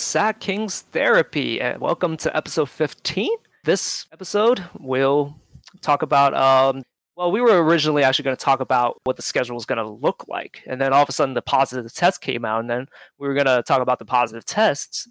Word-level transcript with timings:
Sack 0.00 0.40
Kings 0.40 0.80
Therapy, 0.92 1.60
and 1.60 1.78
welcome 1.78 2.16
to 2.16 2.34
episode 2.34 2.70
15. 2.70 3.28
This 3.64 4.06
episode 4.12 4.64
we'll 4.78 5.38
talk 5.82 6.00
about, 6.00 6.34
um, 6.34 6.82
well, 7.16 7.30
we 7.30 7.42
were 7.42 7.62
originally 7.62 8.02
actually 8.02 8.22
going 8.22 8.36
to 8.36 8.42
talk 8.42 8.60
about 8.60 8.98
what 9.04 9.16
the 9.16 9.22
schedule 9.22 9.54
was 9.54 9.66
going 9.66 9.76
to 9.76 9.86
look 9.86 10.24
like, 10.26 10.62
and 10.66 10.80
then 10.80 10.94
all 10.94 11.02
of 11.02 11.08
a 11.10 11.12
sudden 11.12 11.34
the 11.34 11.42
positive 11.42 11.92
test 11.92 12.22
came 12.22 12.46
out, 12.46 12.60
and 12.60 12.70
then 12.70 12.86
we 13.18 13.28
were 13.28 13.34
going 13.34 13.46
to 13.46 13.62
talk 13.62 13.82
about 13.82 13.98
the 13.98 14.06
positive 14.06 14.46
tests, 14.46 15.06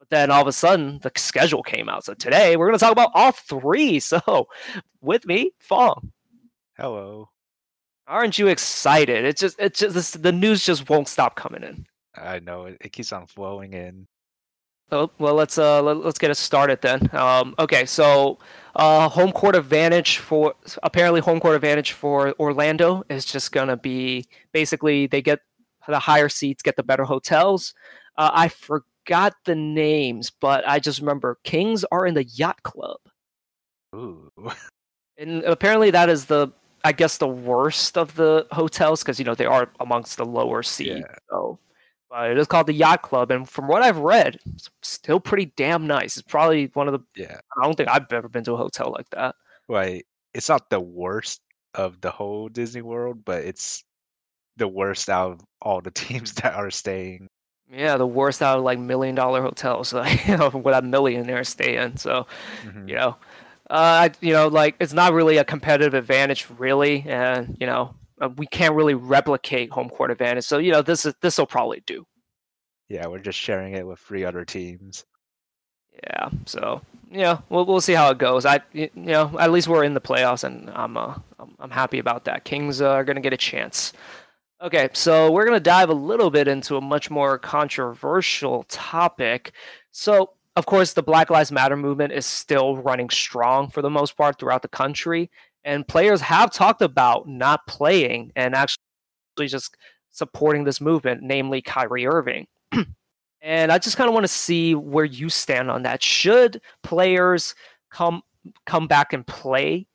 but 0.00 0.10
then 0.10 0.32
all 0.32 0.42
of 0.42 0.48
a 0.48 0.52
sudden 0.52 0.98
the 1.02 1.12
schedule 1.16 1.62
came 1.62 1.88
out. 1.88 2.04
So 2.04 2.12
today 2.12 2.56
we're 2.56 2.66
going 2.66 2.78
to 2.78 2.84
talk 2.84 2.92
about 2.92 3.12
all 3.14 3.32
three. 3.32 4.00
So 4.00 4.48
with 5.00 5.24
me, 5.26 5.52
Fong. 5.60 6.10
Hello. 6.76 7.30
Aren't 8.08 8.38
you 8.38 8.48
excited? 8.48 9.24
It's 9.24 9.40
just, 9.40 9.56
it's 9.60 9.78
just, 9.78 9.94
this, 9.94 10.10
the 10.10 10.32
news 10.32 10.66
just 10.66 10.90
won't 10.90 11.08
stop 11.08 11.36
coming 11.36 11.62
in. 11.62 11.86
I 12.16 12.40
know 12.40 12.66
it, 12.66 12.78
it 12.80 12.92
keeps 12.92 13.12
on 13.12 13.26
flowing 13.26 13.72
in. 13.72 14.08
Oh, 14.92 15.10
well, 15.18 15.34
let's 15.34 15.58
uh 15.58 15.82
let, 15.82 15.96
us 16.04 16.18
get 16.18 16.30
it 16.30 16.36
started 16.36 16.80
then. 16.82 17.08
Um, 17.14 17.54
okay, 17.58 17.84
so 17.86 18.38
uh, 18.76 19.08
home 19.08 19.32
court 19.32 19.56
advantage 19.56 20.18
for 20.18 20.54
apparently 20.82 21.20
home 21.20 21.40
court 21.40 21.56
advantage 21.56 21.92
for 21.92 22.34
Orlando 22.38 23.02
is 23.08 23.24
just 23.24 23.52
gonna 23.52 23.76
be 23.76 24.26
basically 24.52 25.06
they 25.06 25.22
get 25.22 25.40
the 25.88 25.98
higher 25.98 26.28
seats, 26.28 26.62
get 26.62 26.76
the 26.76 26.82
better 26.82 27.04
hotels. 27.04 27.74
Uh, 28.16 28.30
I 28.32 28.48
forgot 28.48 29.34
the 29.44 29.54
names, 29.54 30.30
but 30.30 30.66
I 30.68 30.78
just 30.78 31.00
remember 31.00 31.38
Kings 31.44 31.84
are 31.90 32.06
in 32.06 32.14
the 32.14 32.24
yacht 32.24 32.62
club. 32.62 32.98
Ooh. 33.94 34.30
And 35.16 35.44
apparently 35.44 35.92
that 35.92 36.08
is 36.08 36.24
the 36.24 36.48
I 36.84 36.92
guess 36.92 37.16
the 37.16 37.28
worst 37.28 37.96
of 37.96 38.14
the 38.14 38.46
hotels 38.50 39.02
because 39.02 39.18
you 39.18 39.24
know 39.24 39.34
they 39.34 39.46
are 39.46 39.70
amongst 39.80 40.16
the 40.16 40.24
lower 40.24 40.62
seat. 40.62 40.98
Yeah. 40.98 41.14
So 41.30 41.58
it 42.22 42.38
is 42.38 42.46
called 42.46 42.66
the 42.66 42.72
Yacht 42.72 43.02
Club, 43.02 43.30
and 43.30 43.48
from 43.48 43.66
what 43.66 43.82
I've 43.82 43.98
read, 43.98 44.38
it's 44.46 44.70
still 44.82 45.20
pretty 45.20 45.46
damn 45.56 45.86
nice. 45.86 46.16
It's 46.16 46.26
probably 46.26 46.70
one 46.74 46.88
of 46.88 46.92
the. 46.92 47.22
Yeah. 47.22 47.40
I 47.58 47.64
don't 47.64 47.76
think 47.76 47.88
I've 47.88 48.12
ever 48.12 48.28
been 48.28 48.44
to 48.44 48.52
a 48.52 48.56
hotel 48.56 48.92
like 48.96 49.10
that. 49.10 49.34
Right. 49.68 50.06
It's 50.32 50.48
not 50.48 50.70
the 50.70 50.80
worst 50.80 51.40
of 51.74 52.00
the 52.00 52.10
whole 52.10 52.48
Disney 52.48 52.82
World, 52.82 53.24
but 53.24 53.44
it's 53.44 53.84
the 54.56 54.68
worst 54.68 55.08
out 55.08 55.32
of 55.32 55.40
all 55.60 55.80
the 55.80 55.90
teams 55.90 56.32
that 56.34 56.54
are 56.54 56.70
staying. 56.70 57.28
Yeah, 57.72 57.96
the 57.96 58.06
worst 58.06 58.42
out 58.42 58.58
of 58.58 58.64
like 58.64 58.78
million 58.78 59.14
dollar 59.14 59.42
hotels, 59.42 59.92
like, 59.92 60.26
you 60.26 60.36
know, 60.36 60.50
what 60.50 60.74
a 60.74 60.82
millionaire 60.82 61.44
stay 61.44 61.76
in. 61.76 61.96
So, 61.96 62.26
mm-hmm. 62.64 62.88
you 62.88 62.94
know, 62.94 63.16
uh, 63.70 64.10
you 64.20 64.32
know, 64.32 64.48
like 64.48 64.76
it's 64.80 64.92
not 64.92 65.12
really 65.12 65.38
a 65.38 65.44
competitive 65.44 65.94
advantage, 65.94 66.46
really, 66.58 67.04
and 67.08 67.56
you 67.58 67.66
know, 67.66 67.94
we 68.28 68.46
can't 68.46 68.74
really 68.74 68.94
replicate 68.94 69.70
home 69.70 69.88
court 69.88 70.10
advantage. 70.10 70.44
So 70.44 70.58
you 70.58 70.72
know 70.72 70.82
this 70.82 71.06
is 71.06 71.14
this 71.20 71.38
will 71.38 71.46
probably 71.46 71.82
do. 71.86 72.06
Yeah, 72.88 73.06
we're 73.06 73.18
just 73.18 73.38
sharing 73.38 73.74
it 73.74 73.86
with 73.86 73.98
three 73.98 74.24
other 74.24 74.44
teams. 74.44 75.04
Yeah, 76.02 76.28
so 76.44 76.82
yeah, 77.10 77.38
we'll 77.48 77.66
we'll 77.66 77.80
see 77.80 77.92
how 77.92 78.10
it 78.10 78.18
goes. 78.18 78.44
I 78.44 78.60
you 78.72 78.90
know 78.94 79.36
at 79.38 79.52
least 79.52 79.68
we're 79.68 79.84
in 79.84 79.94
the 79.94 80.00
playoffs, 80.00 80.44
and 80.44 80.70
I'm 80.70 80.96
uh 80.96 81.14
I'm, 81.38 81.54
I'm 81.58 81.70
happy 81.70 81.98
about 81.98 82.24
that. 82.24 82.44
Kings 82.44 82.80
uh, 82.80 82.90
are 82.90 83.04
gonna 83.04 83.20
get 83.20 83.32
a 83.32 83.38
chance. 83.38 83.92
Okay, 84.60 84.88
so 84.92 85.30
we're 85.30 85.44
gonna 85.44 85.60
dive 85.60 85.90
a 85.90 85.94
little 85.94 86.30
bit 86.30 86.48
into 86.48 86.76
a 86.76 86.80
much 86.80 87.10
more 87.10 87.38
controversial 87.38 88.64
topic. 88.68 89.52
So 89.90 90.30
of 90.56 90.66
course, 90.66 90.92
the 90.92 91.02
Black 91.02 91.30
Lives 91.30 91.50
Matter 91.50 91.76
movement 91.76 92.12
is 92.12 92.26
still 92.26 92.76
running 92.76 93.10
strong 93.10 93.70
for 93.70 93.82
the 93.82 93.90
most 93.90 94.16
part 94.16 94.38
throughout 94.38 94.62
the 94.62 94.68
country. 94.68 95.30
And 95.64 95.86
players 95.86 96.20
have 96.20 96.52
talked 96.52 96.82
about 96.82 97.26
not 97.26 97.66
playing 97.66 98.32
and 98.36 98.54
actually 98.54 98.78
just 99.48 99.76
supporting 100.10 100.64
this 100.64 100.80
movement, 100.80 101.22
namely 101.22 101.62
Kyrie 101.62 102.06
Irving. 102.06 102.46
and 103.42 103.72
I 103.72 103.78
just 103.78 103.96
kind 103.96 104.08
of 104.08 104.14
want 104.14 104.24
to 104.24 104.28
see 104.28 104.74
where 104.74 105.04
you 105.04 105.28
stand 105.28 105.70
on 105.70 105.82
that. 105.82 106.02
Should 106.02 106.60
players 106.82 107.54
come 107.90 108.22
come 108.66 108.86
back 108.86 109.12
and 109.12 109.26
play 109.26 109.86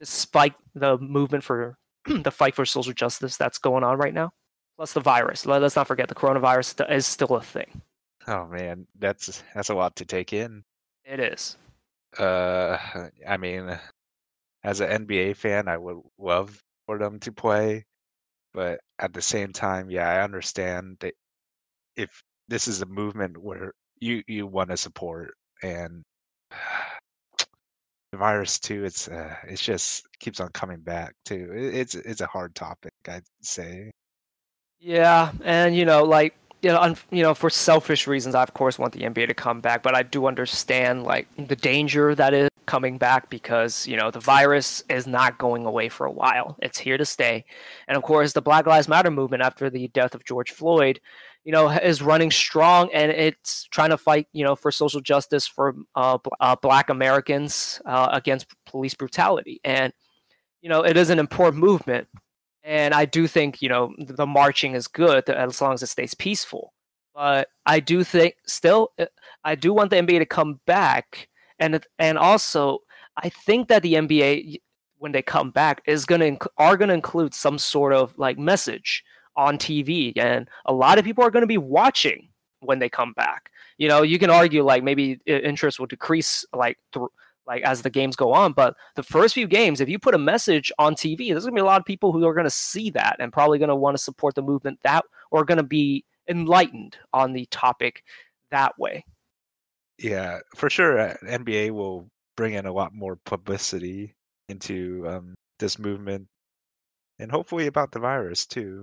despite 0.00 0.54
the 0.74 0.98
movement 0.98 1.44
for 1.44 1.76
the 2.06 2.30
fight 2.30 2.54
for 2.54 2.64
social 2.64 2.92
justice 2.92 3.36
that's 3.36 3.58
going 3.58 3.84
on 3.84 3.98
right 3.98 4.14
now? 4.14 4.32
Plus 4.76 4.92
the 4.92 5.00
virus. 5.00 5.46
Let's 5.46 5.76
not 5.76 5.86
forget 5.86 6.08
the 6.08 6.14
coronavirus 6.14 6.90
is 6.90 7.06
still 7.06 7.36
a 7.36 7.42
thing. 7.42 7.82
Oh 8.26 8.46
man, 8.46 8.86
that's 8.98 9.42
that's 9.54 9.70
a 9.70 9.74
lot 9.74 9.96
to 9.96 10.04
take 10.04 10.32
in. 10.32 10.64
It 11.04 11.20
is. 11.20 11.56
Uh, 12.18 12.76
I 13.26 13.36
mean, 13.36 13.78
as 14.64 14.80
an 14.80 15.06
NBA 15.06 15.36
fan, 15.36 15.68
I 15.68 15.76
would 15.76 15.98
love 16.18 16.62
for 16.86 16.98
them 16.98 17.18
to 17.20 17.32
play, 17.32 17.84
but 18.54 18.80
at 18.98 19.12
the 19.12 19.22
same 19.22 19.52
time, 19.52 19.90
yeah, 19.90 20.08
I 20.08 20.22
understand 20.22 20.96
that 21.00 21.14
if 21.96 22.22
this 22.48 22.68
is 22.68 22.82
a 22.82 22.86
movement 22.86 23.36
where 23.38 23.72
you 24.00 24.22
you 24.26 24.46
want 24.46 24.70
to 24.70 24.76
support 24.76 25.34
and 25.62 26.02
the 28.12 28.18
virus 28.18 28.58
too, 28.58 28.84
it's 28.84 29.08
uh, 29.08 29.36
it's 29.44 29.62
just 29.62 30.06
keeps 30.20 30.40
on 30.40 30.48
coming 30.50 30.80
back 30.80 31.14
too. 31.24 31.50
it's 31.54 31.94
it's 31.94 32.20
a 32.20 32.26
hard 32.26 32.54
topic, 32.54 32.92
I'd 33.08 33.22
say. 33.42 33.90
Yeah, 34.80 35.32
and 35.44 35.76
you 35.76 35.84
know, 35.84 36.04
like 36.04 36.34
you 36.62 36.70
know, 36.70 36.80
un, 36.80 36.96
you 37.10 37.22
know, 37.22 37.34
for 37.34 37.50
selfish 37.50 38.06
reasons, 38.06 38.34
I 38.34 38.42
of 38.42 38.54
course 38.54 38.78
want 38.78 38.92
the 38.92 39.00
NBA 39.00 39.28
to 39.28 39.34
come 39.34 39.60
back, 39.60 39.82
but 39.82 39.94
I 39.94 40.02
do 40.02 40.26
understand 40.26 41.04
like 41.04 41.26
the 41.36 41.56
danger 41.56 42.14
that 42.14 42.34
is 42.34 42.48
coming 42.72 42.96
back 42.96 43.28
because 43.28 43.86
you 43.86 43.98
know 43.98 44.10
the 44.10 44.18
virus 44.18 44.82
is 44.88 45.06
not 45.06 45.36
going 45.36 45.66
away 45.66 45.90
for 45.90 46.06
a 46.06 46.10
while. 46.10 46.56
It's 46.62 46.78
here 46.78 46.96
to 46.96 47.04
stay, 47.04 47.44
and 47.86 47.98
of 47.98 48.02
course, 48.02 48.32
the 48.32 48.40
Black 48.40 48.66
Lives 48.66 48.88
Matter 48.88 49.10
movement 49.10 49.42
after 49.42 49.68
the 49.68 49.88
death 49.88 50.14
of 50.14 50.24
George 50.24 50.52
Floyd, 50.52 50.98
you 51.44 51.52
know, 51.52 51.68
is 51.68 52.00
running 52.00 52.30
strong 52.30 52.88
and 52.94 53.12
it's 53.12 53.64
trying 53.64 53.90
to 53.90 53.98
fight, 53.98 54.26
you 54.32 54.42
know, 54.42 54.56
for 54.56 54.70
social 54.70 55.02
justice 55.02 55.46
for 55.46 55.76
uh, 55.96 56.16
uh, 56.40 56.56
Black 56.62 56.88
Americans 56.88 57.82
uh, 57.84 58.08
against 58.10 58.46
police 58.64 58.94
brutality, 58.94 59.60
and 59.64 59.92
you 60.62 60.70
know, 60.70 60.82
it 60.82 60.96
is 60.96 61.10
an 61.10 61.18
important 61.18 61.62
movement 61.62 62.08
and 62.64 62.94
I 62.94 63.04
do 63.04 63.26
think, 63.26 63.60
you 63.60 63.68
know, 63.68 63.92
the 63.98 64.26
marching 64.26 64.74
is 64.74 64.86
good 64.86 65.28
as 65.28 65.60
long 65.60 65.74
as 65.74 65.82
it 65.82 65.88
stays 65.88 66.14
peaceful. 66.14 66.72
But 67.14 67.48
I 67.66 67.80
do 67.80 68.04
think 68.04 68.36
still, 68.46 68.92
uh, 68.98 69.06
I 69.44 69.54
do 69.54 69.74
want 69.74 69.90
the 69.90 69.96
NBA 69.96 70.20
to 70.20 70.26
come 70.26 70.60
back. 70.66 71.28
And, 71.62 71.86
and 72.00 72.18
also, 72.18 72.80
I 73.16 73.28
think 73.28 73.68
that 73.68 73.82
the 73.82 73.94
NBA, 73.94 74.60
when 74.98 75.12
they 75.12 75.22
come 75.22 75.52
back, 75.52 75.80
is 75.86 76.04
to, 76.04 76.38
are 76.58 76.76
going 76.76 76.88
to 76.88 76.94
include 76.94 77.34
some 77.34 77.56
sort 77.56 77.92
of 77.92 78.18
like 78.18 78.36
message 78.36 79.04
on 79.36 79.58
TV. 79.58 80.12
And 80.16 80.48
a 80.66 80.72
lot 80.72 80.98
of 80.98 81.04
people 81.04 81.22
are 81.22 81.30
going 81.30 81.42
to 81.42 81.46
be 81.46 81.58
watching 81.58 82.28
when 82.60 82.80
they 82.80 82.88
come 82.88 83.12
back. 83.12 83.50
You 83.78 83.88
know, 83.88 84.02
you 84.02 84.18
can 84.18 84.28
argue 84.28 84.64
like 84.64 84.82
maybe 84.82 85.20
uh, 85.28 85.34
interest 85.34 85.78
will 85.78 85.86
decrease 85.86 86.44
like 86.52 86.78
through 86.92 87.10
like 87.46 87.62
as 87.62 87.82
the 87.82 87.90
games 87.90 88.16
go 88.16 88.32
on. 88.32 88.52
But 88.52 88.74
the 88.96 89.02
first 89.04 89.34
few 89.34 89.46
games, 89.46 89.80
if 89.80 89.88
you 89.88 90.00
put 90.00 90.14
a 90.14 90.18
message 90.18 90.72
on 90.78 90.94
TV, 90.94 91.30
there's 91.30 91.44
gonna 91.44 91.54
be 91.54 91.60
a 91.60 91.64
lot 91.64 91.80
of 91.80 91.86
people 91.86 92.12
who 92.12 92.26
are 92.26 92.34
gonna 92.34 92.50
see 92.50 92.90
that 92.90 93.16
and 93.20 93.32
probably 93.32 93.58
gonna 93.58 93.76
want 93.76 93.96
to 93.96 94.02
support 94.02 94.34
the 94.34 94.42
movement 94.42 94.80
that 94.82 95.04
or 95.30 95.44
gonna 95.44 95.62
be 95.62 96.04
enlightened 96.28 96.96
on 97.12 97.32
the 97.32 97.46
topic 97.46 98.02
that 98.50 98.78
way. 98.78 99.04
Yeah, 100.02 100.40
for 100.56 100.68
sure. 100.68 100.98
Uh, 100.98 101.14
NBA 101.24 101.70
will 101.70 102.08
bring 102.36 102.54
in 102.54 102.66
a 102.66 102.72
lot 102.72 102.92
more 102.92 103.16
publicity 103.24 104.14
into 104.48 105.06
um, 105.08 105.34
this 105.58 105.78
movement, 105.78 106.26
and 107.18 107.30
hopefully 107.30 107.68
about 107.68 107.92
the 107.92 108.00
virus 108.00 108.44
too. 108.44 108.82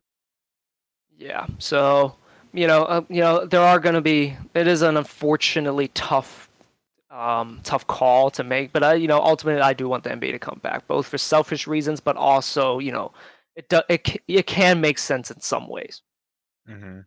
Yeah. 1.18 1.46
So 1.58 2.16
you 2.54 2.68
know, 2.68 2.84
uh, 2.86 3.02
you 3.10 3.22
know, 3.22 3.46
there 3.46 3.62
are 3.62 3.80
going 3.80 3.96
to 3.96 4.02
be. 4.02 4.36
It 4.56 4.68
is 4.68 4.82
an 4.82 4.98
unfortunately 4.98 5.90
tough 5.90 6.50
um, 7.12 7.60
tough 7.64 7.86
call 7.88 8.30
to 8.32 8.44
make. 8.44 8.72
But 8.72 8.84
I, 8.84 8.94
you 8.96 9.08
know, 9.08 9.22
ultimately, 9.22 9.62
I 9.62 9.74
do 9.74 9.88
want 9.88 10.04
the 10.04 10.12
NBA 10.12 10.32
to 10.32 10.40
come 10.40 10.60
back, 10.64 10.88
both 10.88 11.08
for 11.08 11.18
selfish 11.18 11.68
reasons, 11.68 12.00
but 12.00 12.16
also, 12.16 12.80
you 12.80 12.92
know, 12.92 13.12
it 13.56 13.70
do, 13.70 13.82
it 13.90 14.22
it 14.28 14.48
can 14.48 14.82
make 14.82 14.98
sense 14.98 15.32
in 15.32 15.42
some 15.42 15.68
ways. 15.68 16.02
Mm-hmm. 16.70 17.00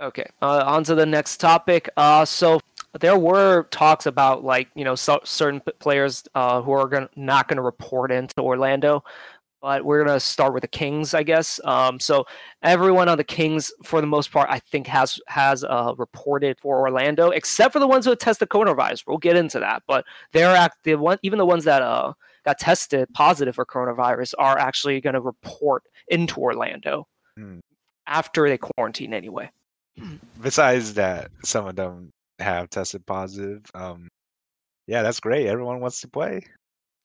Okay, 0.00 0.26
uh, 0.42 0.62
on 0.66 0.84
to 0.84 0.94
the 0.94 1.06
next 1.06 1.38
topic. 1.38 1.88
Uh, 1.96 2.24
so 2.24 2.60
there 3.00 3.18
were 3.18 3.64
talks 3.64 4.06
about 4.06 4.44
like 4.44 4.68
you 4.74 4.84
know 4.84 4.94
so, 4.94 5.20
certain 5.24 5.60
players 5.78 6.24
uh, 6.34 6.60
who 6.62 6.72
are 6.72 6.88
gonna, 6.88 7.08
not 7.16 7.48
going 7.48 7.56
to 7.56 7.62
report 7.62 8.10
into 8.10 8.40
Orlando 8.40 9.02
but 9.60 9.84
we're 9.84 10.04
gonna 10.04 10.20
start 10.20 10.54
with 10.54 10.62
the 10.62 10.68
Kings, 10.68 11.14
I 11.14 11.22
guess. 11.22 11.60
Um, 11.64 11.98
so 11.98 12.26
everyone 12.62 13.08
on 13.08 13.18
the 13.18 13.24
Kings, 13.24 13.72
for 13.82 14.00
the 14.00 14.06
most 14.06 14.30
part, 14.30 14.48
I 14.50 14.58
think 14.58 14.86
has 14.86 15.18
has 15.26 15.64
uh, 15.64 15.94
reported 15.96 16.58
for 16.60 16.78
Orlando, 16.80 17.30
except 17.30 17.72
for 17.72 17.78
the 17.78 17.88
ones 17.88 18.04
who 18.04 18.14
tested 18.14 18.48
coronavirus. 18.48 19.04
We'll 19.06 19.18
get 19.18 19.36
into 19.36 19.58
that, 19.60 19.82
but 19.86 20.04
they're 20.32 20.54
active. 20.54 21.00
One, 21.00 21.18
even 21.22 21.38
the 21.38 21.46
ones 21.46 21.64
that 21.64 21.82
uh, 21.82 22.12
got 22.44 22.58
tested 22.58 23.08
positive 23.14 23.54
for 23.54 23.66
coronavirus 23.66 24.34
are 24.38 24.58
actually 24.58 25.00
going 25.00 25.14
to 25.14 25.20
report 25.20 25.82
into 26.08 26.38
Orlando 26.38 27.06
hmm. 27.36 27.58
after 28.06 28.48
they 28.48 28.58
quarantine 28.58 29.12
anyway. 29.12 29.50
Besides 30.40 30.94
that, 30.94 31.30
some 31.42 31.66
of 31.66 31.74
them 31.74 32.12
have 32.38 32.70
tested 32.70 33.04
positive. 33.06 33.62
Um, 33.74 34.08
yeah, 34.86 35.02
that's 35.02 35.20
great. 35.20 35.46
Everyone 35.46 35.80
wants 35.80 36.00
to 36.02 36.08
play. 36.08 36.42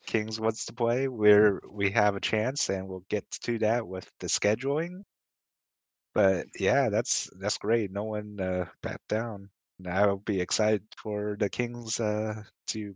Kings 0.05 0.39
wants 0.39 0.65
to 0.65 0.73
play, 0.73 1.07
We're 1.07 1.61
we 1.69 1.89
have 1.91 2.15
a 2.15 2.19
chance, 2.19 2.69
and 2.69 2.87
we'll 2.87 3.05
get 3.09 3.29
to 3.43 3.57
that 3.59 3.87
with 3.87 4.09
the 4.19 4.27
scheduling. 4.27 5.01
But 6.13 6.47
yeah, 6.59 6.89
that's 6.89 7.29
that's 7.39 7.57
great. 7.57 7.91
No 7.91 8.03
one 8.03 8.39
uh, 8.39 8.65
backed 8.81 9.07
down 9.07 9.49
I'll 9.87 10.17
be 10.17 10.39
excited 10.39 10.83
for 10.97 11.35
the 11.39 11.49
Kings 11.49 11.99
uh, 11.99 12.43
to 12.67 12.95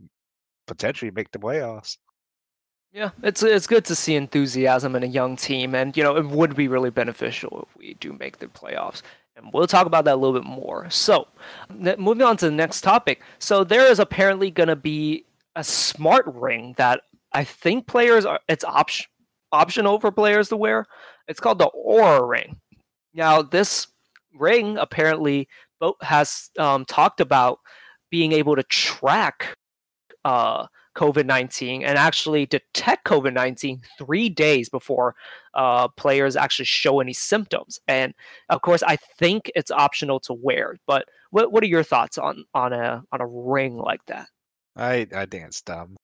potentially 0.67 1.11
make 1.11 1.31
the 1.31 1.39
playoffs. 1.39 1.97
Yeah, 2.93 3.11
it's 3.21 3.43
it's 3.43 3.67
good 3.67 3.85
to 3.85 3.95
see 3.95 4.15
enthusiasm 4.15 4.95
in 4.95 5.03
a 5.03 5.07
young 5.07 5.35
team, 5.35 5.75
and 5.75 5.95
you 5.95 6.03
know 6.03 6.15
it 6.15 6.25
would 6.25 6.55
be 6.55 6.67
really 6.67 6.89
beneficial 6.89 7.67
if 7.67 7.77
we 7.77 7.93
do 7.95 8.13
make 8.13 8.39
the 8.39 8.47
playoffs. 8.47 9.01
And 9.37 9.51
we'll 9.53 9.67
talk 9.67 9.85
about 9.85 10.05
that 10.05 10.15
a 10.15 10.17
little 10.17 10.39
bit 10.39 10.47
more. 10.47 10.89
So, 10.89 11.27
moving 11.69 12.23
on 12.23 12.37
to 12.37 12.45
the 12.45 12.51
next 12.55 12.81
topic. 12.81 13.21
So 13.39 13.63
there 13.63 13.85
is 13.85 13.99
apparently 13.99 14.49
going 14.49 14.69
to 14.69 14.75
be 14.75 15.25
a 15.55 15.63
smart 15.63 16.25
ring 16.27 16.73
that 16.77 17.01
I 17.33 17.43
think 17.43 17.87
players 17.87 18.25
are 18.25 18.39
it's 18.47 18.63
option 18.63 19.05
optional 19.51 19.99
for 19.99 20.11
players 20.11 20.49
to 20.49 20.57
wear. 20.57 20.85
It's 21.27 21.39
called 21.39 21.59
the 21.59 21.69
Oura 21.69 22.27
ring. 22.27 22.57
Now, 23.13 23.41
this 23.41 23.87
ring 24.33 24.77
apparently 24.77 25.47
has 26.01 26.49
um, 26.57 26.85
talked 26.85 27.21
about 27.21 27.59
being 28.09 28.31
able 28.31 28.55
to 28.55 28.63
track 28.63 29.55
uh, 30.25 30.67
COVID 30.97 31.25
19 31.25 31.83
and 31.83 31.97
actually 31.97 32.47
detect 32.47 33.05
COVID 33.05 33.33
19 33.33 33.81
three 33.97 34.29
days 34.29 34.67
before 34.67 35.15
uh, 35.53 35.87
players 35.89 36.35
actually 36.35 36.65
show 36.65 36.99
any 36.99 37.13
symptoms. 37.13 37.79
And 37.87 38.13
of 38.49 38.61
course, 38.61 38.83
I 38.83 38.95
think 38.95 39.51
it's 39.55 39.71
optional 39.71 40.19
to 40.21 40.33
wear. 40.33 40.75
But 40.87 41.07
what, 41.29 41.51
what 41.51 41.63
are 41.63 41.67
your 41.67 41.83
thoughts 41.83 42.17
on, 42.17 42.45
on, 42.53 42.73
a, 42.73 43.03
on 43.11 43.21
a 43.21 43.27
ring 43.27 43.77
like 43.77 44.03
that? 44.07 44.27
I, 44.75 45.07
I 45.15 45.25
think 45.27 45.45
it's 45.45 45.61
dumb. 45.61 45.95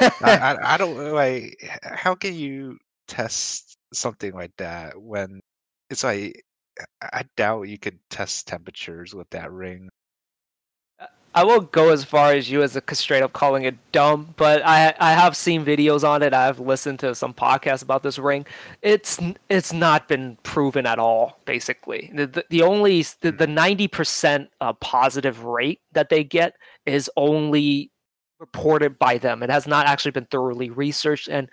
I, 0.00 0.10
I, 0.20 0.56
I 0.74 0.76
don't 0.76 1.12
like 1.12 1.56
how 1.82 2.14
can 2.14 2.34
you 2.34 2.78
test 3.08 3.76
something 3.92 4.32
like 4.32 4.52
that 4.58 5.00
when 5.00 5.40
it's 5.90 6.04
like 6.04 6.42
I 7.00 7.24
doubt 7.36 7.68
you 7.68 7.78
could 7.78 7.98
test 8.10 8.48
temperatures 8.48 9.14
with 9.14 9.30
that 9.30 9.52
ring. 9.52 9.88
I 11.34 11.42
won't 11.42 11.72
go 11.72 11.90
as 11.90 12.04
far 12.04 12.32
as 12.32 12.48
you 12.48 12.62
as 12.62 12.76
a 12.76 12.94
straight 12.94 13.22
up 13.22 13.32
calling 13.32 13.64
it 13.64 13.76
dumb, 13.90 14.34
but 14.36 14.62
I 14.64 14.94
I 15.00 15.12
have 15.14 15.36
seen 15.36 15.64
videos 15.64 16.08
on 16.08 16.22
it. 16.22 16.32
I've 16.32 16.60
listened 16.60 17.00
to 17.00 17.14
some 17.14 17.34
podcasts 17.34 17.82
about 17.82 18.04
this 18.04 18.18
ring. 18.20 18.46
It's 18.82 19.18
it's 19.48 19.72
not 19.72 20.06
been 20.06 20.38
proven 20.44 20.86
at 20.86 21.00
all. 21.00 21.40
Basically, 21.44 22.12
the 22.14 22.28
the, 22.28 22.44
the 22.50 22.62
only 22.62 23.04
the, 23.20 23.46
ninety 23.48 23.88
percent 23.88 24.48
uh, 24.60 24.74
positive 24.74 25.44
rate 25.44 25.80
that 25.92 26.08
they 26.08 26.22
get 26.22 26.54
is 26.86 27.10
only 27.16 27.90
reported 28.38 28.96
by 28.98 29.18
them. 29.18 29.42
It 29.42 29.50
has 29.50 29.66
not 29.66 29.86
actually 29.86 30.12
been 30.12 30.26
thoroughly 30.26 30.70
researched, 30.70 31.28
and 31.28 31.50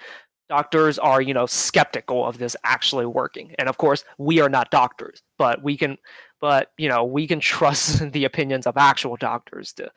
doctors 0.48 1.00
are 1.00 1.22
you 1.22 1.34
know 1.34 1.46
skeptical 1.46 2.28
of 2.28 2.38
this 2.38 2.58
actually 2.66 3.06
working 3.06 3.56
and 3.58 3.70
of 3.70 3.78
course 3.78 4.04
we 4.18 4.42
are 4.42 4.50
not 4.50 4.70
doctors 4.70 5.24
but 5.38 5.64
we 5.64 5.78
can 5.78 5.98
but 6.42 6.72
you 6.78 6.90
know 6.90 7.04
we 7.06 7.28
can 7.28 7.40
trust 7.40 8.12
the 8.12 8.26
opinions 8.26 8.68
of 8.68 8.76
actual 8.78 9.16
doctors 9.16 9.74
to 9.74 9.90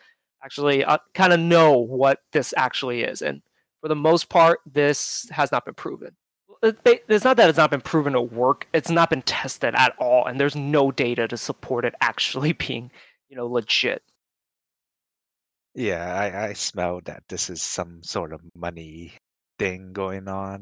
actually 0.44 0.85
uh, 0.85 0.99
kind 1.14 1.32
of 1.32 1.41
know 1.41 1.79
what 1.79 2.20
this 2.32 2.55
actually 2.56 3.02
is 3.02 3.23
and 3.23 3.43
for 3.81 3.88
the 3.88 3.96
most 3.96 4.29
part 4.29 4.61
this 4.70 5.26
has 5.31 5.50
not 5.50 5.64
been 5.64 5.75
proven 5.75 6.14
it's 6.62 7.25
not 7.25 7.37
that 7.37 7.49
it's 7.49 7.58
not 7.58 7.70
been 7.70 7.81
proven 7.81 8.12
to 8.12 8.23
work 8.23 8.67
it's 8.73 8.91
not 8.91 9.11
been 9.11 9.23
tested 9.23 9.75
at 9.75 9.94
all 9.99 10.26
and 10.26 10.38
there's 10.38 10.56
no 10.56 10.91
data 10.91 11.26
to 11.26 11.37
support 11.37 11.85
it 11.85 11.94
actually 12.00 12.52
being 12.67 12.91
you 13.29 13.37
know 13.37 13.46
legit 13.46 14.02
yeah 15.75 16.14
i 16.14 16.49
i 16.49 16.52
smell 16.52 17.00
that 17.05 17.23
this 17.29 17.50
is 17.50 17.61
some 17.61 18.02
sort 18.02 18.32
of 18.32 18.41
money 18.55 19.12
thing 19.58 19.93
going 19.93 20.29
on. 20.29 20.61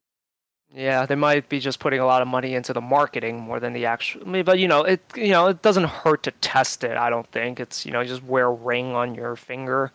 Yeah, 0.75 1.05
they 1.05 1.17
might 1.17 1.49
be 1.49 1.61
just 1.61 1.81
putting 1.81 2.01
a 2.01 2.07
lot 2.07 2.23
of 2.23 2.29
money 2.29 2.55
into 2.55 2.73
the 2.73 2.81
marketing 2.81 3.41
more 3.41 3.61
than 3.61 3.75
the 3.75 3.87
actual. 3.87 4.43
But 4.43 4.59
you 4.59 4.69
know, 4.69 4.83
it 4.83 5.03
you 5.15 5.29
know 5.29 5.49
it 5.49 5.63
doesn't 5.63 5.85
hurt 5.85 6.23
to 6.25 6.31
test 6.31 6.83
it. 6.83 6.97
I 6.97 7.11
don't 7.11 7.31
think 7.31 7.61
it's 7.61 7.85
you 7.85 7.93
know 7.93 8.01
you 8.01 8.09
just 8.09 8.23
wear 8.23 8.47
a 8.47 8.53
ring 8.53 8.95
on 8.95 9.15
your 9.15 9.37
finger. 9.37 9.93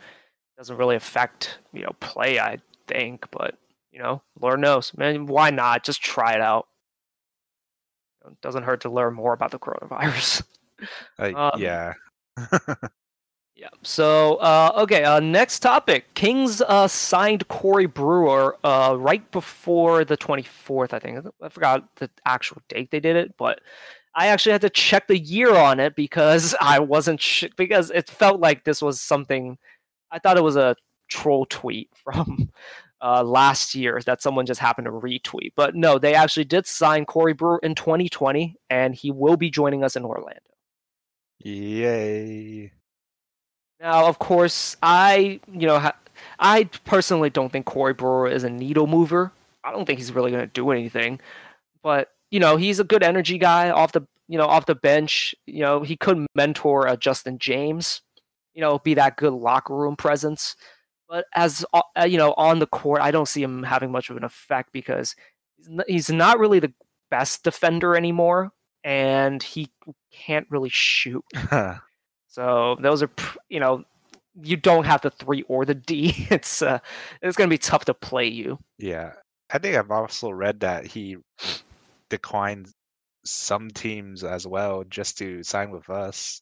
It 0.56 0.60
doesn't 0.60 0.78
really 0.78 0.96
affect 0.96 1.60
you 1.74 1.82
know 1.82 1.96
play. 2.00 2.40
I 2.40 2.60
think, 2.88 3.26
but 3.32 3.56
you 3.92 4.00
know, 4.00 4.22
Lord 4.40 4.60
knows, 4.60 4.96
man. 4.96 5.26
Why 5.26 5.50
not 5.50 5.84
just 5.84 6.02
try 6.02 6.34
it 6.34 6.42
out? 6.42 6.68
It 8.28 8.40
doesn't 8.42 8.64
hurt 8.64 8.82
to 8.82 8.90
learn 8.90 9.16
more 9.16 9.34
about 9.34 9.52
the 9.52 9.60
coronavirus. 9.60 10.44
Uh, 11.18 11.32
um, 11.54 11.62
yeah. 11.62 11.94
Yeah. 13.58 13.70
So, 13.82 14.36
uh, 14.36 14.72
okay. 14.78 15.04
Uh, 15.04 15.20
next 15.20 15.60
topic. 15.60 16.14
Kings 16.14 16.62
uh, 16.62 16.88
signed 16.88 17.48
Corey 17.48 17.88
Brewer 17.88 18.56
uh, 18.64 18.96
right 19.00 19.30
before 19.32 20.06
the 20.06 20.16
24th. 20.16 20.94
I 20.94 21.00
think 21.00 21.26
I 21.42 21.50
forgot 21.50 21.90
the 21.96 22.08
actual 22.24 22.62
date 22.70 22.92
they 22.92 23.00
did 23.00 23.16
it, 23.16 23.36
but 23.36 23.62
I 24.14 24.28
actually 24.28 24.52
had 24.52 24.62
to 24.62 24.70
check 24.70 25.08
the 25.08 25.18
year 25.18 25.56
on 25.56 25.80
it 25.80 25.96
because 25.96 26.54
I 26.62 26.78
wasn't 26.80 27.20
sh- 27.20 27.46
because 27.58 27.90
it 27.90 28.08
felt 28.08 28.40
like 28.40 28.64
this 28.64 28.80
was 28.80 29.02
something. 29.02 29.58
I 30.12 30.20
thought 30.20 30.38
it 30.38 30.44
was 30.44 30.56
a 30.56 30.76
troll 31.10 31.48
tweet 31.50 31.90
from 32.04 32.52
uh, 33.02 33.24
last 33.24 33.74
year 33.74 34.00
that 34.06 34.22
someone 34.22 34.46
just 34.46 34.60
happened 34.60 34.86
to 34.86 34.92
retweet, 34.92 35.54
but 35.56 35.76
no, 35.76 35.98
they 35.98 36.14
actually 36.14 36.46
did 36.46 36.68
sign 36.68 37.06
Corey 37.06 37.34
Brewer 37.34 37.60
in 37.64 37.74
2020, 37.74 38.56
and 38.70 38.94
he 38.94 39.10
will 39.10 39.36
be 39.36 39.50
joining 39.50 39.84
us 39.84 39.96
in 39.96 40.06
Orlando. 40.06 40.42
Yay! 41.40 42.72
Now, 43.80 44.08
of 44.08 44.20
course, 44.20 44.76
I 44.82 45.40
you 45.52 45.68
know 45.68 45.92
I 46.40 46.64
personally 46.86 47.30
don't 47.30 47.52
think 47.52 47.66
Corey 47.66 47.94
Brewer 47.94 48.28
is 48.28 48.44
a 48.44 48.50
needle 48.50 48.88
mover. 48.88 49.32
I 49.64 49.72
don't 49.72 49.86
think 49.86 50.00
he's 50.00 50.14
really 50.14 50.32
going 50.32 50.44
to 50.44 50.52
do 50.54 50.72
anything, 50.72 51.20
but 51.84 52.12
you 52.32 52.40
know 52.40 52.58
he's 52.58 52.80
a 52.80 52.84
good 52.84 53.04
energy 53.04 53.38
guy 53.38 53.70
off 53.70 53.92
the 53.92 54.02
you 54.28 54.38
know 54.38 54.46
off 54.46 54.66
the 54.66 54.76
bench. 54.76 55.36
You 55.46 55.62
know 55.62 55.84
he 55.84 55.96
could 55.96 56.26
mentor 56.36 56.88
uh, 56.88 56.96
Justin 56.96 57.38
James. 57.40 58.02
You 58.54 58.62
know, 58.62 58.80
be 58.80 58.96
that 58.96 59.18
good 59.18 59.34
locker 59.34 59.76
room 59.76 59.96
presence. 59.96 60.56
But 61.08 61.26
as 61.36 61.64
uh, 61.74 61.82
uh 62.00 62.06
you 62.06 62.18
know, 62.18 62.34
on 62.38 62.60
the 62.60 62.68
court, 62.68 63.02
I 63.02 63.12
don't 63.12 63.28
see 63.28 63.44
him 63.44 63.64
having 63.64 63.92
much 63.92 64.10
of 64.10 64.18
an 64.18 64.24
effect 64.24 64.72
because 64.74 65.16
he's 65.88 66.10
not 66.10 66.40
really 66.40 66.60
the 66.60 66.74
best 67.10 67.44
defender 67.44 67.96
anymore, 67.96 68.52
and 68.84 69.42
he 69.42 69.70
can't 70.12 70.48
really 70.50 70.70
shoot. 70.70 71.24
So 72.38 72.78
those 72.80 73.02
are, 73.02 73.10
you 73.50 73.60
know, 73.60 73.84
you 74.44 74.58
don't 74.58 74.86
have 74.86 75.02
the 75.02 75.10
three 75.10 75.42
or 75.48 75.66
the 75.66 75.74
D. 75.74 76.28
It's 76.30 76.62
uh, 76.62 76.78
it's 77.24 77.36
going 77.36 77.50
to 77.50 77.54
be 77.54 77.58
tough 77.58 77.86
to 77.86 77.96
play 77.96 78.28
you. 78.28 78.60
Yeah, 78.78 79.14
I 79.50 79.58
think 79.58 79.76
I've 79.76 79.90
also 79.90 80.30
read 80.30 80.60
that 80.60 80.86
he 80.86 81.18
declined 82.10 82.70
some 83.26 83.72
teams 83.72 84.24
as 84.24 84.46
well 84.46 84.84
just 84.84 85.18
to 85.18 85.42
sign 85.42 85.72
with 85.72 85.90
us. 85.90 86.40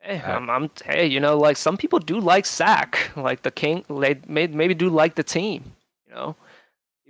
Hey, 0.00 0.20
uh, 0.20 0.32
I'm, 0.36 0.50
I'm, 0.50 0.70
hey, 0.84 1.06
you 1.06 1.20
know, 1.20 1.38
like 1.38 1.56
some 1.58 1.76
people 1.76 2.00
do 2.00 2.18
like 2.18 2.44
Sack, 2.44 3.12
like 3.16 3.42
the 3.42 3.52
King. 3.52 3.84
They 3.88 4.20
may, 4.26 4.48
maybe 4.48 4.74
do 4.74 4.90
like 4.90 5.14
the 5.14 5.22
team. 5.22 5.62
You 6.08 6.14
know, 6.14 6.36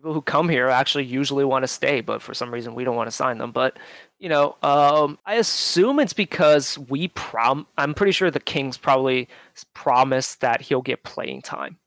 people 0.05 0.13
who 0.13 0.21
come 0.21 0.51
here 0.51 0.69
actually 0.69 1.05
usually 1.05 1.47
want 1.47 1.63
to 1.63 1.67
stay, 1.67 2.03
but 2.03 2.21
for 2.21 2.35
some 2.35 2.53
reason 2.53 2.75
we 2.75 2.85
don't 2.85 2.95
want 2.95 3.07
to 3.07 3.17
sign 3.17 3.39
them. 3.39 3.53
But 3.53 3.79
you 4.19 4.29
know, 4.29 4.55
um, 4.63 5.19
I 5.25 5.37
assume 5.37 5.99
it's 5.99 6.13
because 6.13 6.79
we 6.79 7.09
prom. 7.09 7.67
I'm 7.79 7.95
pretty 7.95 8.13
sure 8.13 8.31
the 8.31 8.39
Kings 8.39 8.77
probably 8.77 9.29
promised 9.73 10.43
that 10.43 10.61
he'll 10.61 10.83
get 10.83 11.05
playing 11.05 11.41
time. 11.41 11.79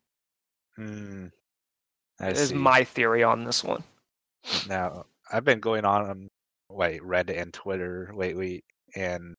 Hmm. 0.75 1.27
Is 2.19 2.51
my 2.51 2.83
theory 2.83 3.21
on 3.21 3.43
this 3.43 3.63
one. 3.63 3.83
Now 4.67 5.05
I've 5.31 5.45
been 5.45 5.59
going 5.59 5.85
on 5.85 6.09
on 6.09 6.27
like 6.71 7.01
Reddit 7.01 7.39
and 7.39 7.53
Twitter 7.53 8.11
lately, 8.15 8.63
and 8.95 9.35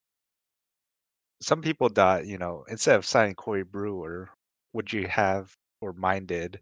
some 1.41 1.61
people 1.61 1.89
thought, 1.89 2.25
you 2.25 2.37
know, 2.37 2.63
instead 2.69 2.95
of 2.95 3.05
signing 3.05 3.35
Corey 3.35 3.63
Brewer, 3.63 4.29
would 4.71 4.93
you 4.93 5.05
have 5.07 5.51
or 5.81 5.91
minded 5.91 6.61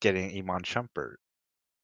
getting 0.00 0.36
Iman 0.36 0.62
Shumpert 0.62 1.16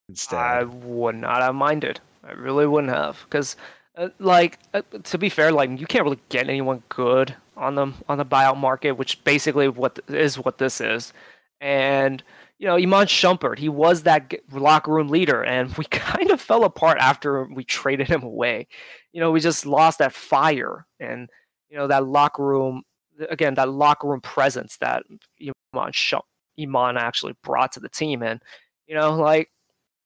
instead? 0.08 0.38
I 0.38 0.64
would 0.64 1.16
not 1.16 1.42
have 1.42 1.54
minded. 1.54 2.00
I 2.24 2.32
really 2.32 2.66
wouldn't 2.66 2.92
have, 2.92 3.24
because 3.24 3.56
uh, 3.96 4.08
like 4.18 4.58
uh, 4.74 4.82
to 5.04 5.18
be 5.18 5.28
fair, 5.28 5.52
like 5.52 5.78
you 5.78 5.86
can't 5.86 6.04
really 6.04 6.20
get 6.28 6.48
anyone 6.48 6.82
good 6.88 7.34
on 7.56 7.74
the 7.74 7.92
on 8.08 8.18
the 8.18 8.26
buyout 8.26 8.56
market, 8.56 8.92
which 8.92 9.22
basically 9.24 9.68
what 9.68 9.98
is 10.08 10.38
what 10.38 10.58
this 10.58 10.80
is. 10.80 11.12
And 11.60 12.22
you 12.58 12.66
know, 12.66 12.76
Iman 12.76 13.06
Shumpert, 13.06 13.58
he 13.58 13.68
was 13.68 14.02
that 14.02 14.34
locker 14.52 14.92
room 14.92 15.08
leader, 15.08 15.44
and 15.44 15.74
we 15.76 15.84
kind 15.90 16.30
of 16.30 16.40
fell 16.40 16.64
apart 16.64 16.98
after 16.98 17.44
we 17.44 17.64
traded 17.64 18.08
him 18.08 18.22
away. 18.22 18.66
You 19.12 19.20
know, 19.20 19.30
we 19.30 19.40
just 19.40 19.66
lost 19.66 19.98
that 19.98 20.12
fire 20.12 20.86
and 21.00 21.28
you 21.68 21.76
know 21.76 21.86
that 21.86 22.06
locker 22.06 22.44
room 22.44 22.82
again, 23.30 23.54
that 23.54 23.70
locker 23.70 24.08
room 24.08 24.20
presence 24.20 24.76
that 24.78 25.04
Iman 25.40 25.92
Shumpert 25.92 26.22
Iman 26.60 26.96
actually 26.96 27.34
brought 27.42 27.72
to 27.72 27.80
the 27.80 27.88
team. 27.88 28.22
And 28.22 28.40
you 28.86 28.94
know, 28.94 29.14
like 29.14 29.50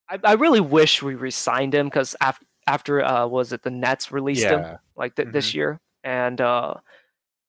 I, 0.08 0.18
I 0.24 0.32
really 0.34 0.60
wish 0.60 1.02
we 1.02 1.14
re-signed 1.14 1.74
him 1.74 1.86
because 1.86 2.16
after 2.20 2.44
after 2.66 3.04
uh, 3.04 3.26
was 3.26 3.52
it 3.52 3.62
the 3.62 3.70
Nets 3.70 4.12
released 4.12 4.42
yeah. 4.42 4.72
him 4.72 4.78
like 4.96 5.16
th- 5.16 5.26
mm-hmm. 5.26 5.32
this 5.32 5.54
year, 5.54 5.80
and 6.04 6.40
uh, 6.40 6.74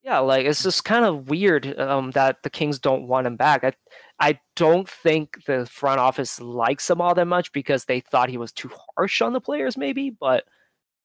yeah, 0.03 0.20
like 0.20 0.46
it's 0.46 0.63
just 0.63 0.84
kind 0.84 1.05
of 1.05 1.29
weird 1.29 1.77
um, 1.79 2.12
that 2.12 2.43
the 2.43 2.50
Kings 2.50 2.79
don't 2.79 3.08
want 3.08 3.27
him 3.27 3.36
back. 3.36 3.63
I 3.63 3.74
I 4.20 4.39
don't 4.55 4.88
think 4.88 5.46
the 5.46 5.65
front 5.65 6.00
office 6.00 6.39
likes 6.39 6.89
him 6.89 7.01
all 7.01 7.13
that 7.15 7.25
much 7.25 7.51
because 7.51 7.86
they 7.86 8.00
thought 8.00 8.29
he 8.29 8.38
was 8.38 8.51
too 8.51 8.72
harsh 8.96 9.22
on 9.22 9.34
the 9.34 9.41
players, 9.41 9.77
maybe. 9.77 10.10
But 10.10 10.46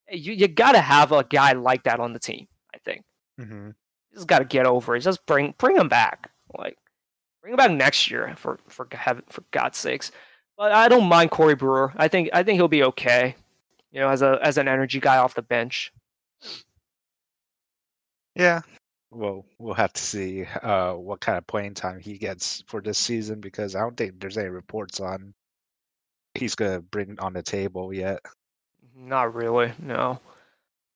you 0.09 0.33
you 0.33 0.47
got 0.47 0.73
to 0.73 0.81
have 0.81 1.11
a 1.11 1.23
guy 1.23 1.53
like 1.53 1.83
that 1.83 1.99
on 1.99 2.13
the 2.13 2.19
team. 2.19 2.47
I 2.73 2.77
think. 2.79 3.03
Mm-hmm. 3.39 3.69
just 4.15 4.27
got 4.27 4.39
to 4.39 4.45
get 4.45 4.65
over 4.65 4.95
it. 4.95 5.01
Just 5.01 5.25
bring 5.27 5.53
bring 5.57 5.77
him 5.77 5.89
back. 5.89 6.31
Like 6.57 6.77
bring 7.47 7.53
him 7.53 7.57
back 7.57 7.77
next 7.77 8.11
year 8.11 8.33
for 8.37 8.59
for 8.67 8.87
heaven 8.91 9.23
for 9.29 9.43
God's 9.51 9.77
sakes. 9.77 10.11
But 10.57 10.71
I 10.71 10.87
don't 10.89 11.07
mind 11.07 11.31
Corey 11.31 11.55
Brewer. 11.55 11.93
I 11.95 12.07
think 12.07 12.29
I 12.33 12.43
think 12.43 12.57
he'll 12.57 12.67
be 12.67 12.83
okay. 12.83 13.35
You 13.91 14.01
know, 14.01 14.09
as 14.09 14.21
a 14.21 14.39
as 14.41 14.57
an 14.57 14.67
energy 14.67 14.99
guy 14.99 15.17
off 15.17 15.33
the 15.33 15.41
bench. 15.41 15.93
Yeah. 18.35 18.61
Well, 19.09 19.45
we'll 19.57 19.73
have 19.73 19.93
to 19.93 20.01
see 20.01 20.43
uh, 20.61 20.93
what 20.93 21.21
kind 21.21 21.37
of 21.37 21.47
playing 21.47 21.75
time 21.75 21.99
he 21.99 22.17
gets 22.17 22.63
for 22.67 22.81
this 22.81 22.97
season 22.97 23.39
because 23.39 23.73
I 23.75 23.79
don't 23.79 23.95
think 23.95 24.19
there's 24.19 24.37
any 24.37 24.49
reports 24.49 24.99
on 24.99 25.33
he's 26.33 26.53
gonna 26.53 26.81
bring 26.81 27.17
on 27.19 27.33
the 27.33 27.41
table 27.41 27.93
yet. 27.93 28.19
Not 28.95 29.33
really, 29.33 29.71
no. 29.79 30.19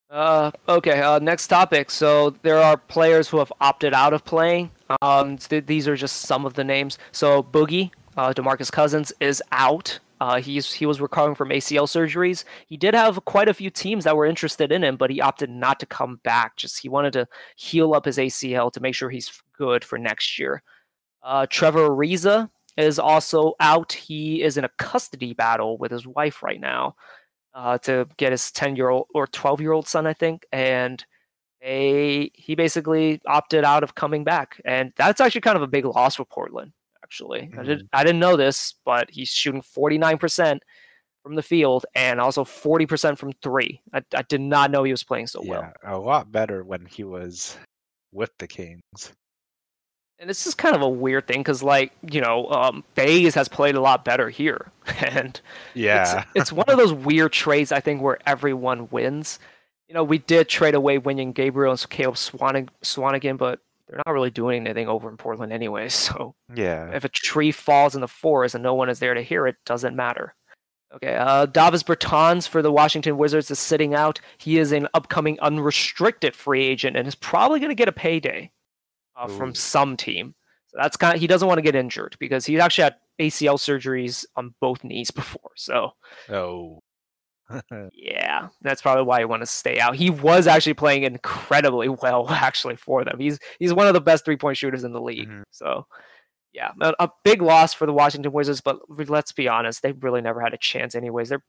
Uh, 0.10 0.52
okay, 0.68 1.02
uh, 1.02 1.20
next 1.20 1.48
topic. 1.48 1.90
So 1.90 2.32
there 2.42 2.58
are 2.58 2.76
players 2.76 3.30
who 3.30 3.38
have 3.38 3.54
opted 3.62 3.94
out 3.94 4.12
of 4.12 4.26
playing. 4.26 4.70
Um, 5.02 5.38
th- 5.38 5.66
these 5.66 5.88
are 5.88 5.96
just 5.96 6.22
some 6.22 6.46
of 6.46 6.54
the 6.54 6.64
names. 6.64 6.98
So 7.12 7.44
Boogie, 7.44 7.92
uh, 8.18 8.34
Demarcus 8.34 8.72
Cousins, 8.72 9.12
is 9.20 9.42
out. 9.52 10.00
Uh, 10.20 10.40
he's 10.40 10.72
he 10.72 10.86
was 10.86 11.02
recovering 11.02 11.34
from 11.34 11.50
ACL 11.50 11.88
surgeries. 11.88 12.44
He 12.68 12.78
did 12.78 12.94
have 12.94 13.24
quite 13.26 13.50
a 13.50 13.54
few 13.54 13.72
teams 13.72 14.04
that 14.04 14.16
were 14.16 14.28
interested 14.28 14.72
in 14.72 14.84
him, 14.84 14.96
but 14.96 15.10
he 15.10 15.20
opted 15.20 15.50
not 15.50 15.80
to 15.80 15.88
come 15.88 16.20
back. 16.24 16.58
Just 16.58 16.80
he 16.80 16.90
wanted 16.90 17.14
to 17.14 17.28
heal 17.56 17.96
up 17.96 18.06
his 18.06 18.18
ACL 18.18 18.72
to 18.74 18.80
make 18.80 18.94
sure 18.94 19.10
he's 19.10 19.42
good 19.58 19.84
for 19.84 19.98
next 19.98 20.38
year. 20.38 20.62
Uh, 21.24 21.48
Trevor 21.50 21.90
Ariza 21.90 22.50
is 22.78 23.00
also 23.00 23.54
out. 23.60 23.92
He 23.94 24.44
is 24.44 24.58
in 24.58 24.64
a 24.64 24.70
custody 24.78 25.34
battle 25.34 25.78
with 25.78 25.92
his 25.92 26.06
wife 26.06 26.44
right 26.44 26.60
now 26.60 26.96
uh, 27.54 27.78
to 27.80 28.08
get 28.18 28.32
his 28.32 28.52
10 28.52 28.76
year 28.76 28.90
old 28.90 29.08
or 29.14 29.28
12 29.28 29.62
year 29.62 29.72
old 29.72 29.88
son, 29.88 30.08
I 30.08 30.14
think. 30.14 30.46
And 30.52 31.04
they, 31.62 32.32
he 32.34 32.56
basically 32.56 33.22
opted 33.26 33.64
out 33.64 33.84
of 33.84 33.96
coming 33.96 34.24
back. 34.24 34.60
And 34.66 34.92
that's 34.98 35.22
actually 35.22 35.42
kind 35.42 35.56
of 35.56 35.62
a 35.62 35.68
big 35.68 35.86
loss 35.86 36.16
for 36.16 36.26
Portland 36.26 36.74
actually. 37.12 37.42
Mm-hmm. 37.42 37.60
I, 37.60 37.64
did, 37.64 37.90
I 37.92 38.04
didn't 38.04 38.20
know 38.20 38.38
this, 38.38 38.76
but 38.86 39.10
he's 39.12 39.30
shooting 39.30 39.62
49% 39.62 40.60
from 41.24 41.36
the 41.36 41.44
field 41.44 41.86
and 41.94 42.22
also 42.22 42.46
40% 42.46 43.18
from 43.18 43.34
three. 43.44 43.82
I, 43.94 44.02
I 44.16 44.22
did 44.24 44.40
not 44.40 44.72
know 44.72 44.84
he 44.84 44.92
was 44.92 45.04
playing 45.04 45.28
so 45.28 45.44
yeah, 45.44 45.50
well. 45.50 45.74
A 45.84 46.00
lot 46.00 46.32
better 46.32 46.64
when 46.64 46.86
he 46.86 47.04
was 47.04 47.58
with 48.14 48.32
the 48.40 48.48
Kings. 48.48 49.14
And 50.20 50.30
this 50.30 50.48
is 50.48 50.54
kind 50.54 50.76
of 50.76 50.84
a 50.84 50.90
weird 50.90 51.28
thing 51.28 51.40
because, 51.40 51.64
like, 51.64 51.92
you 52.12 52.22
know, 52.22 52.48
um, 52.52 52.84
Bays 52.96 53.34
has 53.36 53.50
played 53.50 53.76
a 53.76 53.82
lot 53.82 54.06
better 54.06 54.30
here. 54.30 54.72
And 55.02 55.42
yeah, 55.74 56.20
it's, 56.20 56.32
it's 56.36 56.52
one 56.54 56.70
of 56.70 56.78
those 56.78 56.94
weird 56.94 57.34
trades, 57.34 57.72
I 57.72 57.80
think, 57.80 58.02
where 58.02 58.20
everyone 58.28 58.88
wins. 58.92 59.40
You 59.92 59.96
know, 59.96 60.06
we 60.06 60.20
did 60.20 60.48
trade 60.48 60.74
away 60.74 61.00
Wenyen 61.00 61.34
Gabriel 61.34 61.74
and 61.74 61.90
Caleb 61.90 62.16
Swan- 62.16 62.70
Swanigan, 62.82 63.38
but 63.38 63.60
they're 63.90 64.00
not 64.06 64.14
really 64.14 64.30
doing 64.32 64.66
anything 64.66 64.88
over 64.88 65.10
in 65.10 65.18
Portland 65.18 65.52
anyway. 65.52 65.90
So 65.90 66.34
yeah, 66.56 66.92
if 66.94 67.04
a 67.04 67.10
tree 67.10 67.52
falls 67.52 67.94
in 67.94 68.00
the 68.00 68.08
forest 68.08 68.56
and 68.56 68.64
no 68.64 68.74
one 68.74 68.88
is 68.88 69.00
there 69.00 69.14
to 69.14 69.22
hear 69.22 69.48
it, 69.48 69.58
doesn't 69.66 69.94
matter. 69.94 70.34
Okay, 70.96 71.14
uh, 71.14 71.46
Davis 71.46 71.84
Bertans 71.84 72.48
for 72.48 72.62
the 72.62 72.72
Washington 72.72 73.18
Wizards 73.18 73.52
is 73.52 73.60
sitting 73.60 73.94
out. 73.94 74.22
He 74.38 74.60
is 74.60 74.72
an 74.72 74.88
upcoming 74.94 75.38
unrestricted 75.42 76.38
free 76.38 76.64
agent 76.64 76.96
and 76.96 77.06
is 77.06 77.16
probably 77.16 77.60
going 77.60 77.68
to 77.72 77.76
get 77.76 77.90
a 77.90 77.92
payday 77.92 78.50
uh, 79.18 79.28
from 79.28 79.54
some 79.54 79.98
team. 79.98 80.36
So 80.68 80.78
that's 80.82 80.96
kind 80.96 81.16
of 81.16 81.20
he 81.20 81.28
doesn't 81.28 81.50
want 81.50 81.58
to 81.58 81.64
get 81.64 81.76
injured 81.76 82.16
because 82.18 82.46
he's 82.46 82.62
actually 82.62 82.86
had 82.86 82.96
ACL 83.20 83.58
surgeries 83.58 84.26
on 84.38 84.56
both 84.62 84.86
knees 84.86 85.12
before. 85.12 85.52
So 85.58 85.92
oh, 86.30 86.81
yeah, 87.94 88.50
that's 88.62 88.82
probably 88.82 89.04
why 89.04 89.20
he 89.20 89.26
wanted 89.26 89.46
to 89.46 89.52
stay 89.52 89.80
out. 89.80 89.96
He 89.96 90.10
was 90.10 90.48
actually 90.48 90.74
playing 90.74 91.04
incredibly 91.04 91.90
well, 92.02 92.30
actually, 92.30 92.76
for 92.76 93.04
them. 93.04 93.20
He's 93.20 93.40
he's 93.60 93.74
one 93.74 93.88
of 93.88 93.94
the 93.94 94.02
best 94.02 94.26
three 94.26 94.38
point 94.38 94.58
shooters 94.58 94.84
in 94.84 94.94
the 94.94 95.02
league. 95.02 95.28
Mm-hmm. 95.28 95.44
So, 95.52 95.86
yeah, 96.54 96.72
a, 97.00 97.10
big 97.24 97.42
loss 97.42 97.74
for 97.74 97.86
the 97.86 97.94
Washington 97.94 98.32
Wizards. 98.32 98.62
But 98.62 98.80
let's 99.10 99.32
be 99.32 99.48
honest, 99.48 99.82
they 99.82 99.94
really 99.94 100.22
never 100.22 100.42
had 100.42 100.54
a 100.54 100.58
chance, 100.58 100.96
anyways. 100.96 101.30
They're 101.30 101.44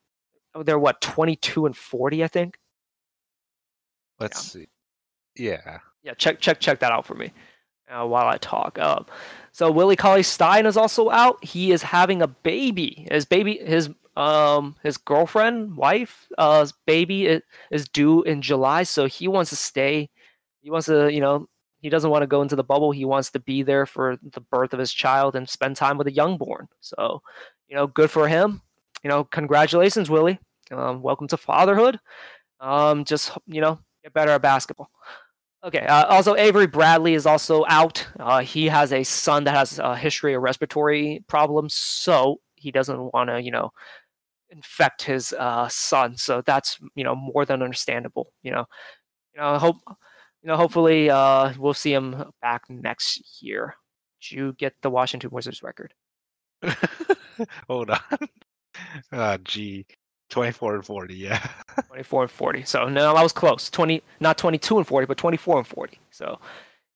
they're 0.65 0.79
what 0.79 1.01
twenty 1.01 1.37
two 1.37 1.67
and 1.67 1.77
forty, 1.77 2.23
I 2.25 2.29
think. 2.29 2.59
Let's 4.19 4.55
yeah. 4.55 4.61
see. 4.61 4.69
Yeah. 5.37 5.79
Yeah. 6.03 6.15
Check 6.15 6.41
check 6.41 6.61
check 6.61 6.81
that 6.81 6.93
out 6.93 7.07
for 7.07 7.15
me 7.15 7.33
uh, 7.93 8.07
while 8.07 8.27
I 8.27 8.39
talk. 8.39 8.79
Uh, 8.79 9.01
so 9.53 9.71
Willie 9.71 9.97
Cauley 9.97 10.23
Stein 10.23 10.67
is 10.67 10.77
also 10.77 11.11
out. 11.11 11.43
He 11.45 11.73
is 11.73 11.83
having 11.83 12.23
a 12.23 12.27
baby. 12.27 13.07
His 13.11 13.25
baby, 13.25 13.59
his 13.59 13.91
um 14.17 14.77
his 14.83 14.99
girlfriend 14.99 15.75
wife 15.75 16.29
uh 16.37 16.67
baby 16.87 17.27
is, 17.27 17.43
is 17.71 17.89
due 17.89 18.23
in 18.25 18.43
july 18.43 18.83
so 18.83 19.07
he 19.07 19.27
wants 19.27 19.51
to 19.51 19.57
stay. 19.57 20.11
He 20.61 20.71
wants 20.71 20.87
to 20.87 21.13
you 21.13 21.21
know 21.21 21.49
he 21.81 21.89
doesn't 21.89 22.11
want 22.11 22.23
to 22.23 22.29
go 22.29 22.43
into 22.43 22.55
the 22.55 22.63
bubble. 22.63 22.93
He 22.93 23.05
wants 23.05 23.31
to 23.33 23.41
be 23.41 23.63
there 23.63 23.87
for 23.87 24.17
the 24.23 24.41
birth 24.41 24.73
of 24.73 24.79
his 24.79 24.93
child 24.93 25.35
and 25.35 25.49
spend 25.49 25.77
time 25.77 25.99
with 25.99 26.07
a 26.07 26.13
youngborn. 26.13 26.69
So 26.81 27.23
you 27.69 27.75
know 27.75 27.87
good 27.87 28.11
for 28.11 28.29
him. 28.29 28.61
You 29.03 29.09
know 29.09 29.25
congratulations 29.25 30.11
willie. 30.11 30.39
Um, 30.71 31.03
welcome 31.03 31.29
to 31.29 31.37
fatherhood. 31.37 31.99
Um 32.61 33.05
just 33.05 33.33
you 33.47 33.61
know 33.61 33.79
get 34.05 34.13
better 34.13 34.33
at 34.33 34.43
basketball. 34.43 34.91
Okay. 35.65 35.87
Uh, 35.87 36.07
also, 36.07 36.35
Avery 36.35 36.67
Bradley 36.67 37.15
is 37.15 37.25
also 37.25 37.65
out. 37.69 38.05
Uh, 38.19 38.41
he 38.41 38.67
has 38.67 38.93
a 38.93 39.05
son 39.05 39.45
that 39.45 39.55
has 39.55 39.79
a 39.79 39.97
history 39.97 40.35
of 40.35 40.43
respiratory 40.43 41.25
problems, 41.29 41.75
so 41.75 42.41
he 42.57 42.73
doesn't 42.73 43.13
want 43.13 43.31
to, 43.31 43.41
you 43.41 43.53
know, 43.53 43.73
infect 44.53 45.03
his 45.03 45.33
uh, 45.33 45.67
son. 45.69 46.17
So 46.17 46.43
that's 46.43 46.79
you 46.95 47.05
know 47.05 47.15
more 47.17 47.45
than 47.45 47.63
understandable. 47.63 48.33
You 48.43 48.53
know, 48.53 48.65
you 49.35 49.41
know, 49.41 49.59
hope 49.59 49.77
you 49.87 50.49
know. 50.49 50.57
Hopefully, 50.57 51.11
uh, 51.11 51.53
we'll 51.59 51.75
see 51.75 51.93
him 51.93 52.25
back 52.41 52.63
next 52.69 53.43
year. 53.43 53.75
Did 54.21 54.37
you 54.37 54.53
get 54.59 54.75
the 54.83 54.91
Washington 54.91 55.31
Wizards 55.31 55.63
record? 55.63 55.95
Hold 57.69 57.91
on. 57.91 58.01
Uh, 59.11 59.39
gee, 59.45 59.87
twenty-four 60.31 60.77
and 60.77 60.85
forty. 60.85 61.15
Yeah. 61.15 61.45
twenty-four 61.89 62.23
and 62.23 62.31
forty. 62.31 62.63
So 62.65 62.89
no, 62.89 63.15
I 63.15 63.23
was 63.23 63.33
close. 63.33 63.71
Twenty, 63.71 64.03
not 64.21 64.39
twenty-two 64.39 64.79
and 64.79 64.87
forty, 64.87 65.07
but 65.07 65.19
twenty-four 65.19 65.59
and 65.59 65.67
forty. 65.67 65.99
So. 66.11 66.39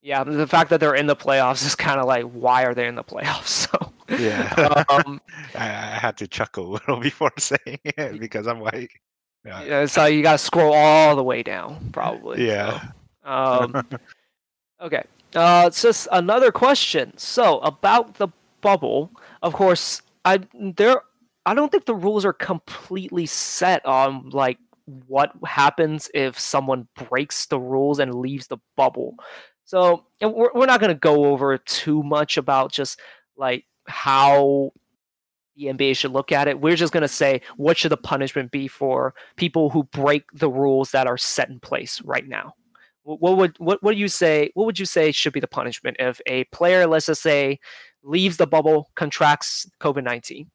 Yeah, 0.02 0.22
the 0.22 0.46
fact 0.46 0.70
that 0.70 0.78
they're 0.78 0.94
in 0.94 1.08
the 1.08 1.16
playoffs 1.16 1.66
is 1.66 1.74
kind 1.74 1.98
of 1.98 2.06
like, 2.06 2.22
why 2.26 2.62
are 2.62 2.74
they 2.74 2.86
in 2.86 2.94
the 2.94 3.02
playoffs? 3.02 3.66
So, 3.66 3.92
yeah. 4.08 4.84
um, 4.88 5.20
I, 5.54 5.64
I, 5.64 5.98
had 5.98 6.16
to 6.18 6.28
chuckle 6.28 6.70
a 6.70 6.72
little 6.72 7.00
before 7.00 7.32
saying 7.38 7.78
it 7.84 8.20
because 8.20 8.46
I'm 8.46 8.60
like, 8.60 9.00
yeah. 9.44 9.62
yeah 9.62 9.86
so 9.86 10.06
you 10.06 10.22
got 10.22 10.32
to 10.32 10.38
scroll 10.38 10.72
all 10.74 11.16
the 11.16 11.22
way 11.22 11.42
down, 11.42 11.90
probably. 11.92 12.46
Yeah. 12.46 12.80
So, 13.24 13.30
um, 13.30 13.88
okay. 14.80 15.04
Uh, 15.34 15.64
it's 15.66 15.82
just 15.82 16.08
another 16.12 16.50
question. 16.50 17.16
So 17.16 17.58
about 17.58 18.14
the 18.14 18.28
bubble, 18.60 19.10
of 19.42 19.52
course, 19.52 20.02
I 20.24 20.40
there. 20.54 21.02
I 21.44 21.54
don't 21.54 21.70
think 21.70 21.84
the 21.84 21.94
rules 21.94 22.24
are 22.24 22.32
completely 22.32 23.26
set 23.26 23.84
on 23.86 24.30
like 24.30 24.58
what 25.06 25.32
happens 25.44 26.08
if 26.14 26.38
someone 26.38 26.88
breaks 27.08 27.46
the 27.46 27.60
rules 27.60 27.98
and 27.98 28.14
leaves 28.14 28.46
the 28.46 28.58
bubble. 28.76 29.16
So 29.64 30.06
we're, 30.20 30.50
we're 30.54 30.66
not 30.66 30.80
going 30.80 30.94
to 30.94 30.98
go 30.98 31.26
over 31.26 31.58
too 31.58 32.02
much 32.02 32.36
about 32.36 32.72
just 32.72 33.00
like 33.36 33.64
how 33.88 34.72
the 35.56 35.66
NBA 35.66 35.96
should 35.96 36.12
look 36.12 36.32
at 36.32 36.48
it. 36.48 36.60
We're 36.60 36.76
just 36.76 36.92
going 36.92 37.02
to 37.02 37.08
say 37.08 37.40
what 37.56 37.78
should 37.78 37.92
the 37.92 37.96
punishment 37.96 38.50
be 38.50 38.68
for 38.68 39.14
people 39.36 39.70
who 39.70 39.84
break 39.84 40.24
the 40.32 40.50
rules 40.50 40.90
that 40.90 41.06
are 41.06 41.16
set 41.16 41.48
in 41.48 41.60
place 41.60 42.00
right 42.02 42.26
now. 42.26 42.54
What 43.04 43.36
would 43.36 43.56
what 43.58 43.82
would 43.84 43.96
you 43.96 44.08
say? 44.08 44.50
What 44.54 44.66
would 44.66 44.80
you 44.80 44.84
say 44.84 45.12
should 45.12 45.32
be 45.32 45.38
the 45.38 45.46
punishment 45.46 45.96
if 46.00 46.20
a 46.26 46.42
player, 46.44 46.88
let's 46.88 47.06
just 47.06 47.22
say, 47.22 47.60
leaves 48.02 48.36
the 48.36 48.48
bubble, 48.48 48.90
contracts 48.96 49.70
COVID 49.80 50.02
nineteen? 50.02 50.50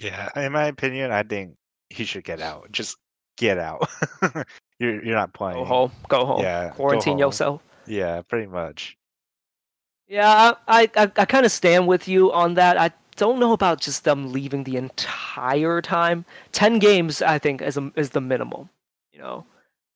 Yeah, 0.00 0.30
in 0.34 0.52
my 0.52 0.64
opinion, 0.64 1.12
I 1.12 1.24
think 1.24 1.56
he 1.90 2.06
should 2.06 2.24
get 2.24 2.40
out. 2.40 2.72
Just 2.72 2.96
get 3.36 3.58
out. 3.58 3.86
you're 4.78 5.04
you're 5.04 5.14
not 5.14 5.34
playing. 5.34 5.58
Go 5.58 5.64
home. 5.66 5.92
Go 6.08 6.24
home. 6.24 6.40
Yeah. 6.40 6.70
Quarantine 6.70 7.12
home. 7.12 7.20
yourself. 7.20 7.62
Yeah, 7.86 8.22
pretty 8.22 8.46
much. 8.46 8.96
Yeah, 10.12 10.52
I 10.68 10.90
I, 10.94 11.10
I 11.16 11.24
kind 11.24 11.46
of 11.46 11.52
stand 11.52 11.88
with 11.88 12.06
you 12.06 12.30
on 12.32 12.52
that. 12.54 12.76
I 12.76 12.90
don't 13.16 13.38
know 13.38 13.52
about 13.54 13.80
just 13.80 14.04
them 14.04 14.30
leaving 14.30 14.64
the 14.64 14.76
entire 14.76 15.80
time. 15.80 16.26
Ten 16.52 16.78
games, 16.78 17.22
I 17.22 17.38
think, 17.38 17.62
is 17.62 17.78
a, 17.78 17.90
is 17.96 18.10
the 18.10 18.20
minimum. 18.20 18.68
You 19.12 19.20
know, 19.20 19.46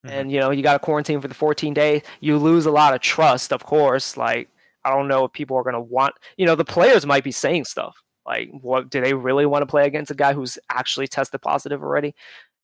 mm-hmm. 0.06 0.16
and 0.16 0.32
you 0.32 0.40
know 0.40 0.50
you 0.50 0.62
got 0.62 0.73
to 0.73 0.78
quarantine 0.78 1.20
for 1.20 1.28
the 1.28 1.35
14 1.35 1.75
days. 1.75 2.00
You 2.20 2.38
lose 2.38 2.64
a 2.64 2.70
lot 2.70 2.94
of 2.94 3.02
trust, 3.02 3.52
of 3.52 3.64
course. 3.64 4.16
Like 4.16 4.49
I 4.85 4.90
don't 4.90 5.06
know 5.06 5.26
if 5.26 5.32
people 5.32 5.56
are 5.58 5.62
gonna 5.62 5.82
want. 5.82 6.14
You 6.38 6.46
know, 6.46 6.54
the 6.54 6.64
players 6.64 7.04
might 7.04 7.25
be 7.25 7.32
saying 7.32 7.66
stuff 7.66 7.94
like, 8.26 8.49
what 8.61 8.90
do 8.90 9.02
they 9.02 9.12
really 9.14 9.46
want 9.46 9.62
to 9.62 9.66
play 9.66 9.87
against 9.87 10.11
a 10.11 10.14
guy 10.14 10.32
who's 10.32 10.58
actually 10.70 11.08
tested 11.08 11.42
positive 11.42 11.82
already? 11.82 12.14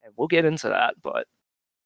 And 0.03 0.13
we'll 0.17 0.29
get 0.29 0.45
into 0.45 0.69
that, 0.71 0.95
but 1.03 1.27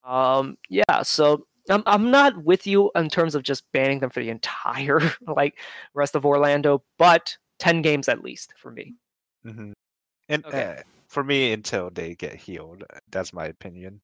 um, 0.04 0.56
yeah. 0.68 1.02
So 1.02 1.46
I'm 1.70 1.82
I'm 1.86 2.10
not 2.10 2.44
with 2.44 2.66
you 2.66 2.90
in 2.94 3.08
terms 3.08 3.34
of 3.34 3.42
just 3.42 3.64
banning 3.72 4.00
them 4.00 4.10
for 4.10 4.20
the 4.20 4.30
entire 4.30 5.00
like 5.26 5.58
rest 5.94 6.14
of 6.14 6.24
Orlando, 6.26 6.82
but 6.98 7.36
ten 7.58 7.82
games 7.82 8.08
at 8.08 8.22
least 8.22 8.52
for 8.56 8.70
me. 8.70 8.94
Mm-hmm. 9.46 9.72
And 10.28 10.46
okay. 10.46 10.76
uh, 10.78 10.82
for 11.08 11.22
me, 11.22 11.52
until 11.52 11.90
they 11.90 12.14
get 12.14 12.34
healed, 12.34 12.84
that's 13.10 13.32
my 13.32 13.46
opinion. 13.46 14.00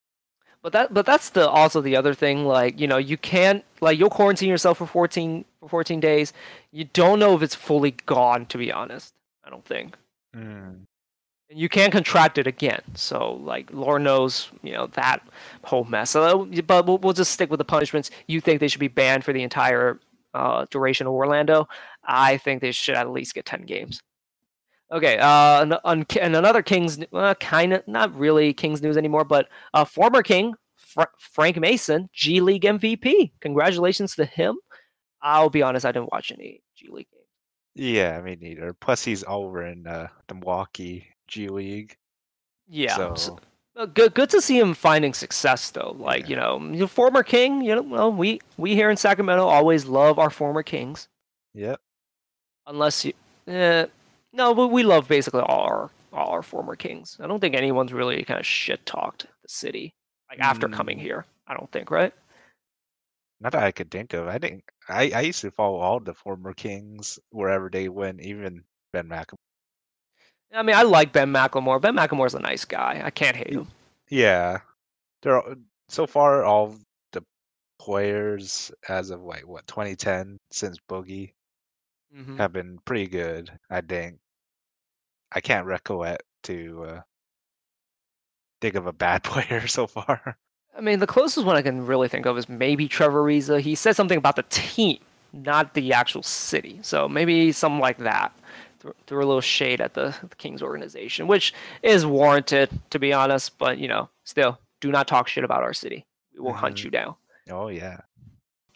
But 0.63 0.73
that 0.75 0.95
but 0.95 1.05
that's 1.05 1.31
the 1.31 1.49
also 1.49 1.81
the 1.81 1.97
other 1.97 2.15
thing. 2.15 2.47
Like 2.47 2.79
you 2.79 2.87
know 2.87 2.99
you 2.99 3.17
can't 3.17 3.65
like 3.81 3.99
you'll 3.99 4.11
quarantine 4.11 4.49
yourself 4.49 4.79
for 4.79 4.87
fourteen 4.87 5.45
for 5.61 5.69
fourteen 5.69 5.99
days. 5.99 6.33
You 6.71 6.85
don't 6.93 7.19
know 7.19 7.35
if 7.35 7.43
it's 7.43 7.55
fully 7.55 7.93
gone. 8.07 8.47
To 8.47 8.59
be 8.59 8.71
honest, 8.71 9.13
I 9.45 9.51
don't 9.51 9.65
think. 9.65 9.97
Mm. 10.35 10.83
And 11.53 11.61
you 11.61 11.69
can't 11.69 11.93
contract 11.93 12.39
it 12.39 12.47
again. 12.47 12.81
So 12.95 13.35
like 13.35 13.71
Lord 13.73 14.01
knows 14.03 14.49
you 14.63 14.73
know 14.73 14.87
that 14.89 15.23
whole 15.65 15.85
mess. 15.85 16.15
But 16.15 16.87
we'll, 16.87 16.99
we'll 16.99 17.13
just 17.13 17.33
stick 17.33 17.51
with 17.51 17.59
the 17.59 17.65
punishments. 17.65 18.11
You 18.27 18.41
think 18.41 18.59
they 18.59 18.69
should 18.69 18.81
be 18.81 18.89
banned 18.89 19.23
for 19.23 19.35
the 19.35 19.43
entire 19.43 20.01
uh, 20.33 20.65
duration 20.71 21.07
of 21.07 21.13
Orlando? 21.13 21.69
I 22.05 22.39
think 22.39 22.63
they 22.63 22.73
should 22.73 22.95
at 22.95 23.11
least 23.11 23.35
get 23.35 23.45
ten 23.45 23.63
games. 23.63 24.03
Okay, 24.91 25.19
uh, 25.19 25.79
and, 25.85 26.07
and 26.21 26.37
another 26.37 26.63
Kings, 26.63 26.99
uh, 27.13 27.35
kind 27.35 27.75
of 27.75 27.87
not 27.87 28.15
really 28.15 28.53
Kings 28.53 28.83
news 28.83 28.97
anymore, 28.97 29.25
but 29.25 29.49
uh, 29.75 29.85
former 29.85 30.23
King 30.23 30.55
Fr- 30.77 31.03
Frank 31.19 31.59
Mason, 31.59 32.09
G 32.15 32.41
League 32.41 32.63
MVP. 32.63 33.33
Congratulations 33.41 34.15
to 34.17 34.25
him. 34.25 34.57
I'll 35.23 35.51
be 35.51 35.63
honest, 35.63 35.85
I 35.87 35.93
didn't 35.93 36.13
watch 36.13 36.33
any 36.33 36.63
G 36.77 36.89
League 36.91 37.09
games. 37.11 37.25
Yeah, 37.75 38.21
me 38.23 38.37
neither. 38.41 38.75
Plus, 38.75 39.05
he's 39.05 39.25
over 39.27 39.67
in 39.67 39.87
uh, 39.87 40.09
the 40.29 40.35
Milwaukee 40.35 41.07
G 41.33 41.49
League. 41.49 41.97
Yeah, 42.69 42.95
So, 42.95 43.15
so, 43.15 43.39
uh, 43.77 43.87
good. 43.87 44.15
Good 44.15 44.29
to 44.31 44.41
see 44.41 44.59
him 44.59 44.75
finding 44.75 45.15
success, 45.15 45.71
though. 45.71 45.97
Like 45.99 46.29
you 46.29 46.37
know, 46.37 46.61
your 46.73 46.89
former 46.89 47.23
King. 47.23 47.63
You 47.63 47.77
know, 47.77 47.83
well, 47.83 48.13
we 48.13 48.41
we 48.59 48.75
here 48.75 48.91
in 48.91 48.97
Sacramento 48.99 49.47
always 49.47 49.87
love 49.87 50.19
our 50.19 50.31
former 50.31 50.63
Kings. 50.63 51.09
yep. 51.55 51.81
Unless 52.67 53.05
you, 53.07 53.13
eh, 53.49 53.87
no, 54.33 54.55
but 54.55 54.69
we 54.69 54.83
love 54.85 55.09
basically 55.09 55.41
all 55.41 55.63
our 55.65 55.91
all 56.13 56.29
our 56.31 56.43
former 56.43 56.77
Kings. 56.77 57.17
I 57.21 57.27
don't 57.27 57.41
think 57.41 57.55
anyone's 57.55 57.93
really 57.93 58.23
kind 58.25 58.39
of 58.39 58.47
shit 58.47 58.85
talked 58.87 59.23
the 59.43 59.49
city 59.49 59.95
like 60.31 60.39
after 60.41 60.69
coming 60.69 60.99
Mm. 60.99 61.03
here. 61.03 61.25
I 61.49 61.55
don't 61.55 61.71
think, 61.73 61.91
right? 61.91 62.13
Not 63.41 63.53
that 63.53 63.65
I 63.65 63.73
could 63.73 63.91
think 63.91 64.13
of. 64.15 64.29
I 64.29 64.39
think 64.39 64.63
I, 64.89 65.11
I 65.15 65.21
used 65.23 65.41
to 65.41 65.51
follow 65.51 65.79
all 65.81 65.99
the 65.99 66.15
former 66.15 66.53
Kings 66.55 67.19
wherever 67.31 67.69
they 67.69 67.89
went, 67.89 68.21
even 68.21 68.63
Ben 68.93 69.09
McLemore. 69.09 69.35
I 70.55 70.63
mean, 70.63 70.77
I 70.77 70.83
like 70.83 71.13
Ben 71.13 71.33
McLemore. 71.33 71.81
Ben 71.81 71.97
McLemore's 71.97 72.35
a 72.35 72.39
nice 72.41 72.65
guy. 72.65 73.01
I 73.05 73.11
can't 73.11 73.37
hate 73.37 73.51
him. 73.55 73.69
Yeah, 74.11 74.61
they're 75.23 75.41
all- 75.41 75.55
so 75.89 76.07
far 76.07 76.45
all 76.45 76.77
the 77.13 77.25
players 77.79 78.71
as 78.89 79.11
of 79.11 79.23
like 79.23 79.47
what 79.47 79.67
2010 79.67 80.39
since 80.51 80.79
Boogie 80.89 81.33
Mhm. 82.15 82.37
have 82.39 82.53
been 82.53 82.79
pretty 82.85 83.07
good. 83.07 83.51
I 83.71 83.81
think. 83.81 84.19
I 85.35 85.41
can't 85.41 85.67
recollect 85.67 86.23
to 86.45 86.85
uh, 86.85 87.01
think 88.61 88.75
of 88.75 88.87
a 88.87 88.93
bad 88.93 89.23
player 89.25 89.67
so 89.67 89.87
far. 89.87 90.37
I 90.77 90.81
mean, 90.81 90.99
the 91.01 91.07
closest 91.07 91.45
one 91.47 91.57
I 91.57 91.63
can 91.63 91.87
really 91.87 92.09
think 92.09 92.27
of 92.27 92.37
is 92.39 92.49
maybe 92.49 92.89
Trevor 92.89 93.23
Ariza. 93.25 93.61
He 93.61 93.75
said 93.75 93.95
something 93.97 94.17
about 94.19 94.37
the 94.37 94.45
team, 94.45 94.99
not 95.33 95.75
the 95.75 95.93
actual 95.93 96.23
city. 96.23 96.79
So 96.83 97.09
maybe 97.09 97.53
something 97.53 97.81
like 97.81 97.99
that. 97.99 98.33
Threw, 98.83 98.93
threw 99.07 99.19
a 99.19 99.27
little 99.27 99.41
shade 99.41 99.81
at 99.81 99.95
the, 99.95 100.13
the 100.29 100.35
Kings 100.35 100.61
organization, 100.61 101.29
which 101.29 101.55
is 101.85 102.05
warranted, 102.05 102.69
to 102.91 102.99
be 102.99 103.13
honest. 103.13 103.57
But, 103.57 103.79
you 103.79 103.87
know, 103.87 104.09
still, 104.25 104.59
do 104.81 104.91
not 104.91 105.07
talk 105.07 105.29
shit 105.29 105.45
about 105.45 105.63
our 105.63 105.73
city. 105.73 106.05
We 106.35 106.41
will 106.41 106.53
hunt 106.53 106.77
Mhm. 106.79 106.85
you 106.85 106.91
down. 106.91 107.15
Oh 107.49 107.69
yeah. 107.69 107.99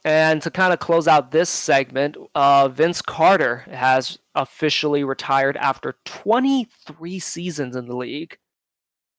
And 0.04 0.40
to 0.42 0.50
kind 0.52 0.72
of 0.72 0.78
close 0.78 1.08
out 1.08 1.32
this 1.32 1.50
segment, 1.50 2.16
uh, 2.36 2.68
Vince 2.68 3.02
Carter 3.02 3.64
has 3.68 4.16
officially 4.36 5.02
retired 5.02 5.56
after 5.56 5.96
23 6.04 7.18
seasons 7.18 7.74
in 7.74 7.86
the 7.86 7.96
league. 7.96 8.38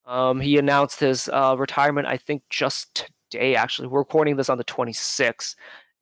Um, 0.05 0.39
he 0.39 0.57
announced 0.57 1.01
his 1.01 1.27
uh, 1.27 1.55
retirement, 1.59 2.07
I 2.07 2.15
think, 2.15 2.43
just 2.49 3.09
today. 3.29 3.55
Actually, 3.55 3.89
we're 3.89 3.99
recording 3.99 4.37
this 4.37 4.47
on 4.49 4.57
the 4.57 4.63
26th, 4.63 5.55